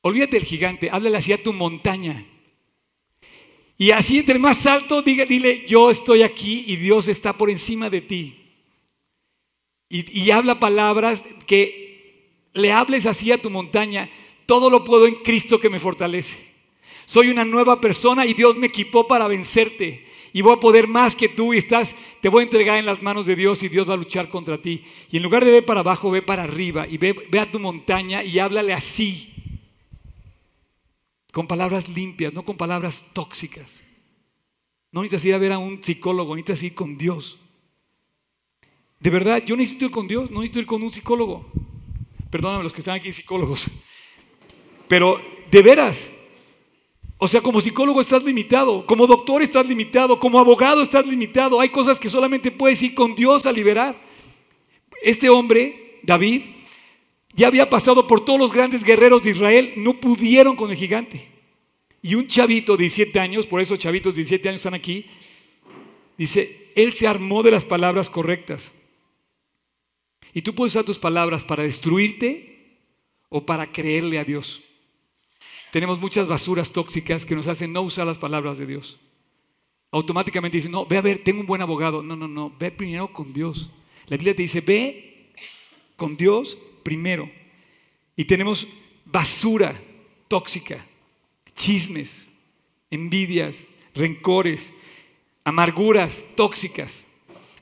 Olvídate 0.00 0.36
del 0.36 0.44
gigante, 0.44 0.90
háblale 0.90 1.16
así 1.16 1.32
a 1.32 1.42
tu 1.42 1.52
montaña. 1.52 2.24
Y 3.76 3.92
así 3.92 4.18
entre 4.18 4.38
más 4.40 4.66
alto, 4.66 5.02
diga, 5.02 5.24
dile, 5.24 5.66
yo 5.68 5.90
estoy 5.90 6.22
aquí 6.22 6.64
y 6.66 6.76
Dios 6.76 7.06
está 7.06 7.36
por 7.36 7.48
encima 7.48 7.88
de 7.90 8.00
ti. 8.00 8.34
Y 9.88 10.30
habla 10.30 10.60
palabras 10.60 11.24
que 11.46 12.50
le 12.52 12.72
hables 12.72 13.06
así 13.06 13.30
a 13.30 13.40
tu 13.40 13.50
montaña. 13.50 14.10
Todo 14.46 14.68
lo 14.68 14.84
puedo 14.84 15.06
en 15.06 15.14
Cristo 15.16 15.60
que 15.60 15.70
me 15.70 15.80
fortalece. 15.80 16.47
Soy 17.08 17.30
una 17.30 17.42
nueva 17.42 17.80
persona 17.80 18.26
y 18.26 18.34
Dios 18.34 18.54
me 18.58 18.66
equipó 18.66 19.08
para 19.08 19.26
vencerte. 19.28 20.04
Y 20.34 20.42
voy 20.42 20.52
a 20.52 20.60
poder 20.60 20.86
más 20.86 21.16
que 21.16 21.30
tú 21.30 21.54
y 21.54 21.56
estás, 21.56 21.94
te 22.20 22.28
voy 22.28 22.42
a 22.42 22.44
entregar 22.44 22.78
en 22.78 22.84
las 22.84 23.02
manos 23.02 23.24
de 23.24 23.34
Dios 23.34 23.62
y 23.62 23.70
Dios 23.70 23.88
va 23.88 23.94
a 23.94 23.96
luchar 23.96 24.28
contra 24.28 24.60
ti. 24.60 24.84
Y 25.10 25.16
en 25.16 25.22
lugar 25.22 25.42
de 25.42 25.50
ver 25.50 25.64
para 25.64 25.80
abajo, 25.80 26.10
ve 26.10 26.20
para 26.20 26.42
arriba 26.42 26.86
y 26.86 26.98
ve, 26.98 27.16
a 27.40 27.50
tu 27.50 27.58
montaña 27.60 28.22
y 28.22 28.38
háblale 28.38 28.74
así 28.74 29.32
con 31.32 31.46
palabras 31.46 31.88
limpias, 31.88 32.34
no 32.34 32.44
con 32.44 32.58
palabras 32.58 33.02
tóxicas. 33.14 33.82
No 34.92 35.00
necesitas 35.00 35.24
ir 35.24 35.34
a 35.34 35.38
ver 35.38 35.52
a 35.52 35.58
un 35.58 35.82
psicólogo, 35.82 36.36
necesitas 36.36 36.62
ir 36.62 36.74
con 36.74 36.98
Dios. 36.98 37.38
De 39.00 39.08
verdad, 39.08 39.42
yo 39.46 39.56
necesito 39.56 39.86
ir 39.86 39.90
con 39.90 40.06
Dios, 40.06 40.30
no 40.30 40.40
necesito 40.40 40.58
ir 40.58 40.66
con 40.66 40.82
un 40.82 40.92
psicólogo. 40.92 41.50
Perdóname 42.30 42.64
los 42.64 42.74
que 42.74 42.82
están 42.82 42.96
aquí 42.96 43.14
psicólogos. 43.14 43.70
Pero 44.88 45.18
de 45.50 45.62
veras, 45.62 46.10
o 47.20 47.26
sea, 47.26 47.40
como 47.40 47.60
psicólogo 47.60 48.00
estás 48.00 48.22
limitado, 48.22 48.86
como 48.86 49.06
doctor 49.06 49.42
estás 49.42 49.66
limitado, 49.66 50.20
como 50.20 50.38
abogado 50.38 50.82
estás 50.82 51.04
limitado. 51.04 51.60
Hay 51.60 51.70
cosas 51.70 51.98
que 51.98 52.08
solamente 52.08 52.52
puedes 52.52 52.80
ir 52.82 52.94
con 52.94 53.16
Dios 53.16 53.44
a 53.44 53.52
liberar. 53.52 54.00
Este 55.02 55.28
hombre, 55.28 55.98
David, 56.04 56.42
ya 57.34 57.48
había 57.48 57.68
pasado 57.68 58.06
por 58.06 58.24
todos 58.24 58.38
los 58.38 58.52
grandes 58.52 58.84
guerreros 58.84 59.22
de 59.24 59.30
Israel, 59.30 59.72
no 59.76 59.94
pudieron 59.94 60.54
con 60.54 60.70
el 60.70 60.76
gigante. 60.76 61.28
Y 62.02 62.14
un 62.14 62.28
chavito 62.28 62.76
de 62.76 62.84
17 62.84 63.18
años, 63.18 63.46
por 63.46 63.60
eso 63.60 63.76
chavitos 63.76 64.14
de 64.14 64.20
17 64.22 64.48
años 64.48 64.60
están 64.60 64.74
aquí, 64.74 65.06
dice, 66.16 66.70
él 66.76 66.92
se 66.92 67.08
armó 67.08 67.42
de 67.42 67.50
las 67.50 67.64
palabras 67.64 68.08
correctas. 68.08 68.72
Y 70.32 70.42
tú 70.42 70.54
puedes 70.54 70.74
usar 70.74 70.84
tus 70.84 71.00
palabras 71.00 71.44
para 71.44 71.64
destruirte 71.64 72.78
o 73.28 73.44
para 73.44 73.72
creerle 73.72 74.20
a 74.20 74.24
Dios. 74.24 74.62
Tenemos 75.70 76.00
muchas 76.00 76.28
basuras 76.28 76.72
tóxicas 76.72 77.26
que 77.26 77.34
nos 77.34 77.46
hacen 77.46 77.72
no 77.72 77.82
usar 77.82 78.06
las 78.06 78.18
palabras 78.18 78.58
de 78.58 78.66
Dios. 78.66 78.98
Automáticamente 79.90 80.56
dicen, 80.56 80.72
no, 80.72 80.86
ve 80.86 80.98
a 80.98 81.02
ver, 81.02 81.22
tengo 81.24 81.40
un 81.40 81.46
buen 81.46 81.62
abogado. 81.62 82.02
No, 82.02 82.16
no, 82.16 82.28
no, 82.28 82.54
ve 82.58 82.70
primero 82.70 83.12
con 83.12 83.32
Dios. 83.32 83.70
La 84.06 84.16
Biblia 84.16 84.34
te 84.34 84.42
dice, 84.42 84.60
ve 84.60 85.32
con 85.96 86.16
Dios 86.16 86.58
primero. 86.82 87.30
Y 88.16 88.24
tenemos 88.24 88.68
basura 89.04 89.78
tóxica, 90.28 90.84
chismes, 91.54 92.28
envidias, 92.90 93.66
rencores, 93.94 94.72
amarguras 95.44 96.26
tóxicas. 96.34 97.06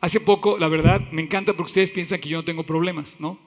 Hace 0.00 0.20
poco, 0.20 0.58
la 0.58 0.68
verdad, 0.68 1.00
me 1.10 1.22
encanta 1.22 1.52
porque 1.52 1.70
ustedes 1.70 1.90
piensan 1.90 2.20
que 2.20 2.28
yo 2.28 2.38
no 2.38 2.44
tengo 2.44 2.64
problemas, 2.64 3.18
¿no? 3.20 3.38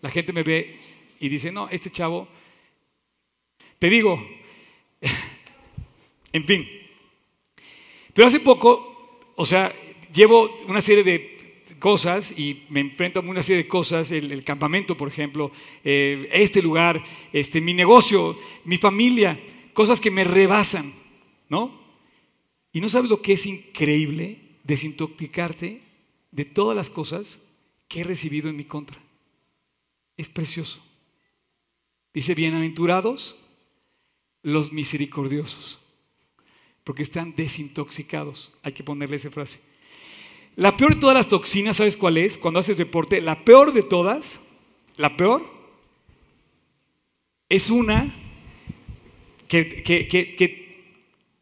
La 0.00 0.10
gente 0.10 0.32
me 0.32 0.42
ve 0.42 0.78
y 1.20 1.28
dice, 1.28 1.52
no, 1.52 1.68
este 1.68 1.90
chavo, 1.90 2.28
te 3.78 3.88
digo, 3.90 4.24
en 6.32 6.44
fin. 6.44 6.68
Pero 8.12 8.26
hace 8.26 8.40
poco, 8.40 9.20
o 9.36 9.46
sea, 9.46 9.72
llevo 10.12 10.56
una 10.66 10.80
serie 10.80 11.04
de 11.04 11.38
cosas 11.78 12.36
y 12.36 12.64
me 12.70 12.80
enfrento 12.80 13.20
a 13.20 13.22
una 13.22 13.42
serie 13.42 13.62
de 13.62 13.68
cosas, 13.68 14.10
el, 14.10 14.42
campamento, 14.42 14.96
por 14.96 15.08
ejemplo, 15.08 15.52
eh, 15.84 16.28
este 16.32 16.60
lugar, 16.60 17.02
este, 17.32 17.60
mi 17.60 17.74
negocio, 17.74 18.36
mi 18.64 18.78
familia, 18.78 19.38
cosas 19.72 20.00
que 20.00 20.10
me 20.10 20.24
rebasan, 20.24 20.92
¿no? 21.48 21.78
Y 22.72 22.80
no 22.80 22.88
sabes 22.88 23.08
lo 23.08 23.22
que 23.22 23.34
es 23.34 23.46
increíble 23.46 24.38
desintoxicarte 24.64 25.80
de 26.30 26.44
todas 26.44 26.76
las 26.76 26.90
cosas 26.90 27.40
que 27.86 28.00
he 28.00 28.04
recibido 28.04 28.50
en 28.50 28.56
mi 28.56 28.64
contra. 28.64 28.98
Es 30.16 30.28
precioso. 30.28 30.84
Dice, 32.12 32.34
bienaventurados 32.34 33.47
los 34.42 34.72
misericordiosos, 34.72 35.80
porque 36.84 37.02
están 37.02 37.34
desintoxicados. 37.36 38.52
Hay 38.62 38.72
que 38.72 38.84
ponerle 38.84 39.16
esa 39.16 39.30
frase. 39.30 39.60
La 40.56 40.76
peor 40.76 40.94
de 40.94 41.00
todas 41.00 41.14
las 41.14 41.28
toxinas, 41.28 41.76
¿sabes 41.76 41.96
cuál 41.96 42.18
es? 42.18 42.36
Cuando 42.36 42.58
haces 42.58 42.76
deporte, 42.76 43.20
la 43.20 43.44
peor 43.44 43.72
de 43.72 43.82
todas, 43.82 44.40
la 44.96 45.16
peor, 45.16 45.48
es 47.48 47.70
una 47.70 48.12
que, 49.46 50.82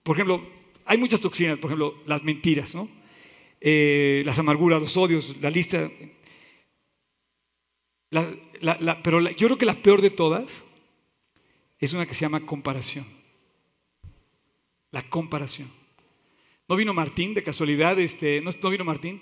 por 0.03 0.17
ejemplo, 0.17 0.47
hay 0.85 0.99
muchas 0.99 1.21
toxinas, 1.21 1.59
por 1.59 1.71
ejemplo, 1.71 1.97
las 2.07 2.23
mentiras, 2.23 2.75
¿no? 2.75 2.89
Eh, 3.61 4.23
las 4.27 4.39
amarguras, 4.39 4.81
los 4.81 4.97
odios, 4.97 5.37
la 5.41 5.51
lista. 5.51 5.91
pero 9.03 9.31
yo 9.31 9.47
creo 9.47 9.59
que 9.59 9.67
la 9.67 9.83
peor 9.83 10.03
de 10.03 10.11
todas 10.11 10.66
es 11.79 11.93
una 11.93 12.07
que 12.07 12.15
se 12.15 12.23
llama 12.23 12.41
comparación. 12.41 13.07
La 14.91 15.03
comparación. 15.03 15.71
¿No 16.69 16.77
vino 16.77 16.95
Martín 16.95 17.35
de 17.35 17.43
casualidad? 17.43 17.99
Este, 17.99 18.41
¿no, 18.41 18.51
¿No 18.63 18.71
vino 18.71 18.85
Martín? 18.85 19.21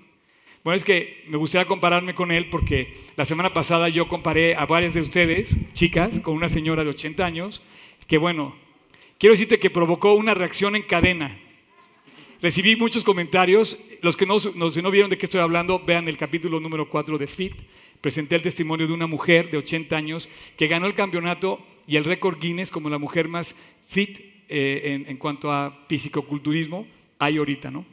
Bueno, 0.63 0.77
es 0.77 0.85
que 0.85 1.25
me 1.29 1.37
gustaría 1.37 1.67
compararme 1.67 2.15
con 2.15 2.33
él 2.33 2.49
porque 2.49 2.95
la 3.17 3.27
semana 3.27 3.53
pasada 3.53 3.91
yo 3.91 4.09
comparé 4.09 4.55
a 4.55 4.65
varias 4.65 4.95
de 4.95 5.03
ustedes, 5.03 5.57
chicas, 5.75 6.21
con 6.21 6.35
una 6.35 6.49
señora 6.49 6.85
de 6.85 6.91
80 6.91 7.27
años, 7.27 7.63
que 8.07 8.17
bueno, 8.17 8.57
quiero 9.19 9.35
decirte 9.35 9.59
que 9.59 9.69
provocó 9.69 10.15
una 10.15 10.33
reacción 10.33 10.75
en 10.75 10.83
cadena. 10.83 11.39
Recibí 12.41 12.77
muchos 12.77 13.05
comentarios, 13.05 13.79
los 14.01 14.17
que 14.17 14.25
no, 14.25 14.37
no, 14.55 14.91
vieron 14.91 15.11
de 15.11 15.19
qué 15.19 15.27
estoy 15.27 15.41
hablando, 15.41 15.81
vean 15.85 16.09
el 16.09 16.17
capítulo 16.17 16.61
número 16.61 16.89
4 16.89 17.19
de 17.19 17.27
FIT. 17.27 17.55
Presenté 18.01 18.37
el 18.37 18.43
testimonio 18.43 18.87
de 18.87 18.93
una 18.95 19.07
mujer 19.07 19.51
de 19.51 19.59
80 19.59 19.95
años 19.95 20.31
que 20.57 20.67
ganó 20.67 20.87
el 20.87 20.95
campeonato 20.95 21.59
y 21.87 21.97
el 21.97 22.05
récord 22.05 22.39
Guinness 22.39 22.71
como 22.71 22.89
la 22.89 22.99
mujer 22.99 23.29
más 23.29 23.55
fit 23.87 24.19
eh, 24.49 24.83
en, 24.85 25.07
en 25.09 25.17
cuanto 25.17 25.51
a 25.51 25.85
fisicoculturismo 25.89 26.87
hay 27.19 27.39
ahorita, 27.39 27.71
¿no? 27.71 27.85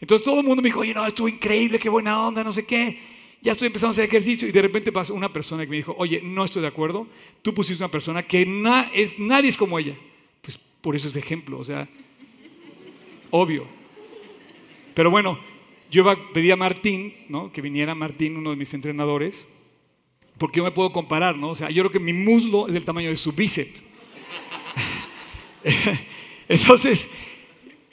Entonces 0.00 0.24
todo 0.24 0.40
el 0.40 0.46
mundo 0.46 0.62
me 0.62 0.68
dijo, 0.68 0.80
oye, 0.80 0.92
no, 0.92 1.06
estuvo 1.06 1.28
increíble, 1.28 1.78
qué 1.78 1.88
buena 1.88 2.26
onda, 2.26 2.42
no 2.42 2.52
sé 2.52 2.66
qué. 2.66 2.98
Ya 3.40 3.52
estoy 3.52 3.66
empezando 3.66 3.90
a 3.90 3.92
hacer 3.92 4.04
ejercicio 4.04 4.48
y 4.48 4.52
de 4.52 4.62
repente 4.62 4.90
pasó 4.90 5.14
una 5.14 5.32
persona 5.32 5.64
que 5.64 5.70
me 5.70 5.76
dijo, 5.76 5.94
oye, 5.96 6.20
no 6.22 6.44
estoy 6.44 6.62
de 6.62 6.68
acuerdo, 6.68 7.06
tú 7.40 7.54
pusiste 7.54 7.82
una 7.84 7.90
persona 7.90 8.22
que 8.24 8.42
es, 8.94 9.18
nadie 9.18 9.48
es 9.48 9.56
como 9.56 9.78
ella. 9.78 9.94
Pues 10.40 10.58
por 10.58 10.96
eso 10.96 11.06
es 11.06 11.14
ejemplo, 11.14 11.58
o 11.58 11.64
sea, 11.64 11.88
obvio. 13.30 13.64
Pero 14.94 15.10
bueno, 15.10 15.38
yo 15.90 16.04
pedí 16.32 16.50
a 16.50 16.56
Martín, 16.56 17.14
¿no? 17.28 17.52
que 17.52 17.60
viniera 17.60 17.94
Martín, 17.94 18.36
uno 18.36 18.50
de 18.50 18.56
mis 18.56 18.74
entrenadores, 18.74 19.48
porque 20.42 20.56
yo 20.56 20.64
me 20.64 20.72
puedo 20.72 20.92
comparar, 20.92 21.36
¿no? 21.36 21.50
O 21.50 21.54
sea, 21.54 21.70
yo 21.70 21.84
creo 21.84 21.92
que 21.92 22.00
mi 22.00 22.12
muslo 22.12 22.66
es 22.66 22.74
del 22.74 22.84
tamaño 22.84 23.10
de 23.10 23.16
su 23.16 23.30
bíceps. 23.30 23.80
Entonces, 26.48 27.08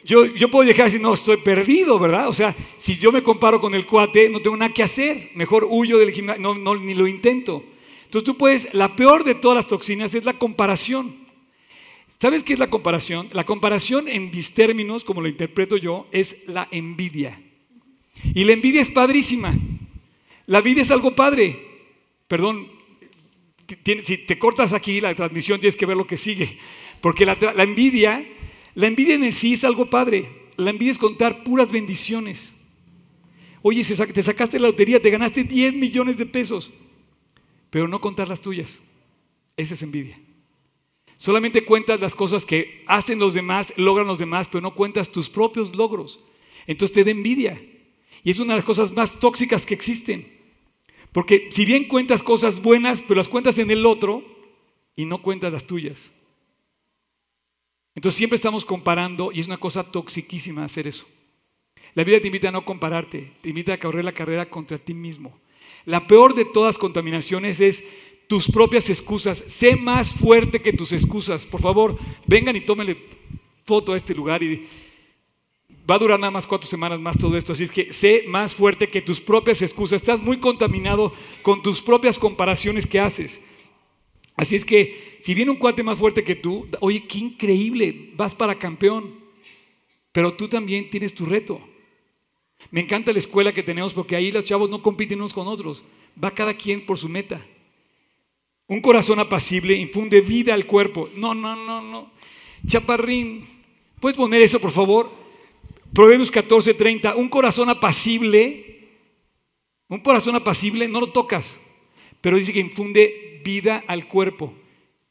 yo, 0.04 0.26
yo 0.26 0.50
puedo 0.50 0.68
dejar 0.68 0.86
decir, 0.86 1.00
no, 1.00 1.14
estoy 1.14 1.38
perdido, 1.38 2.00
¿verdad? 2.00 2.28
O 2.28 2.34
sea, 2.34 2.56
si 2.80 2.98
yo 2.98 3.12
me 3.12 3.22
comparo 3.22 3.62
con 3.62 3.76
el 3.76 3.86
cuate, 3.86 4.30
no 4.30 4.40
tengo 4.42 4.58
nada 4.58 4.74
que 4.74 4.82
hacer. 4.82 5.30
Mejor 5.36 5.68
huyo 5.70 6.00
del 6.00 6.10
gimnasio, 6.10 6.42
no, 6.42 6.56
no, 6.56 6.76
ni 6.76 6.96
lo 6.96 7.06
intento. 7.06 7.64
Entonces 8.06 8.26
tú 8.26 8.36
puedes, 8.36 8.74
la 8.74 8.96
peor 8.96 9.24
de 9.24 9.36
todas 9.36 9.58
las 9.58 9.68
toxinas 9.68 10.16
es 10.16 10.24
la 10.24 10.34
comparación. 10.34 11.16
¿Sabes 12.20 12.44
qué 12.44 12.54
es 12.54 12.60
la 12.60 12.72
comparación? 12.72 13.30
La 13.32 13.46
comparación 13.46 14.08
en 14.08 14.32
mis 14.32 14.56
términos, 14.56 15.04
como 15.04 15.22
lo 15.22 15.28
interpreto 15.28 15.78
yo, 15.78 16.08
es 16.12 16.36
la 16.48 16.68
envidia. 16.72 17.40
Y 18.34 18.44
la 18.44 18.54
envidia 18.54 18.82
es 18.82 18.90
padrísima. 18.90 19.56
La 20.48 20.58
envidia 20.58 20.82
es 20.82 20.90
algo 20.90 21.16
padre. 21.16 21.69
Perdón, 22.30 22.70
si 24.04 24.18
te 24.20 24.38
cortas 24.38 24.72
aquí 24.72 25.02
la 25.02 25.16
transmisión 25.16 25.60
tienes 25.60 25.76
que 25.76 25.88
ver 25.88 25.98
lo 25.98 26.06
que 26.06 26.16
sigue. 26.16 26.60
Porque 27.02 27.26
la, 27.26 27.34
envidia 27.58 28.24
la 28.76 28.88
envidia 28.88 29.16
en 29.16 29.34
sí 29.34 29.54
es 29.54 29.64
algo 29.64 29.90
padre. 29.90 30.30
La 30.56 30.70
envidia 30.70 30.92
es 30.92 31.00
contar 31.00 31.44
puras 31.44 31.72
bendiciones. 31.72 32.56
Oye, 33.64 33.84
te 33.84 34.24
sacaste 34.24 34.60
la 34.60 34.68
lotería, 34.68 35.02
te 35.02 35.10
ganaste 35.10 35.44
10 35.44 35.74
millones 35.74 36.18
de 36.18 36.28
pesos, 36.28 36.72
pero 37.72 37.88
no 37.88 38.00
contar 38.00 38.28
las 38.28 38.42
tuyas. 38.42 38.80
Esa 39.58 39.74
es 39.74 39.82
envidia. 39.82 40.18
Solamente 41.18 41.66
cuentas 41.66 42.00
las 42.00 42.14
cosas 42.14 42.46
que 42.46 42.84
hacen 42.86 43.18
los 43.18 43.34
demás, 43.34 43.74
logran 43.76 44.08
los 44.08 44.20
demás, 44.20 44.48
pero 44.50 44.62
no 44.62 44.76
cuentas 44.76 45.12
tus 45.12 45.30
propios 45.30 45.76
logros. 45.76 46.20
Entonces 46.68 46.94
te 46.94 47.04
da 47.04 47.12
envidia. 47.12 47.60
Y 48.24 48.30
es 48.30 48.40
una 48.40 48.54
de 48.54 48.60
las 48.60 48.66
cosas 48.66 48.94
más 48.94 49.20
tóxicas 49.20 49.66
que 49.66 49.74
existen. 49.74 50.39
Porque 51.12 51.50
si 51.52 51.66
bien 51.66 51.88
cuentas 51.88 52.24
cosas 52.24 52.62
buenas, 52.62 53.02
pero 53.04 53.16
las 53.16 53.28
cuentas 53.28 53.58
en 53.58 53.72
el 53.72 53.86
otro 53.86 54.24
y 54.96 55.06
no 55.06 55.22
cuentas 55.22 55.52
las 55.52 55.66
tuyas. 55.66 56.14
Entonces 57.96 58.18
siempre 58.18 58.36
estamos 58.36 58.64
comparando 58.64 59.32
y 59.32 59.40
es 59.40 59.48
una 59.48 59.58
cosa 59.58 59.84
toxiquísima 59.84 60.64
hacer 60.64 60.88
eso. 60.88 61.08
La 61.96 62.04
Biblia 62.04 62.22
te 62.22 62.28
invita 62.28 62.50
a 62.50 62.52
no 62.52 62.64
compararte, 62.64 63.34
te 63.42 63.50
invita 63.50 63.74
a 63.74 63.80
correr 63.80 64.06
la 64.06 64.12
carrera 64.12 64.50
contra 64.50 64.78
ti 64.78 64.94
mismo. 64.94 65.38
La 65.86 66.06
peor 66.06 66.36
de 66.36 66.46
todas 66.46 66.78
contaminaciones 66.78 67.60
es 67.60 67.84
tus 68.28 68.50
propias 68.50 68.90
excusas. 68.90 69.44
Sé 69.48 69.76
más 69.76 70.14
fuerte 70.14 70.62
que 70.62 70.74
tus 70.74 70.92
excusas. 70.92 71.48
Por 71.48 71.62
favor, 71.62 71.98
vengan 72.28 72.56
y 72.56 72.62
tómenle 72.62 72.96
foto 73.66 73.94
a 73.94 73.98
este 73.98 74.14
lugar 74.14 74.44
y 74.44 74.68
va 75.90 75.96
a 75.96 76.00
durar 76.00 76.20
nada 76.20 76.32
más 76.32 76.46
cuatro 76.46 76.68
semanas 76.68 77.00
más 77.00 77.18
todo 77.18 77.36
esto. 77.36 77.54
Así 77.54 77.64
es 77.64 77.72
que 77.72 77.94
sé 77.94 78.26
más 78.28 78.54
fuerte 78.54 78.88
que 78.88 79.02
tus 79.02 79.20
propias 79.20 79.62
excusas. 79.62 80.02
Estás 80.02 80.22
muy 80.22 80.38
contaminado 80.38 81.14
con 81.42 81.64
tus 81.64 81.82
propias 81.82 82.20
comparaciones 82.20 82.86
que 82.86 83.00
haces. 83.00 83.42
Así 84.36 84.56
es 84.56 84.64
que 84.64 85.20
si 85.22 85.34
viene 85.34 85.52
un 85.52 85.58
cuate 85.58 85.84
más 85.84 85.98
fuerte 85.98 86.24
que 86.24 86.36
tú, 86.36 86.68
oye, 86.80 87.06
qué 87.08 87.18
increíble, 87.20 88.12
vas 88.16 88.36
para 88.36 88.58
campeón. 88.58 89.20
Pero 90.12 90.34
tú 90.34 90.48
también 90.48 90.90
tienes 90.90 91.14
tu 91.14 91.26
reto. 91.26 91.60
Me 92.72 92.82
encanta 92.82 93.12
la 93.12 93.20
escuela 93.20 93.54
que 93.54 93.64
tenemos 93.64 93.94
porque 93.94 94.16
ahí 94.16 94.32
los 94.32 94.44
chavos 94.44 94.70
no 94.70 94.82
compiten 94.82 95.20
unos 95.20 95.34
con 95.34 95.48
otros. 95.48 95.84
Va 96.22 96.32
cada 96.32 96.54
quien 96.54 96.86
por 96.86 96.98
su 96.98 97.10
meta. 97.10 97.44
Un 98.68 98.82
corazón 98.82 99.20
apacible 99.20 99.74
infunde 99.74 100.22
vida 100.22 100.54
al 100.54 100.66
cuerpo. 100.66 101.10
No, 101.16 101.34
no, 101.34 101.56
no, 101.56 101.82
no. 101.82 102.12
Chaparrín, 102.68 103.44
¿puedes 104.00 104.18
poner 104.18 104.42
eso, 104.42 104.60
por 104.60 104.72
favor? 104.72 105.19
Proverbios 105.94 106.32
14, 106.32 106.74
30. 106.74 107.16
Un 107.16 107.30
corazón 107.30 107.70
apacible, 107.70 108.90
un 109.88 110.00
corazón 110.00 110.36
apacible 110.36 110.88
no 110.88 111.00
lo 111.00 111.12
tocas, 111.12 111.60
pero 112.22 112.38
dice 112.38 112.54
que 112.54 112.60
infunde 112.60 113.42
vida 113.44 113.84
al 113.88 114.08
cuerpo, 114.08 114.54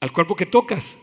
al 0.00 0.12
cuerpo 0.12 0.36
que 0.36 0.46
tocas. 0.46 0.98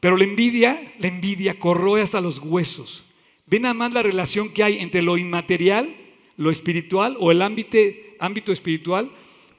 Pero 0.00 0.16
la 0.16 0.24
envidia, 0.24 0.80
la 0.98 1.08
envidia 1.08 1.58
corroe 1.58 2.02
hasta 2.02 2.20
los 2.20 2.38
huesos. 2.40 3.04
Ve 3.46 3.60
nada 3.60 3.74
más 3.74 3.94
la 3.94 4.02
relación 4.02 4.50
que 4.50 4.62
hay 4.62 4.78
entre 4.78 5.02
lo 5.02 5.16
inmaterial, 5.16 5.94
lo 6.36 6.50
espiritual 6.50 7.16
o 7.18 7.32
el 7.32 7.42
ámbito, 7.42 7.78
ámbito 8.20 8.52
espiritual 8.52 9.10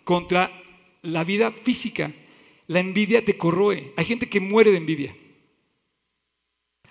contra 0.03 0.51
la 1.01 1.23
vida 1.23 1.51
física. 1.51 2.13
La 2.67 2.79
envidia 2.79 3.25
te 3.25 3.37
corroe. 3.37 3.93
Hay 3.97 4.05
gente 4.05 4.29
que 4.29 4.39
muere 4.39 4.71
de 4.71 4.77
envidia. 4.77 5.15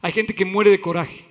Hay 0.03 0.13
gente 0.13 0.35
que 0.35 0.45
muere 0.45 0.71
de 0.71 0.81
coraje. 0.81 1.25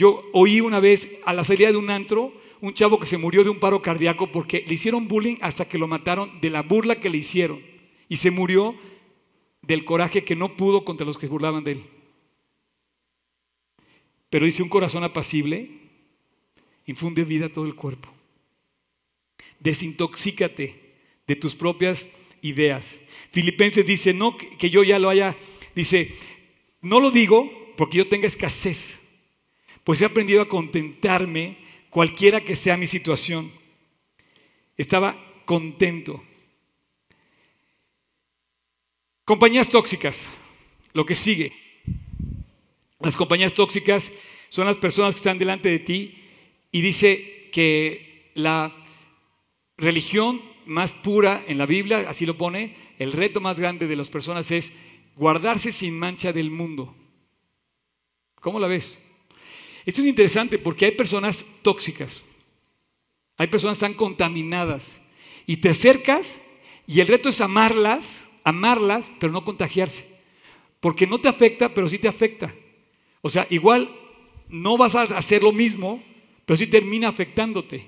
Yo 0.00 0.26
oí 0.32 0.62
una 0.62 0.80
vez 0.80 1.10
a 1.26 1.34
la 1.34 1.44
salida 1.44 1.70
de 1.70 1.76
un 1.76 1.90
antro 1.90 2.32
un 2.62 2.72
chavo 2.72 2.98
que 2.98 3.04
se 3.04 3.18
murió 3.18 3.44
de 3.44 3.50
un 3.50 3.60
paro 3.60 3.82
cardíaco 3.82 4.32
porque 4.32 4.64
le 4.66 4.72
hicieron 4.72 5.08
bullying 5.08 5.36
hasta 5.42 5.68
que 5.68 5.76
lo 5.76 5.86
mataron 5.86 6.40
de 6.40 6.48
la 6.48 6.62
burla 6.62 7.00
que 7.00 7.10
le 7.10 7.18
hicieron. 7.18 7.60
Y 8.08 8.16
se 8.16 8.30
murió 8.30 8.74
del 9.60 9.84
coraje 9.84 10.24
que 10.24 10.34
no 10.34 10.56
pudo 10.56 10.86
contra 10.86 11.06
los 11.06 11.18
que 11.18 11.26
burlaban 11.26 11.64
de 11.64 11.72
él. 11.72 11.82
Pero 14.30 14.46
dice 14.46 14.62
un 14.62 14.70
corazón 14.70 15.04
apacible, 15.04 15.68
infunde 16.86 17.22
vida 17.24 17.46
a 17.46 17.52
todo 17.52 17.66
el 17.66 17.74
cuerpo. 17.74 18.08
Desintoxícate 19.58 20.80
de 21.26 21.36
tus 21.36 21.54
propias 21.54 22.08
ideas. 22.40 23.02
Filipenses 23.32 23.84
dice, 23.84 24.14
no 24.14 24.34
que 24.38 24.70
yo 24.70 24.82
ya 24.82 24.98
lo 24.98 25.10
haya, 25.10 25.36
dice, 25.74 26.10
no 26.80 27.00
lo 27.00 27.10
digo 27.10 27.50
porque 27.76 27.98
yo 27.98 28.08
tenga 28.08 28.26
escasez, 28.26 28.99
pues 29.84 30.00
he 30.00 30.04
aprendido 30.04 30.42
a 30.42 30.48
contentarme 30.48 31.56
cualquiera 31.90 32.40
que 32.40 32.56
sea 32.56 32.76
mi 32.76 32.86
situación. 32.86 33.50
Estaba 34.76 35.16
contento. 35.44 36.22
Compañías 39.24 39.68
tóxicas, 39.68 40.28
lo 40.92 41.04
que 41.04 41.14
sigue. 41.14 41.52
Las 43.00 43.16
compañías 43.16 43.54
tóxicas 43.54 44.12
son 44.48 44.66
las 44.66 44.76
personas 44.76 45.14
que 45.14 45.20
están 45.20 45.38
delante 45.38 45.68
de 45.68 45.78
ti 45.78 46.18
y 46.72 46.80
dice 46.80 47.48
que 47.52 48.32
la 48.34 48.74
religión 49.76 50.40
más 50.66 50.92
pura 50.92 51.42
en 51.46 51.58
la 51.58 51.66
Biblia, 51.66 52.08
así 52.08 52.26
lo 52.26 52.36
pone, 52.36 52.74
el 52.98 53.12
reto 53.12 53.40
más 53.40 53.58
grande 53.58 53.86
de 53.86 53.96
las 53.96 54.08
personas 54.08 54.50
es 54.50 54.74
guardarse 55.16 55.72
sin 55.72 55.98
mancha 55.98 56.32
del 56.32 56.50
mundo. 56.50 56.94
¿Cómo 58.36 58.58
la 58.58 58.68
ves? 58.68 58.98
Esto 59.90 60.02
es 60.02 60.06
interesante 60.06 60.56
porque 60.56 60.84
hay 60.84 60.92
personas 60.92 61.44
tóxicas, 61.62 62.24
hay 63.36 63.48
personas 63.48 63.76
tan 63.80 63.92
contaminadas 63.94 65.04
y 65.46 65.56
te 65.56 65.70
acercas 65.70 66.40
y 66.86 67.00
el 67.00 67.08
reto 67.08 67.28
es 67.28 67.40
amarlas, 67.40 68.30
amarlas, 68.44 69.10
pero 69.18 69.32
no 69.32 69.44
contagiarse, 69.44 70.06
porque 70.78 71.08
no 71.08 71.20
te 71.20 71.28
afecta, 71.28 71.74
pero 71.74 71.88
sí 71.88 71.98
te 71.98 72.06
afecta. 72.06 72.54
O 73.20 73.28
sea, 73.28 73.48
igual 73.50 73.90
no 74.48 74.76
vas 74.76 74.94
a 74.94 75.02
hacer 75.02 75.42
lo 75.42 75.50
mismo, 75.50 76.00
pero 76.46 76.56
sí 76.56 76.68
termina 76.68 77.08
afectándote. 77.08 77.84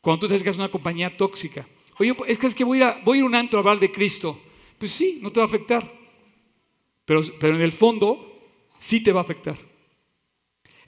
Cuando 0.00 0.20
tú 0.20 0.28
te 0.28 0.34
acercas 0.34 0.56
a 0.56 0.60
una 0.60 0.70
compañía 0.70 1.14
tóxica. 1.14 1.68
Oye, 1.98 2.16
es 2.26 2.38
que, 2.38 2.46
es 2.46 2.54
que 2.54 2.64
voy, 2.64 2.80
a, 2.80 3.02
voy 3.04 3.18
a 3.18 3.20
ir 3.20 3.24
a 3.24 3.26
un 3.26 3.34
antro 3.34 3.58
a 3.58 3.60
hablar 3.60 3.78
de 3.78 3.92
Cristo. 3.92 4.40
Pues 4.78 4.92
sí, 4.92 5.18
no 5.20 5.30
te 5.30 5.40
va 5.40 5.44
a 5.44 5.48
afectar. 5.48 5.92
Pero, 7.04 7.20
pero 7.38 7.54
en 7.54 7.60
el 7.60 7.72
fondo, 7.72 8.48
sí 8.80 9.02
te 9.02 9.12
va 9.12 9.20
a 9.20 9.24
afectar. 9.24 9.67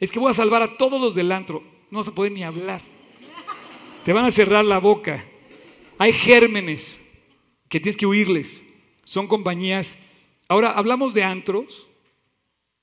Es 0.01 0.11
que 0.11 0.19
voy 0.19 0.31
a 0.31 0.35
salvar 0.35 0.63
a 0.63 0.79
todos 0.79 0.99
los 0.99 1.15
del 1.15 1.31
antro. 1.31 1.63
No 1.91 1.99
vas 1.99 2.09
a 2.09 2.15
poder 2.15 2.33
ni 2.33 2.43
hablar. 2.43 2.81
Te 4.05 4.15
van 4.15 4.25
a 4.25 4.31
cerrar 4.31 4.65
la 4.65 4.79
boca. 4.79 5.23
Hay 5.99 6.15
gérmenes 6.15 7.01
que 7.69 7.79
tienes 7.79 7.99
que 7.99 8.07
huirles. 8.07 8.65
Son 9.05 9.29
compañías. 9.29 9.99
Ahora, 10.49 10.73
hablamos 10.73 11.13
de 11.13 11.23
antros 11.23 11.87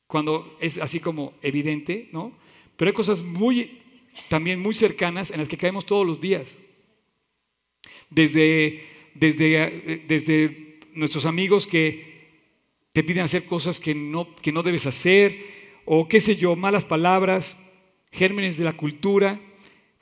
cuando 0.05 0.57
es 0.61 0.77
así 0.77 0.99
como 0.99 1.33
evidente, 1.41 2.07
¿no? 2.11 2.37
Pero 2.77 2.89
hay 2.89 2.93
cosas 2.93 3.23
muy, 3.23 3.81
también 4.29 4.59
muy 4.59 4.75
cercanas 4.75 5.31
en 5.31 5.39
las 5.39 5.47
que 5.47 5.57
caemos 5.57 5.85
todos 5.85 6.05
los 6.05 6.21
días. 6.21 6.57
Desde, 8.11 8.85
desde, 9.15 10.03
desde 10.07 10.79
nuestros 10.93 11.25
amigos 11.25 11.65
que 11.65 12.17
te 12.93 13.03
piden 13.03 13.23
hacer 13.23 13.45
cosas 13.45 13.79
que 13.79 13.95
no, 13.95 14.33
que 14.35 14.51
no 14.51 14.63
debes 14.63 14.85
hacer, 14.85 15.56
o 15.89 16.07
qué 16.09 16.19
sé 16.19 16.35
yo, 16.35 16.57
malas 16.57 16.83
palabras, 16.83 17.57
gérmenes 18.11 18.57
de 18.57 18.65
la 18.65 18.73
cultura, 18.73 19.39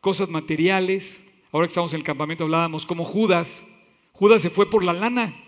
cosas 0.02 0.30
materiales. 0.30 1.24
Ahora 1.52 1.68
que 1.68 1.72
estamos 1.72 1.94
en 1.94 2.00
el 2.00 2.04
campamento 2.04 2.44
hablábamos 2.44 2.88
como 2.88 3.06
Judas. 3.06 3.64
Judas 4.12 4.42
se 4.42 4.50
fue 4.50 4.68
por 4.68 4.84
la 4.84 4.94
lana. 4.94 5.40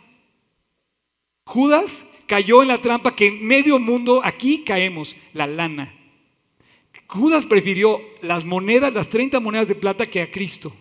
Judas 1.47 2.07
cayó 2.27 2.61
en 2.61 2.67
la 2.67 2.77
trampa 2.77 3.15
que 3.15 3.27
en 3.27 3.47
medio 3.47 3.79
mundo 3.79 4.21
aquí 4.23 4.63
caemos, 4.63 5.15
la 5.33 5.47
lana. 5.47 5.91
Judas 7.07 7.45
prefirió 7.45 7.99
las 8.21 8.45
monedas, 8.45 8.93
las 8.93 9.09
30 9.09 9.39
monedas 9.39 9.67
de 9.67 9.73
plata 9.73 10.05
que 10.05 10.21
a 10.21 10.29
Cristo. 10.29 10.71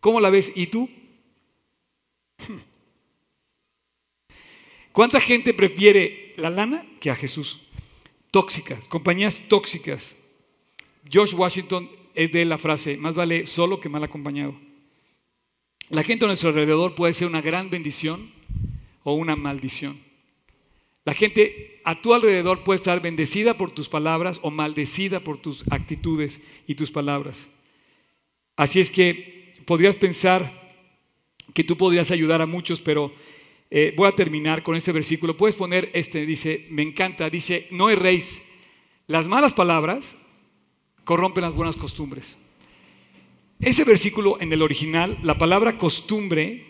¿Cómo 0.00 0.18
la 0.18 0.30
ves? 0.30 0.50
¿Y 0.54 0.68
tú? 0.68 0.88
¿Cuánta 4.92 5.20
gente 5.20 5.52
prefiere 5.52 6.32
la 6.38 6.48
lana 6.48 6.86
que 7.00 7.10
a 7.10 7.14
Jesús? 7.14 7.63
Tóxicas, 8.34 8.88
compañías 8.88 9.42
tóxicas. 9.46 10.16
George 11.08 11.36
Washington 11.36 11.88
es 12.16 12.32
de 12.32 12.44
la 12.44 12.58
frase, 12.58 12.96
más 12.96 13.14
vale 13.14 13.46
solo 13.46 13.78
que 13.78 13.88
mal 13.88 14.02
acompañado. 14.02 14.56
La 15.88 16.02
gente 16.02 16.24
a 16.24 16.26
nuestro 16.26 16.48
alrededor 16.48 16.96
puede 16.96 17.14
ser 17.14 17.28
una 17.28 17.40
gran 17.40 17.70
bendición 17.70 18.32
o 19.04 19.14
una 19.14 19.36
maldición. 19.36 20.00
La 21.04 21.14
gente 21.14 21.80
a 21.84 22.02
tu 22.02 22.12
alrededor 22.12 22.64
puede 22.64 22.78
estar 22.78 23.00
bendecida 23.00 23.56
por 23.56 23.70
tus 23.70 23.88
palabras 23.88 24.40
o 24.42 24.50
maldecida 24.50 25.20
por 25.20 25.38
tus 25.38 25.64
actitudes 25.70 26.42
y 26.66 26.74
tus 26.74 26.90
palabras. 26.90 27.48
Así 28.56 28.80
es 28.80 28.90
que 28.90 29.54
podrías 29.64 29.94
pensar 29.94 30.50
que 31.54 31.62
tú 31.62 31.76
podrías 31.76 32.10
ayudar 32.10 32.42
a 32.42 32.46
muchos, 32.46 32.80
pero 32.80 33.14
eh, 33.70 33.94
voy 33.96 34.08
a 34.08 34.12
terminar 34.12 34.62
con 34.62 34.76
este 34.76 34.92
versículo. 34.92 35.36
Puedes 35.36 35.56
poner 35.56 35.90
este, 35.94 36.26
dice, 36.26 36.66
me 36.70 36.82
encanta, 36.82 37.28
dice, 37.30 37.66
no 37.70 37.90
erréis. 37.90 38.42
Las 39.06 39.28
malas 39.28 39.54
palabras 39.54 40.16
corrompen 41.04 41.42
las 41.42 41.54
buenas 41.54 41.76
costumbres. 41.76 42.38
Ese 43.60 43.84
versículo 43.84 44.40
en 44.40 44.52
el 44.52 44.62
original, 44.62 45.18
la 45.22 45.38
palabra 45.38 45.78
costumbre 45.78 46.64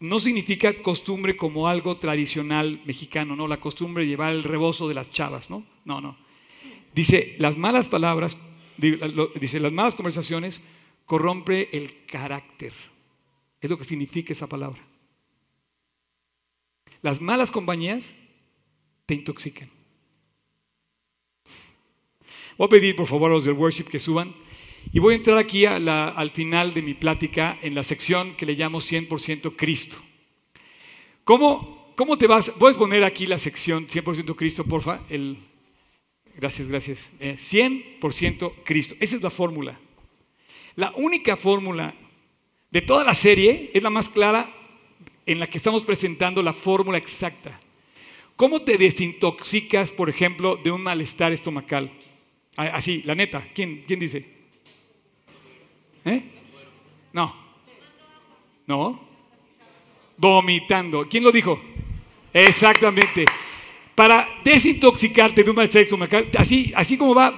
no 0.00 0.20
significa 0.20 0.72
costumbre 0.74 1.36
como 1.36 1.68
algo 1.68 1.96
tradicional 1.96 2.80
mexicano, 2.84 3.34
¿no? 3.34 3.48
La 3.48 3.60
costumbre 3.60 4.04
de 4.04 4.10
llevar 4.10 4.32
el 4.32 4.44
rebozo 4.44 4.88
de 4.88 4.94
las 4.94 5.10
chavas, 5.10 5.50
¿no? 5.50 5.64
No, 5.84 6.00
no. 6.00 6.16
Dice, 6.94 7.34
las 7.38 7.56
malas 7.56 7.88
palabras, 7.88 8.36
dice, 8.76 9.60
las 9.60 9.72
malas 9.72 9.94
conversaciones 9.94 10.62
corrompe 11.04 11.76
el 11.76 12.04
carácter. 12.06 12.72
Es 13.60 13.68
lo 13.68 13.76
que 13.76 13.84
significa 13.84 14.32
esa 14.32 14.46
palabra. 14.46 14.87
Las 17.02 17.20
malas 17.20 17.50
compañías 17.50 18.14
te 19.06 19.14
intoxican. 19.14 19.70
Voy 22.56 22.66
a 22.66 22.68
pedir 22.68 22.96
por 22.96 23.06
favor 23.06 23.30
a 23.30 23.34
los 23.34 23.44
del 23.44 23.54
worship 23.54 23.84
que 23.84 24.00
suban 24.00 24.34
Y 24.92 24.98
voy 24.98 25.14
a 25.14 25.16
entrar 25.16 25.38
aquí 25.38 25.64
al 25.64 26.30
final 26.30 26.72
de 26.72 26.82
mi 26.82 26.94
plática 26.94 27.58
en 27.62 27.74
la 27.74 27.84
sección 27.84 28.34
que 28.34 28.46
le 28.46 28.54
llamo 28.54 28.78
100% 28.80 29.54
Cristo. 29.54 29.98
¿Cómo, 31.24 31.92
¿Cómo 31.94 32.16
te 32.16 32.26
vas? 32.26 32.50
¿Puedes 32.58 32.76
poner 32.76 33.04
aquí 33.04 33.26
la 33.26 33.38
sección 33.38 33.86
100% 33.86 34.34
Cristo, 34.34 34.64
porfa? 34.64 35.00
El, 35.10 35.36
gracias, 36.36 36.68
gracias. 36.68 37.12
100% 37.20 38.00
eh, 38.00 38.62
Cristo. 38.64 38.94
Esa 38.98 39.16
es 39.16 39.22
la 39.22 39.30
fórmula. 39.30 39.78
La 40.74 40.92
única 40.96 41.36
fórmula 41.36 41.94
de 42.70 42.80
toda 42.80 43.04
la 43.04 43.14
serie 43.14 43.70
es 43.74 43.82
la 43.82 43.90
más 43.90 44.08
clara 44.08 44.57
en 45.28 45.38
la 45.38 45.46
que 45.46 45.58
estamos 45.58 45.84
presentando 45.84 46.42
la 46.42 46.54
fórmula 46.54 46.96
exacta. 46.96 47.60
¿Cómo 48.34 48.62
te 48.62 48.78
desintoxicas, 48.78 49.92
por 49.92 50.08
ejemplo, 50.08 50.56
de 50.56 50.70
un 50.70 50.80
malestar 50.80 51.32
estomacal? 51.32 51.92
Así, 52.56 53.02
la 53.04 53.14
neta. 53.14 53.46
¿Quién, 53.54 53.84
quién 53.86 54.00
dice? 54.00 54.26
¿Eh? 56.04 56.22
No. 57.12 57.34
No. 58.66 59.00
Vomitando. 60.16 61.06
¿Quién 61.08 61.24
lo 61.24 61.30
dijo? 61.30 61.60
Exactamente. 62.32 63.26
Para 63.94 64.26
desintoxicarte 64.42 65.44
de 65.44 65.50
un 65.50 65.56
malestar 65.56 65.82
estomacal, 65.82 66.30
así, 66.38 66.72
así 66.74 66.96
como 66.96 67.14
va, 67.14 67.34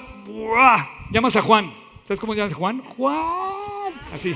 llamas 1.11 1.35
a 1.35 1.43
Juan. 1.43 1.73
¿Sabes 2.05 2.21
cómo 2.21 2.35
llamas 2.35 2.53
a 2.53 2.57
Juan? 2.57 2.83
Juan. 2.83 3.95
Así. 4.13 4.33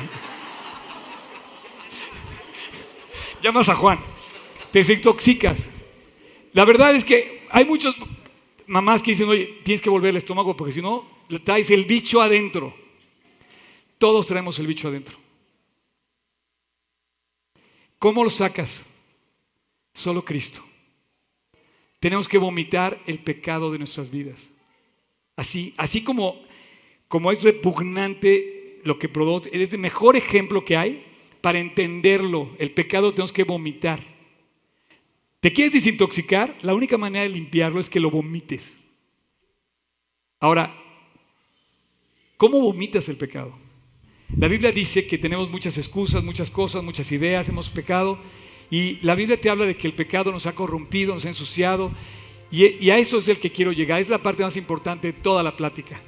Llamas 3.44 3.68
a 3.68 3.74
Juan. 3.74 3.98
Te 4.72 4.78
desintoxicas. 4.80 5.68
La 6.54 6.64
verdad 6.64 6.94
es 6.94 7.04
que 7.04 7.46
hay 7.50 7.64
muchas 7.66 7.94
mamás 8.66 9.02
que 9.02 9.10
dicen, 9.10 9.28
oye, 9.28 9.60
tienes 9.62 9.82
que 9.82 9.90
volver 9.90 10.10
el 10.10 10.16
estómago 10.16 10.56
porque 10.56 10.72
si 10.72 10.80
no, 10.80 11.06
traes 11.44 11.70
el 11.70 11.84
bicho 11.84 12.22
adentro. 12.22 12.74
Todos 13.98 14.26
traemos 14.26 14.58
el 14.58 14.66
bicho 14.66 14.88
adentro. 14.88 15.16
¿Cómo 17.98 18.24
lo 18.24 18.30
sacas? 18.30 18.84
Solo 19.92 20.24
Cristo. 20.24 20.62
Tenemos 22.00 22.26
que 22.26 22.38
vomitar 22.38 23.00
el 23.06 23.18
pecado 23.18 23.70
de 23.70 23.78
nuestras 23.78 24.10
vidas. 24.10 24.50
Así, 25.36 25.74
así 25.76 26.02
como, 26.02 26.40
como 27.08 27.30
es 27.30 27.42
repugnante 27.42 28.80
lo 28.84 28.98
que 28.98 29.08
produce, 29.08 29.50
es 29.52 29.72
el 29.72 29.78
mejor 29.78 30.16
ejemplo 30.16 30.64
que 30.64 30.76
hay 30.76 31.13
para 31.44 31.58
entenderlo. 31.58 32.56
El 32.58 32.70
pecado 32.70 33.10
tenemos 33.10 33.30
que 33.30 33.44
vomitar. 33.44 34.00
¿Te 35.40 35.52
quieres 35.52 35.74
desintoxicar? 35.74 36.56
La 36.62 36.72
única 36.72 36.96
manera 36.96 37.24
de 37.24 37.28
limpiarlo 37.28 37.80
es 37.80 37.90
que 37.90 38.00
lo 38.00 38.10
vomites. 38.10 38.78
Ahora, 40.40 40.74
¿cómo 42.38 42.60
vomitas 42.60 43.10
el 43.10 43.18
pecado? 43.18 43.54
La 44.38 44.48
Biblia 44.48 44.72
dice 44.72 45.06
que 45.06 45.18
tenemos 45.18 45.50
muchas 45.50 45.76
excusas, 45.76 46.24
muchas 46.24 46.50
cosas, 46.50 46.82
muchas 46.82 47.12
ideas, 47.12 47.46
hemos 47.50 47.68
pecado. 47.68 48.18
Y 48.70 48.96
la 49.02 49.14
Biblia 49.14 49.38
te 49.38 49.50
habla 49.50 49.66
de 49.66 49.76
que 49.76 49.86
el 49.86 49.92
pecado 49.92 50.32
nos 50.32 50.46
ha 50.46 50.54
corrompido, 50.54 51.12
nos 51.12 51.26
ha 51.26 51.28
ensuciado. 51.28 51.92
Y, 52.50 52.88
a 52.88 52.96
eso 52.96 53.18
es 53.18 53.28
el 53.28 53.38
que 53.38 53.52
quiero 53.52 53.72
llegar. 53.72 54.00
Es 54.00 54.08
la 54.08 54.22
parte 54.22 54.44
más 54.44 54.56
importante 54.56 55.08
de 55.08 55.12
toda 55.12 55.42
la 55.42 55.54
plática. 55.54 56.00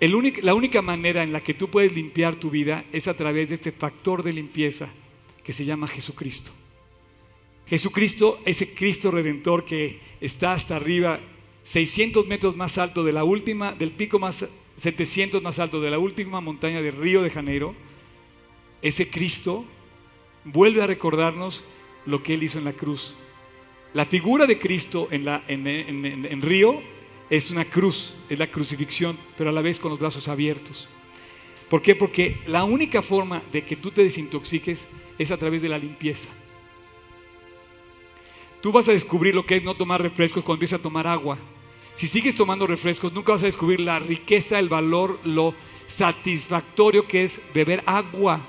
La 0.00 0.54
única 0.54 0.82
manera 0.82 1.22
en 1.22 1.32
la 1.32 1.42
que 1.42 1.54
tú 1.54 1.68
puedes 1.68 1.92
limpiar 1.92 2.36
tu 2.36 2.50
vida 2.50 2.84
es 2.92 3.08
a 3.08 3.16
través 3.16 3.48
de 3.48 3.54
este 3.54 3.72
factor 3.72 4.22
de 4.22 4.32
limpieza 4.32 4.88
que 5.42 5.52
se 5.52 5.64
llama 5.64 5.88
Jesucristo. 5.88 6.52
Jesucristo, 7.66 8.40
ese 8.44 8.74
Cristo 8.74 9.10
redentor 9.10 9.64
que 9.64 9.98
está 10.20 10.52
hasta 10.52 10.76
arriba, 10.76 11.18
600 11.64 12.26
metros 12.26 12.56
más 12.56 12.78
alto 12.78 13.02
de 13.02 13.12
la 13.12 13.24
última, 13.24 13.72
del 13.72 13.90
pico 13.90 14.18
más 14.18 14.46
700 14.76 15.42
más 15.42 15.58
alto 15.58 15.80
de 15.80 15.90
la 15.90 15.98
última 15.98 16.40
montaña 16.40 16.82
de 16.82 16.90
Río 16.90 17.22
de 17.22 17.30
Janeiro, 17.30 17.74
ese 18.82 19.08
Cristo 19.08 19.64
vuelve 20.44 20.82
a 20.82 20.86
recordarnos 20.86 21.64
lo 22.04 22.22
que 22.22 22.34
Él 22.34 22.42
hizo 22.42 22.58
en 22.58 22.64
la 22.66 22.72
cruz. 22.72 23.14
La 23.94 24.04
figura 24.04 24.46
de 24.46 24.58
Cristo 24.58 25.08
en, 25.10 25.24
la, 25.24 25.42
en, 25.48 26.42
Río 26.42 26.82
es 27.28 27.50
una 27.50 27.64
cruz, 27.64 28.14
es 28.28 28.38
la 28.38 28.50
crucifixión, 28.50 29.18
pero 29.36 29.50
a 29.50 29.52
la 29.52 29.62
vez 29.62 29.80
con 29.80 29.90
los 29.90 29.98
brazos 29.98 30.28
abiertos. 30.28 30.88
¿Por 31.68 31.82
qué? 31.82 31.96
Porque 31.96 32.38
la 32.46 32.64
única 32.64 33.02
forma 33.02 33.42
de 33.50 33.62
que 33.62 33.76
tú 33.76 33.90
te 33.90 34.02
desintoxiques 34.02 34.88
es 35.18 35.30
a 35.30 35.36
través 35.36 35.62
de 35.62 35.68
la 35.68 35.78
limpieza. 35.78 36.28
Tú 38.60 38.72
vas 38.72 38.88
a 38.88 38.92
descubrir 38.92 39.34
lo 39.34 39.44
que 39.44 39.56
es 39.56 39.62
no 39.62 39.74
tomar 39.74 40.00
refrescos 40.00 40.44
cuando 40.44 40.56
empiezas 40.56 40.80
a 40.80 40.82
tomar 40.82 41.06
agua. 41.06 41.38
Si 41.94 42.06
sigues 42.06 42.34
tomando 42.34 42.66
refrescos, 42.66 43.12
nunca 43.12 43.32
vas 43.32 43.42
a 43.42 43.46
descubrir 43.46 43.80
la 43.80 43.98
riqueza, 43.98 44.58
el 44.58 44.68
valor, 44.68 45.18
lo 45.24 45.54
satisfactorio 45.86 47.06
que 47.06 47.24
es 47.24 47.40
beber 47.54 47.82
agua. 47.86 48.40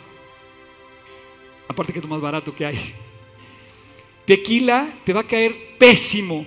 Aparte 1.67 1.93
que 1.93 1.99
es 1.99 2.05
lo 2.05 2.09
más 2.09 2.21
barato 2.21 2.53
que 2.53 2.65
hay. 2.65 2.93
Tequila 4.25 4.93
te 5.03 5.13
va 5.13 5.21
a 5.21 5.27
caer 5.27 5.77
pésimo. 5.77 6.45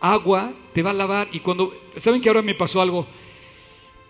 Agua 0.00 0.52
te 0.72 0.82
va 0.82 0.90
a 0.90 0.94
lavar. 0.94 1.28
Y 1.32 1.40
cuando, 1.40 1.74
¿saben 1.96 2.20
que 2.20 2.28
ahora 2.28 2.42
me 2.42 2.54
pasó 2.54 2.80
algo? 2.80 3.06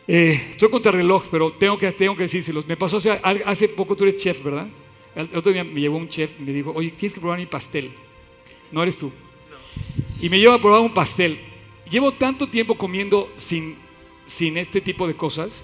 Eh, 0.09 0.49
estoy 0.51 0.71
contra 0.71 0.93
reloj, 0.93 1.25
pero 1.31 1.53
tengo 1.53 1.79
que, 1.79 1.91
tengo 1.93 2.17
que 2.17 2.23
decírselos. 2.23 2.67
Me 2.67 2.77
pasó 2.77 2.99
hace, 2.99 3.11
hace 3.11 3.69
poco, 3.69 3.97
tú 3.97 4.05
eres 4.05 4.17
chef, 4.17 4.43
¿verdad? 4.43 4.69
El 5.15 5.29
otro 5.35 5.53
día 5.53 5.65
me 5.65 5.81
llevó 5.81 5.97
un 5.97 6.09
chef 6.09 6.33
y 6.39 6.43
me 6.43 6.53
dijo, 6.53 6.73
oye, 6.75 6.91
tienes 6.91 7.15
que 7.15 7.21
probar 7.21 7.39
mi 7.39 7.47
pastel. 7.47 7.91
No 8.71 8.83
eres 8.83 8.99
tú. 8.99 9.11
Y 10.21 10.29
me 10.29 10.39
lleva 10.39 10.55
a 10.55 10.61
probar 10.61 10.81
un 10.81 10.93
pastel. 10.93 11.39
Llevo 11.91 12.13
tanto 12.13 12.49
tiempo 12.49 12.77
comiendo 12.77 13.33
sin, 13.37 13.77
sin 14.27 14.57
este 14.57 14.81
tipo 14.81 15.07
de 15.07 15.15
cosas, 15.15 15.63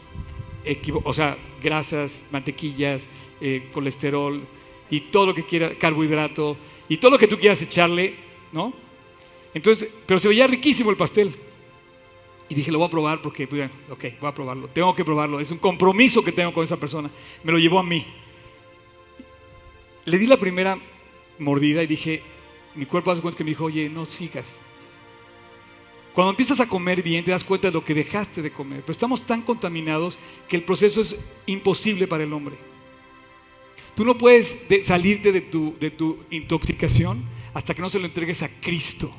o 1.04 1.12
sea, 1.12 1.36
grasas, 1.60 2.22
mantequillas, 2.30 3.08
eh, 3.40 3.68
colesterol 3.72 4.40
y 4.88 5.00
todo 5.00 5.26
lo 5.26 5.34
que 5.34 5.44
quiera, 5.44 5.74
carbohidrato 5.74 6.56
y 6.88 6.96
todo 6.96 7.10
lo 7.12 7.18
que 7.18 7.26
tú 7.26 7.36
quieras 7.38 7.60
echarle, 7.60 8.14
¿no? 8.52 8.72
Entonces, 9.54 9.88
pero 10.06 10.18
se 10.18 10.28
veía 10.28 10.46
riquísimo 10.46 10.90
el 10.90 10.96
pastel. 10.96 11.34
Y 12.48 12.54
dije, 12.54 12.70
lo 12.70 12.78
voy 12.78 12.88
a 12.88 12.90
probar 12.90 13.22
porque, 13.22 13.46
pues, 13.46 13.70
ok, 13.88 14.04
voy 14.20 14.28
a 14.28 14.34
probarlo, 14.34 14.68
tengo 14.68 14.94
que 14.94 15.04
probarlo, 15.04 15.40
es 15.40 15.50
un 15.50 15.58
compromiso 15.58 16.22
que 16.22 16.32
tengo 16.32 16.52
con 16.52 16.64
esa 16.64 16.76
persona. 16.76 17.10
Me 17.42 17.52
lo 17.52 17.58
llevó 17.58 17.78
a 17.78 17.82
mí. 17.82 18.06
Le 20.04 20.18
di 20.18 20.26
la 20.26 20.36
primera 20.36 20.78
mordida 21.38 21.82
y 21.82 21.86
dije, 21.86 22.22
mi 22.74 22.86
cuerpo 22.86 23.10
hace 23.10 23.22
cuenta 23.22 23.38
que 23.38 23.44
me 23.44 23.50
dijo, 23.50 23.64
oye, 23.64 23.88
no 23.88 24.04
sigas. 24.04 24.60
Cuando 26.12 26.30
empiezas 26.30 26.60
a 26.60 26.68
comer 26.68 27.02
bien, 27.02 27.24
te 27.24 27.30
das 27.30 27.44
cuenta 27.44 27.68
de 27.68 27.72
lo 27.72 27.84
que 27.84 27.94
dejaste 27.94 28.42
de 28.42 28.52
comer. 28.52 28.80
Pero 28.80 28.92
estamos 28.92 29.24
tan 29.24 29.42
contaminados 29.42 30.18
que 30.46 30.56
el 30.56 30.62
proceso 30.62 31.00
es 31.00 31.16
imposible 31.46 32.06
para 32.06 32.24
el 32.24 32.32
hombre. 32.32 32.56
Tú 33.94 34.04
no 34.04 34.16
puedes 34.18 34.58
salirte 34.84 35.32
de 35.32 35.40
tu, 35.40 35.74
de 35.78 35.90
tu 35.90 36.18
intoxicación 36.30 37.22
hasta 37.54 37.74
que 37.74 37.82
no 37.82 37.88
se 37.88 37.98
lo 37.98 38.06
entregues 38.06 38.42
a 38.42 38.50
Cristo. 38.60 39.10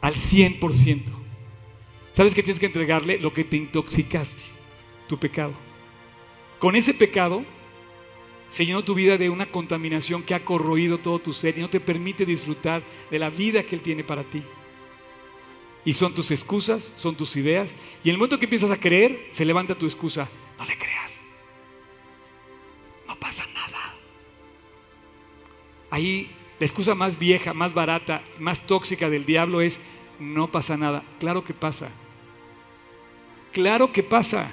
Al 0.00 0.14
100%. 0.14 1.02
¿Sabes 2.12 2.34
que 2.34 2.42
tienes 2.42 2.60
que 2.60 2.66
entregarle? 2.66 3.18
Lo 3.18 3.32
que 3.32 3.44
te 3.44 3.56
intoxicaste, 3.56 4.42
tu 5.08 5.18
pecado. 5.18 5.52
Con 6.58 6.76
ese 6.76 6.92
pecado 6.92 7.44
se 8.50 8.66
llenó 8.66 8.82
tu 8.82 8.94
vida 8.94 9.16
de 9.16 9.30
una 9.30 9.46
contaminación 9.46 10.22
que 10.22 10.34
ha 10.34 10.44
corroído 10.44 10.98
todo 10.98 11.18
tu 11.20 11.32
ser 11.32 11.56
y 11.56 11.60
no 11.60 11.70
te 11.70 11.80
permite 11.80 12.26
disfrutar 12.26 12.82
de 13.10 13.18
la 13.18 13.30
vida 13.30 13.62
que 13.62 13.76
Él 13.76 13.80
tiene 13.80 14.04
para 14.04 14.24
ti. 14.24 14.42
Y 15.84 15.94
son 15.94 16.14
tus 16.14 16.30
excusas, 16.30 16.92
son 16.96 17.16
tus 17.16 17.36
ideas. 17.36 17.74
Y 18.04 18.08
en 18.08 18.14
el 18.14 18.18
momento 18.18 18.38
que 18.38 18.46
empiezas 18.46 18.70
a 18.70 18.78
creer, 18.78 19.30
se 19.32 19.44
levanta 19.44 19.74
tu 19.74 19.86
excusa. 19.86 20.28
No 20.58 20.64
le 20.66 20.76
creas. 20.76 21.20
No 23.06 23.18
pasa 23.18 23.46
nada. 23.54 23.94
Ahí 25.90 26.30
la 26.60 26.66
excusa 26.66 26.94
más 26.94 27.18
vieja, 27.18 27.54
más 27.54 27.72
barata, 27.72 28.22
más 28.38 28.66
tóxica 28.66 29.08
del 29.08 29.24
diablo 29.24 29.62
es, 29.62 29.80
no 30.18 30.52
pasa 30.52 30.76
nada. 30.76 31.02
Claro 31.18 31.42
que 31.42 31.54
pasa. 31.54 31.88
Claro 33.50 33.90
que 33.92 34.02
pasa. 34.02 34.52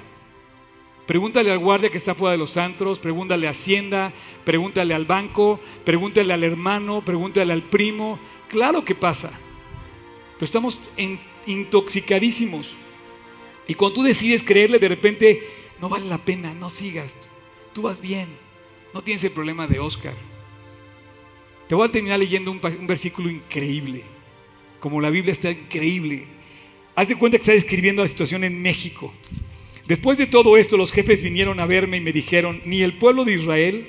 Pregúntale 1.06 1.52
al 1.52 1.58
guardia 1.58 1.90
que 1.90 1.98
está 1.98 2.14
fuera 2.14 2.32
de 2.32 2.38
los 2.38 2.56
antros, 2.56 2.98
pregúntale 2.98 3.46
a 3.46 3.50
Hacienda, 3.50 4.14
pregúntale 4.44 4.94
al 4.94 5.04
banco, 5.04 5.60
pregúntale 5.84 6.32
al 6.32 6.44
hermano, 6.44 7.04
pregúntale 7.04 7.52
al 7.52 7.62
primo. 7.62 8.18
Claro 8.48 8.86
que 8.86 8.94
pasa. 8.94 9.30
Pero 10.34 10.44
estamos 10.44 10.80
intoxicadísimos. 11.44 12.74
Y 13.66 13.74
cuando 13.74 13.96
tú 13.96 14.02
decides 14.02 14.42
creerle, 14.42 14.78
de 14.78 14.88
repente, 14.88 15.46
no 15.78 15.90
vale 15.90 16.06
la 16.06 16.18
pena, 16.18 16.54
no 16.54 16.70
sigas. 16.70 17.14
Tú 17.74 17.82
vas 17.82 18.00
bien. 18.00 18.28
No 18.94 19.02
tienes 19.02 19.22
el 19.24 19.32
problema 19.32 19.66
de 19.66 19.78
Oscar. 19.78 20.14
Te 21.68 21.74
voy 21.74 21.86
a 21.86 21.92
terminar 21.92 22.18
leyendo 22.18 22.50
un, 22.50 22.60
versículo 22.86 23.30
increíble. 23.30 24.02
Como 24.80 25.00
la 25.00 25.10
Biblia 25.10 25.32
está 25.32 25.50
increíble. 25.50 26.24
Haz 26.94 27.08
de 27.08 27.16
cuenta 27.16 27.38
que 27.38 27.42
está 27.42 27.52
describiendo 27.52 28.02
la 28.02 28.08
situación 28.08 28.44
en 28.44 28.60
México. 28.60 29.12
Después 29.86 30.18
de 30.18 30.26
todo 30.26 30.56
esto, 30.56 30.76
los 30.76 30.92
jefes 30.92 31.22
vinieron 31.22 31.60
a 31.60 31.66
verme 31.66 31.98
y 31.98 32.00
me 32.00 32.12
dijeron, 32.12 32.60
ni 32.64 32.82
el 32.82 32.94
pueblo 32.94 33.24
de 33.24 33.34
Israel, 33.34 33.88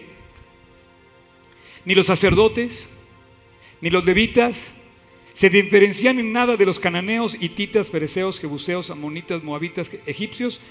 ni 1.86 1.96
los 1.96 2.06
sacerdotes, 2.06 2.90
ni 3.82 3.90
los 3.90 4.06
levitas, 4.06 4.74
se 5.34 5.50
diferencian 5.50 6.20
en 6.20 6.34
nada 6.34 6.58
de 6.58 6.66
los 6.66 6.80
cananeos, 6.80 7.38
hititas, 7.40 7.90
fereceos, 7.90 8.40
jebuseos, 8.40 8.90
amonitas, 8.90 9.44
moabitas, 9.44 9.90
egipcios, 10.06 10.62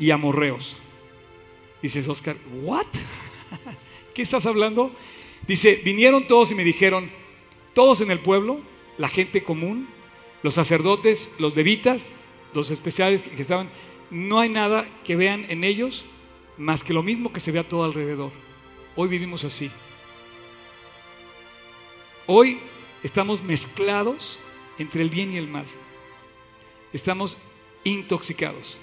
y 0.00 0.10
amorreos. 0.10 0.76
Dices, 1.82 2.08
Oscar, 2.08 2.36
¿what? 2.62 2.86
¿Qué 4.14 4.22
estás 4.22 4.46
hablando? 4.46 4.90
Dice, 5.50 5.80
vinieron 5.84 6.28
todos 6.28 6.52
y 6.52 6.54
me 6.54 6.62
dijeron, 6.62 7.10
todos 7.74 8.00
en 8.02 8.12
el 8.12 8.20
pueblo, 8.20 8.60
la 8.98 9.08
gente 9.08 9.42
común, 9.42 9.88
los 10.44 10.54
sacerdotes, 10.54 11.34
los 11.40 11.56
levitas, 11.56 12.06
los 12.54 12.70
especiales 12.70 13.22
que 13.22 13.42
estaban, 13.42 13.68
no 14.12 14.38
hay 14.38 14.48
nada 14.48 14.86
que 15.02 15.16
vean 15.16 15.46
en 15.48 15.64
ellos 15.64 16.04
más 16.56 16.84
que 16.84 16.92
lo 16.92 17.02
mismo 17.02 17.32
que 17.32 17.40
se 17.40 17.50
ve 17.50 17.58
a 17.58 17.68
todo 17.68 17.82
alrededor. 17.82 18.30
Hoy 18.94 19.08
vivimos 19.08 19.42
así. 19.42 19.72
Hoy 22.26 22.60
estamos 23.02 23.42
mezclados 23.42 24.38
entre 24.78 25.02
el 25.02 25.10
bien 25.10 25.32
y 25.34 25.36
el 25.36 25.48
mal. 25.48 25.66
Estamos 26.92 27.38
intoxicados. 27.82 28.78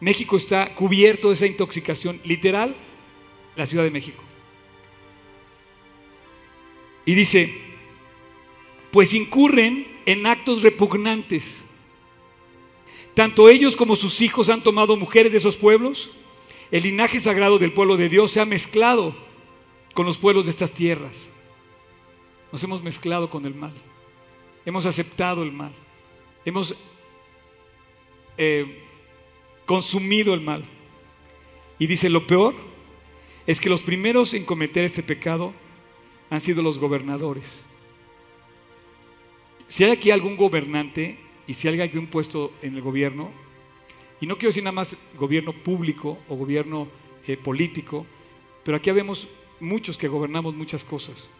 México 0.00 0.36
está 0.36 0.74
cubierto 0.74 1.28
de 1.28 1.34
esa 1.34 1.46
intoxicación, 1.46 2.20
literal, 2.24 2.74
la 3.54 3.68
Ciudad 3.68 3.84
de 3.84 3.92
México. 3.92 4.24
Y 7.08 7.14
dice, 7.14 7.54
pues 8.90 9.14
incurren 9.14 9.86
en 10.04 10.26
actos 10.26 10.60
repugnantes. 10.60 11.64
Tanto 13.14 13.48
ellos 13.48 13.78
como 13.78 13.96
sus 13.96 14.20
hijos 14.20 14.50
han 14.50 14.62
tomado 14.62 14.94
mujeres 14.94 15.32
de 15.32 15.38
esos 15.38 15.56
pueblos. 15.56 16.10
El 16.70 16.82
linaje 16.82 17.18
sagrado 17.18 17.58
del 17.58 17.72
pueblo 17.72 17.96
de 17.96 18.10
Dios 18.10 18.32
se 18.32 18.40
ha 18.40 18.44
mezclado 18.44 19.16
con 19.94 20.04
los 20.04 20.18
pueblos 20.18 20.44
de 20.44 20.50
estas 20.50 20.72
tierras. 20.72 21.30
Nos 22.52 22.62
hemos 22.62 22.82
mezclado 22.82 23.30
con 23.30 23.46
el 23.46 23.54
mal. 23.54 23.72
Hemos 24.66 24.84
aceptado 24.84 25.42
el 25.42 25.50
mal. 25.50 25.72
Hemos 26.44 26.76
eh, 28.36 28.84
consumido 29.64 30.34
el 30.34 30.42
mal. 30.42 30.62
Y 31.78 31.86
dice, 31.86 32.10
lo 32.10 32.26
peor 32.26 32.54
es 33.46 33.62
que 33.62 33.70
los 33.70 33.80
primeros 33.80 34.34
en 34.34 34.44
cometer 34.44 34.84
este 34.84 35.02
pecado 35.02 35.54
han 36.30 36.40
sido 36.40 36.62
los 36.62 36.78
gobernadores. 36.78 37.64
Si 39.66 39.84
hay 39.84 39.90
aquí 39.90 40.10
algún 40.10 40.36
gobernante 40.36 41.18
y 41.46 41.54
si 41.54 41.68
hay 41.68 41.80
algún 41.80 42.06
puesto 42.06 42.52
en 42.62 42.74
el 42.74 42.82
gobierno, 42.82 43.30
y 44.20 44.26
no 44.26 44.36
quiero 44.36 44.48
decir 44.48 44.64
nada 44.64 44.72
más 44.72 44.96
gobierno 45.16 45.52
público 45.52 46.18
o 46.28 46.36
gobierno 46.36 46.88
eh, 47.26 47.36
político, 47.36 48.06
pero 48.64 48.76
aquí 48.76 48.90
vemos 48.90 49.28
muchos 49.60 49.96
que 49.96 50.08
gobernamos 50.08 50.54
muchas 50.54 50.84
cosas, 50.84 51.30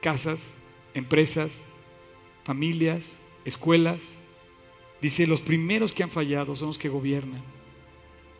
casas, 0.00 0.58
empresas, 0.94 1.64
familias, 2.44 3.20
escuelas. 3.44 4.16
Dice, 5.00 5.26
los 5.26 5.40
primeros 5.40 5.92
que 5.92 6.02
han 6.02 6.10
fallado 6.10 6.56
son 6.56 6.68
los 6.68 6.78
que 6.78 6.88
gobiernan. 6.88 7.42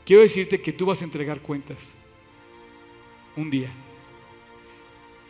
Quiero 0.07 0.23
decirte 0.23 0.61
que 0.61 0.73
tú 0.73 0.87
vas 0.87 1.03
a 1.03 1.05
entregar 1.05 1.41
cuentas 1.41 1.95
un 3.37 3.51
día. 3.51 3.71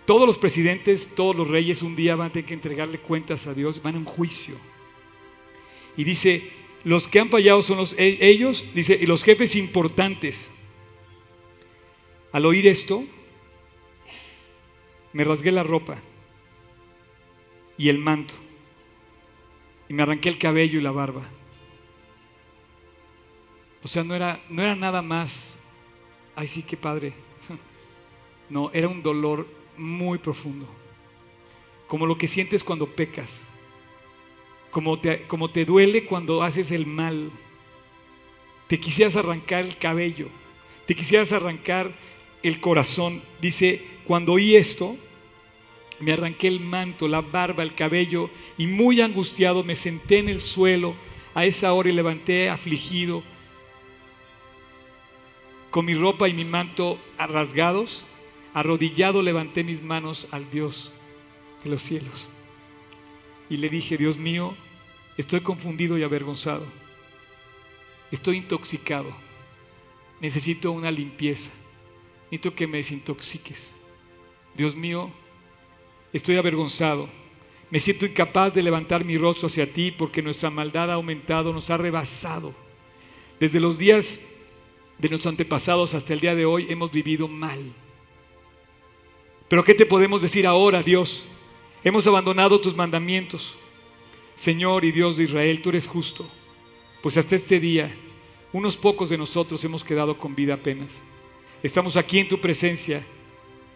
Todos 0.04 0.26
los 0.26 0.36
presidentes, 0.36 1.14
todos 1.14 1.34
los 1.34 1.48
reyes 1.48 1.82
un 1.82 1.96
día 1.96 2.14
van 2.14 2.28
a 2.28 2.32
tener 2.32 2.46
que 2.46 2.54
entregarle 2.54 2.98
cuentas 2.98 3.46
a 3.46 3.54
Dios, 3.54 3.82
van 3.82 3.94
a 3.94 3.98
un 3.98 4.04
juicio. 4.04 4.56
Y 5.96 6.04
dice, 6.04 6.50
los 6.84 7.08
que 7.08 7.20
han 7.20 7.30
fallado 7.30 7.62
son 7.62 7.78
e, 7.96 8.18
ellos, 8.20 8.64
dice, 8.74 8.98
y 9.00 9.06
los 9.06 9.24
jefes 9.24 9.56
importantes. 9.56 10.52
Al 12.32 12.44
oír 12.44 12.66
esto, 12.66 13.04
me 15.12 15.24
rasgué 15.24 15.52
la 15.52 15.62
ropa 15.62 15.96
y 17.78 17.88
el 17.88 17.98
manto, 17.98 18.34
y 19.88 19.94
me 19.94 20.02
arranqué 20.02 20.28
el 20.28 20.38
cabello 20.38 20.78
y 20.78 20.82
la 20.82 20.90
barba. 20.90 21.22
O 23.82 23.88
sea, 23.88 24.04
no 24.04 24.14
era, 24.14 24.42
no 24.48 24.62
era 24.62 24.74
nada 24.74 25.00
más, 25.00 25.58
ay 26.36 26.46
sí, 26.46 26.62
qué 26.62 26.76
padre. 26.76 27.14
No, 28.50 28.70
era 28.74 28.88
un 28.88 29.02
dolor 29.02 29.48
muy 29.76 30.18
profundo, 30.18 30.66
como 31.86 32.06
lo 32.06 32.16
que 32.16 32.28
sientes 32.28 32.64
cuando 32.64 32.86
pecas, 32.86 33.44
como 34.70 34.98
te, 34.98 35.22
como 35.26 35.50
te 35.50 35.64
duele 35.64 36.04
cuando 36.04 36.42
haces 36.42 36.70
el 36.70 36.86
mal. 36.86 37.30
Te 38.66 38.80
quisieras 38.80 39.16
arrancar 39.16 39.64
el 39.64 39.76
cabello, 39.76 40.28
te 40.86 40.94
quisieras 40.94 41.32
arrancar 41.32 41.92
el 42.42 42.60
corazón. 42.60 43.22
Dice, 43.40 43.84
cuando 44.04 44.32
oí 44.32 44.56
esto, 44.56 44.96
me 46.00 46.12
arranqué 46.12 46.48
el 46.48 46.60
manto, 46.60 47.08
la 47.08 47.20
barba, 47.20 47.62
el 47.62 47.74
cabello 47.74 48.30
y 48.58 48.66
muy 48.66 49.00
angustiado 49.00 49.62
me 49.64 49.76
senté 49.76 50.18
en 50.18 50.28
el 50.28 50.40
suelo 50.40 50.94
a 51.34 51.44
esa 51.44 51.72
hora 51.72 51.88
y 51.88 51.92
levanté 51.92 52.48
afligido 52.48 53.22
con 55.70 55.84
mi 55.84 55.94
ropa 55.94 56.28
y 56.28 56.34
mi 56.34 56.44
manto 56.44 56.98
rasgados 57.18 58.04
Arrodillado 58.54 59.20
levanté 59.20 59.64
mis 59.64 59.82
manos 59.82 60.28
al 60.30 60.48
Dios 60.48 60.92
de 61.64 61.70
los 61.70 61.82
cielos. 61.82 62.30
Y 63.50 63.56
le 63.56 63.68
dije, 63.68 63.96
Dios 63.96 64.16
mío, 64.16 64.54
estoy 65.16 65.40
confundido 65.40 65.98
y 65.98 66.04
avergonzado. 66.04 66.64
Estoy 68.12 68.36
intoxicado. 68.36 69.12
Necesito 70.20 70.70
una 70.70 70.92
limpieza. 70.92 71.50
Necesito 72.30 72.54
que 72.54 72.68
me 72.68 72.78
desintoxiques. 72.78 73.74
Dios 74.56 74.76
mío, 74.76 75.10
estoy 76.12 76.36
avergonzado. 76.36 77.08
Me 77.70 77.80
siento 77.80 78.06
incapaz 78.06 78.54
de 78.54 78.62
levantar 78.62 79.04
mi 79.04 79.18
rostro 79.18 79.48
hacia 79.48 79.72
ti 79.72 79.90
porque 79.90 80.22
nuestra 80.22 80.48
maldad 80.48 80.92
ha 80.92 80.94
aumentado, 80.94 81.52
nos 81.52 81.70
ha 81.70 81.76
rebasado. 81.76 82.54
Desde 83.40 83.58
los 83.58 83.78
días 83.78 84.20
de 84.98 85.08
nuestros 85.08 85.32
antepasados 85.32 85.92
hasta 85.92 86.12
el 86.12 86.20
día 86.20 86.36
de 86.36 86.46
hoy 86.46 86.66
hemos 86.70 86.92
vivido 86.92 87.26
mal. 87.26 87.58
Pero 89.48 89.64
¿qué 89.64 89.74
te 89.74 89.86
podemos 89.86 90.22
decir 90.22 90.46
ahora, 90.46 90.82
Dios? 90.82 91.24
Hemos 91.82 92.06
abandonado 92.06 92.60
tus 92.60 92.74
mandamientos. 92.74 93.54
Señor 94.34 94.84
y 94.84 94.92
Dios 94.92 95.16
de 95.16 95.24
Israel, 95.24 95.62
tú 95.62 95.68
eres 95.68 95.86
justo. 95.86 96.28
Pues 97.02 97.16
hasta 97.18 97.36
este 97.36 97.60
día, 97.60 97.94
unos 98.52 98.76
pocos 98.76 99.10
de 99.10 99.18
nosotros 99.18 99.62
hemos 99.64 99.84
quedado 99.84 100.16
con 100.16 100.34
vida 100.34 100.54
apenas. 100.54 101.04
Estamos 101.62 101.96
aquí 101.96 102.18
en 102.18 102.28
tu 102.28 102.40
presencia, 102.40 103.04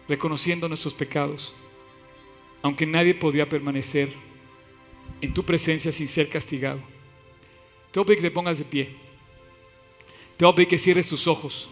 reconociendo 0.07 0.67
nuestros 0.67 0.93
pecados, 0.93 1.53
aunque 2.61 2.85
nadie 2.85 3.13
podría 3.13 3.47
permanecer 3.47 4.11
en 5.21 5.33
tu 5.33 5.43
presencia 5.43 5.91
sin 5.91 6.07
ser 6.07 6.29
castigado. 6.29 6.79
Te 7.91 7.99
voy 7.99 8.03
a 8.03 8.07
pedir 8.07 8.19
que 8.19 8.29
te 8.29 8.33
pongas 8.33 8.57
de 8.57 8.65
pie. 8.65 8.89
Te 10.37 10.45
voy 10.45 10.51
a 10.51 10.55
pedir 10.55 10.69
que 10.69 10.77
cierres 10.77 11.07
tus 11.07 11.27
ojos 11.27 11.69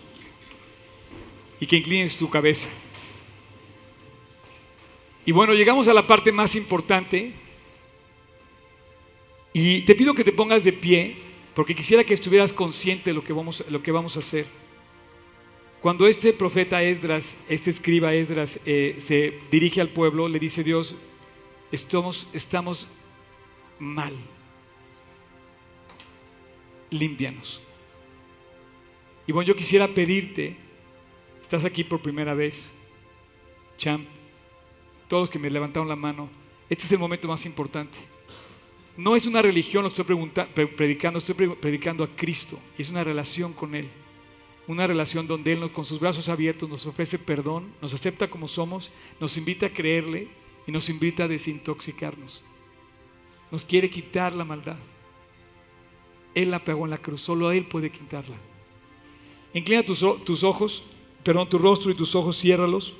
y 1.59 1.65
que 1.65 1.77
inclines 1.77 2.17
tu 2.17 2.29
cabeza. 2.29 2.69
Y 5.27 5.33
bueno, 5.33 5.53
llegamos 5.53 5.89
a 5.89 5.93
la 5.93 6.07
parte 6.07 6.31
más 6.31 6.55
importante. 6.55 7.33
Y 9.51 9.81
te 9.81 9.93
pido 9.93 10.13
que 10.13 10.23
te 10.23 10.31
pongas 10.31 10.63
de 10.63 10.71
pie, 10.71 11.17
porque 11.53 11.75
quisiera 11.75 12.05
que 12.05 12.13
estuvieras 12.13 12.53
consciente 12.53 13.09
de 13.09 13.13
lo 13.13 13.21
que 13.21 13.33
vamos, 13.33 13.61
lo 13.69 13.83
que 13.83 13.91
vamos 13.91 14.15
a 14.15 14.19
hacer. 14.19 14.45
Cuando 15.81 16.07
este 16.07 16.31
profeta 16.31 16.81
Esdras, 16.81 17.37
este 17.49 17.71
escriba 17.71 18.13
Esdras, 18.13 18.57
eh, 18.65 18.95
se 18.99 19.37
dirige 19.51 19.81
al 19.81 19.89
pueblo, 19.89 20.29
le 20.29 20.39
dice 20.39 20.63
Dios, 20.63 20.95
estamos, 21.73 22.29
estamos 22.31 22.87
mal. 23.79 24.13
Límpianos. 26.89 27.61
Y 29.27 29.33
bueno, 29.33 29.45
yo 29.45 29.57
quisiera 29.57 29.89
pedirte, 29.89 30.55
estás 31.41 31.65
aquí 31.65 31.83
por 31.83 32.01
primera 32.01 32.33
vez, 32.33 32.71
champ, 33.77 34.07
todos 35.07 35.23
los 35.23 35.29
que 35.29 35.39
me 35.39 35.49
levantaron 35.49 35.87
la 35.87 35.95
mano, 35.95 36.29
este 36.69 36.85
es 36.85 36.91
el 36.91 36.99
momento 36.99 37.27
más 37.27 37.45
importante. 37.45 37.97
No 38.97 39.15
es 39.15 39.27
una 39.27 39.43
religión 39.43 39.83
lo 39.83 39.91
que 39.91 40.01
estoy 40.01 40.65
predicando, 40.65 41.19
estoy 41.19 41.35
predicando 41.49 42.03
a 42.03 42.07
Cristo. 42.15 42.59
Es 42.77 42.89
una 42.89 43.03
relación 43.03 43.53
con 43.53 43.75
Él. 43.75 43.87
Una 44.65 44.87
relación 44.87 45.27
donde 45.27 45.53
Él 45.53 45.71
con 45.71 45.85
sus 45.85 45.99
brazos 45.99 46.27
abiertos 46.29 46.67
nos 46.67 46.85
ofrece 46.87 47.19
perdón, 47.19 47.71
nos 47.79 47.93
acepta 47.93 48.27
como 48.27 48.47
somos, 48.47 48.91
nos 49.19 49.37
invita 49.37 49.67
a 49.67 49.69
creerle 49.69 50.27
y 50.65 50.71
nos 50.71 50.89
invita 50.89 51.23
a 51.23 51.27
desintoxicarnos. 51.27 52.43
Nos 53.51 53.63
quiere 53.63 53.89
quitar 53.89 54.33
la 54.33 54.43
maldad. 54.43 54.77
Él 56.33 56.51
la 56.51 56.63
pegó 56.63 56.83
en 56.85 56.91
la 56.91 56.97
cruz, 56.97 57.21
solo 57.21 57.51
Él 57.51 57.65
puede 57.65 57.91
quitarla. 57.91 58.35
Inclina 59.53 59.83
tus, 59.83 60.03
tus 60.25 60.43
ojos, 60.43 60.83
perdón, 61.23 61.47
tu 61.47 61.59
rostro 61.59 61.91
y 61.91 61.95
tus 61.95 62.13
ojos, 62.15 62.37
ciérralos. 62.37 62.93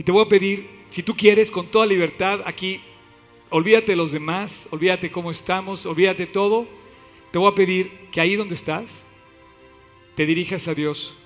Y 0.00 0.02
te 0.02 0.12
voy 0.12 0.24
a 0.24 0.28
pedir, 0.28 0.66
si 0.88 1.02
tú 1.02 1.14
quieres, 1.14 1.50
con 1.50 1.66
toda 1.66 1.84
libertad, 1.84 2.40
aquí, 2.46 2.80
olvídate 3.50 3.92
de 3.92 3.96
los 3.96 4.12
demás, 4.12 4.66
olvídate 4.70 5.10
cómo 5.10 5.30
estamos, 5.30 5.84
olvídate 5.84 6.24
todo. 6.24 6.66
Te 7.30 7.36
voy 7.36 7.52
a 7.52 7.54
pedir 7.54 7.90
que 8.10 8.18
ahí 8.18 8.34
donde 8.34 8.54
estás, 8.54 9.04
te 10.14 10.24
dirijas 10.24 10.68
a 10.68 10.74
Dios 10.74 11.18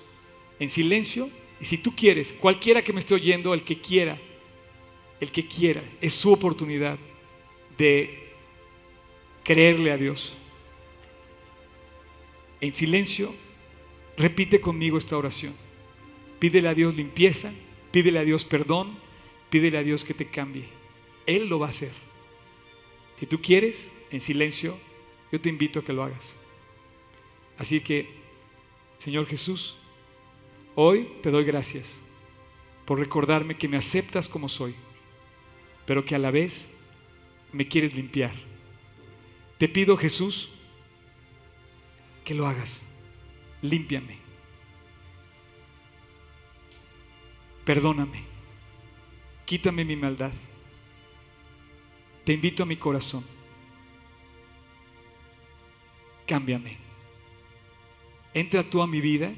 en 0.59 0.69
silencio. 0.69 1.29
Y 1.61 1.63
si 1.63 1.77
tú 1.77 1.95
quieres, 1.95 2.33
cualquiera 2.33 2.83
que 2.83 2.91
me 2.91 2.99
esté 2.99 3.13
oyendo, 3.13 3.53
el 3.53 3.63
que 3.63 3.79
quiera, 3.79 4.19
el 5.21 5.31
que 5.31 5.47
quiera, 5.47 5.81
es 6.01 6.13
su 6.13 6.33
oportunidad 6.33 6.99
de 7.77 8.33
creerle 9.45 9.93
a 9.93 9.97
Dios. 9.97 10.35
en 12.59 12.75
silencio, 12.75 13.33
repite 14.17 14.59
conmigo 14.59 14.97
esta 14.97 15.17
oración. 15.17 15.53
Pídele 16.39 16.67
a 16.67 16.73
Dios 16.73 16.93
limpieza, 16.93 17.53
pídele 17.95 18.19
a 18.19 18.25
Dios 18.25 18.43
perdón, 18.43 18.93
pídele 19.49 19.77
a 19.77 19.81
Dios 19.81 20.03
que 20.03 20.13
te 20.13 20.27
cambie. 20.27 20.65
Él 21.25 21.47
lo 21.47 21.59
va 21.59 21.67
a 21.67 21.69
hacer. 21.69 21.93
Si 23.17 23.25
tú 23.25 23.41
quieres, 23.41 23.93
en 24.11 24.19
silencio, 24.19 24.77
yo 25.31 25.39
te 25.39 25.47
invito 25.47 25.79
a 25.79 25.85
que 25.85 25.93
lo 25.93 26.03
hagas. 26.03 26.35
Así 27.57 27.79
que, 27.79 28.09
Señor 28.97 29.27
Jesús, 29.27 29.77
hoy 30.75 31.09
te 31.23 31.31
doy 31.31 31.45
gracias 31.45 32.01
por 32.83 32.99
recordarme 32.99 33.55
que 33.55 33.69
me 33.69 33.77
aceptas 33.77 34.27
como 34.27 34.49
soy, 34.49 34.75
pero 35.85 36.03
que 36.03 36.15
a 36.15 36.19
la 36.19 36.31
vez 36.31 36.67
me 37.53 37.65
quieres 37.65 37.95
limpiar. 37.95 38.33
Te 39.57 39.69
pido, 39.69 39.95
Jesús, 39.95 40.49
que 42.25 42.33
lo 42.33 42.45
hagas. 42.45 42.85
Límpiame. 43.61 44.24
Perdóname. 47.65 48.23
Quítame 49.45 49.83
mi 49.83 49.95
maldad. 49.95 50.31
Te 52.23 52.33
invito 52.33 52.63
a 52.63 52.65
mi 52.65 52.75
corazón. 52.75 53.25
Cámbiame. 56.27 56.77
Entra 58.33 58.63
tú 58.63 58.81
a 58.81 58.87
mi 58.87 59.01
vida. 59.01 59.31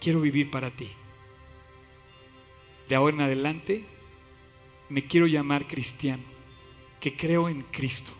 Quiero 0.00 0.20
vivir 0.20 0.50
para 0.50 0.70
ti. 0.70 0.88
De 2.88 2.94
ahora 2.94 3.16
en 3.16 3.22
adelante 3.22 3.84
me 4.88 5.06
quiero 5.06 5.26
llamar 5.26 5.66
cristiano, 5.66 6.22
que 7.00 7.16
creo 7.16 7.48
en 7.48 7.62
Cristo 7.62 8.12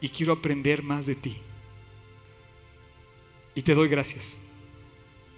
y 0.00 0.08
quiero 0.08 0.34
aprender 0.34 0.82
más 0.82 1.06
de 1.06 1.14
ti. 1.14 1.38
Y 3.54 3.62
te 3.62 3.74
doy 3.74 3.88
gracias 3.88 4.36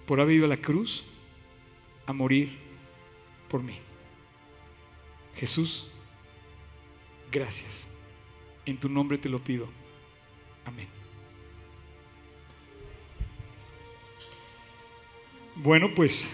por 0.05 0.19
haber 0.19 0.35
ido 0.35 0.45
a 0.45 0.49
la 0.49 0.57
cruz 0.57 1.05
a 2.05 2.13
morir 2.13 2.49
por 3.49 3.63
mí. 3.63 3.75
Jesús, 5.35 5.87
gracias. 7.31 7.87
En 8.65 8.77
tu 8.77 8.89
nombre 8.89 9.17
te 9.17 9.29
lo 9.29 9.39
pido. 9.39 9.67
Amén. 10.65 10.87
Bueno, 15.55 15.93
pues 15.95 16.29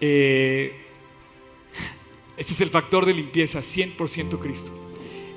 eh, 0.00 0.74
este 2.36 2.52
es 2.52 2.60
el 2.60 2.70
factor 2.70 3.06
de 3.06 3.14
limpieza, 3.14 3.60
100% 3.60 4.38
Cristo. 4.40 4.72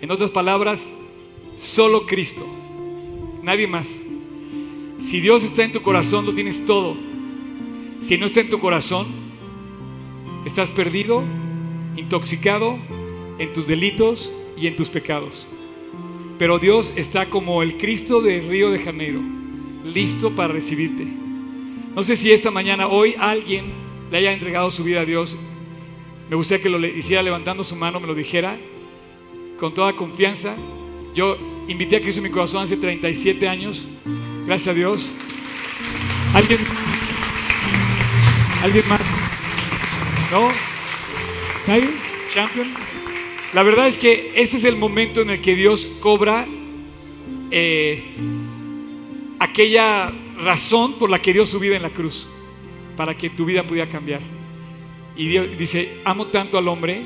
En 0.02 0.12
otras 0.12 0.32
palabras, 0.32 0.90
solo 1.58 2.06
Cristo, 2.06 2.46
nadie 3.44 3.68
más. 3.68 4.02
Si 5.02 5.22
Dios 5.22 5.44
está 5.44 5.64
en 5.64 5.72
tu 5.72 5.82
corazón, 5.82 6.26
lo 6.26 6.34
tienes 6.34 6.66
todo. 6.66 6.98
Si 8.06 8.20
no 8.20 8.28
está 8.28 8.42
en 8.42 8.50
tu 8.50 8.60
corazón, 8.60 9.08
estás 10.46 10.70
perdido, 10.70 11.24
intoxicado 11.98 12.78
en 13.40 13.52
tus 13.52 13.66
delitos 13.66 14.32
y 14.56 14.68
en 14.68 14.76
tus 14.76 14.90
pecados. 14.90 15.48
Pero 16.38 16.60
Dios 16.60 16.94
está 16.98 17.32
como 17.32 17.64
el 17.64 17.78
Cristo 17.78 18.22
de 18.22 18.42
Río 18.42 18.70
de 18.70 18.78
Janeiro, 18.78 19.22
listo 19.84 20.36
para 20.36 20.54
recibirte. 20.54 21.04
No 21.96 22.04
sé 22.04 22.16
si 22.16 22.32
esta 22.32 22.52
mañana, 22.52 22.88
hoy, 22.88 23.16
alguien 23.18 23.66
le 24.12 24.20
haya 24.20 24.34
entregado 24.34 24.70
su 24.70 24.84
vida 24.84 25.02
a 25.02 25.06
Dios. 25.06 25.40
Me 26.30 26.36
gustaría 26.36 26.62
que 26.62 26.70
lo 26.70 26.86
hiciera 26.86 27.24
levantando 27.24 27.64
su 27.64 27.76
mano, 27.76 28.00
me 28.00 28.06
lo 28.06 28.14
dijera 28.14 28.56
con 29.60 29.74
toda 29.74 29.94
confianza. 29.94 30.56
Yo 31.16 31.38
invité 31.68 31.96
a 31.96 32.02
Cristo 32.02 32.20
en 32.20 32.26
mi 32.26 32.30
corazón 32.30 32.66
hace 32.66 32.78
37 32.78 33.48
años. 33.48 33.88
Gracias 34.46 34.68
a 34.68 34.74
Dios. 34.76 35.12
¿Alguien? 36.36 36.60
¿Alguien 38.66 38.90
más? 38.90 39.02
¿No? 40.32 40.50
¿Nadie? 41.68 41.88
¿Champion? 42.34 42.66
La 43.54 43.62
verdad 43.62 43.88
es 43.88 43.96
que 43.96 44.32
este 44.36 44.58
es 44.58 44.64
el 44.64 44.76
momento 44.76 45.22
en 45.22 45.30
el 45.30 45.40
que 45.40 45.56
Dios 45.56 46.00
cobra 46.02 46.48
eh, 47.52 48.04
aquella 49.38 50.12
razón 50.44 50.94
por 50.94 51.12
la 51.12 51.22
que 51.22 51.32
dio 51.32 51.46
su 51.46 51.60
vida 51.60 51.76
en 51.76 51.84
la 51.84 51.92
cruz, 51.92 52.28
para 52.98 53.16
que 53.16 53.30
tu 53.30 53.46
vida 53.46 53.62
pudiera 53.62 53.88
cambiar. 53.88 54.22
Y 55.16 55.28
Dios 55.28 55.46
dice, 55.60 56.00
amo 56.04 56.26
tanto 56.26 56.58
al 56.58 56.68
hombre 56.68 57.04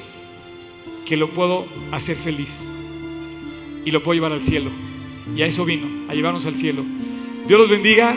que 1.05 1.17
lo 1.17 1.27
puedo 1.27 1.67
hacer 1.91 2.15
feliz 2.15 2.63
y 3.83 3.91
lo 3.91 4.01
puedo 4.01 4.13
llevar 4.13 4.31
al 4.31 4.45
cielo. 4.45 4.69
Y 5.35 5.41
a 5.41 5.45
eso 5.45 5.65
vino, 5.65 6.09
a 6.09 6.15
llevarnos 6.15 6.45
al 6.45 6.55
cielo. 6.55 6.85
Dios 7.49 7.59
los 7.59 7.69
bendiga. 7.69 8.15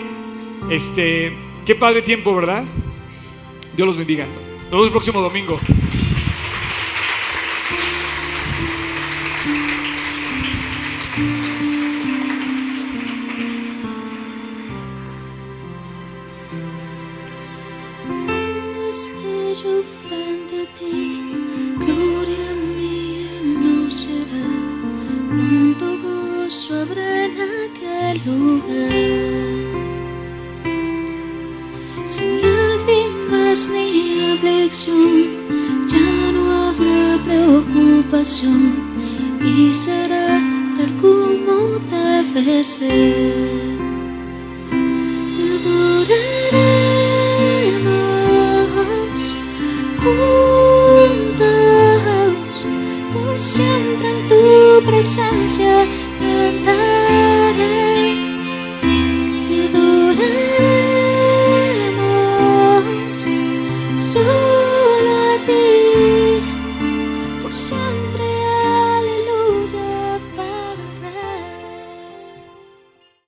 Este, 0.70 1.32
qué 1.66 1.74
padre 1.74 2.02
tiempo, 2.02 2.32
¿verdad? 2.36 2.64
Dios 3.76 3.86
los 3.86 3.96
bendiga. 3.96 4.26
Nos 4.26 4.70
vemos 4.70 4.86
el 4.86 4.92
próximo 4.92 5.20
domingo. 5.20 5.58
Estoy 18.90 19.82
frente 20.06 20.62
a 20.62 20.78
ti, 20.78 21.11
y 38.22 39.74
será 39.74 40.40
tal 40.76 40.96
como 40.98 41.80
debe 41.90 42.62
ser. 42.62 43.50
Te 45.34 45.42
adoraremos 45.56 46.14
juntos, 50.04 51.34
por 53.12 53.40
siempre 53.40 54.08
en 54.10 54.28
tu 54.28 54.84
presencia 54.86 55.84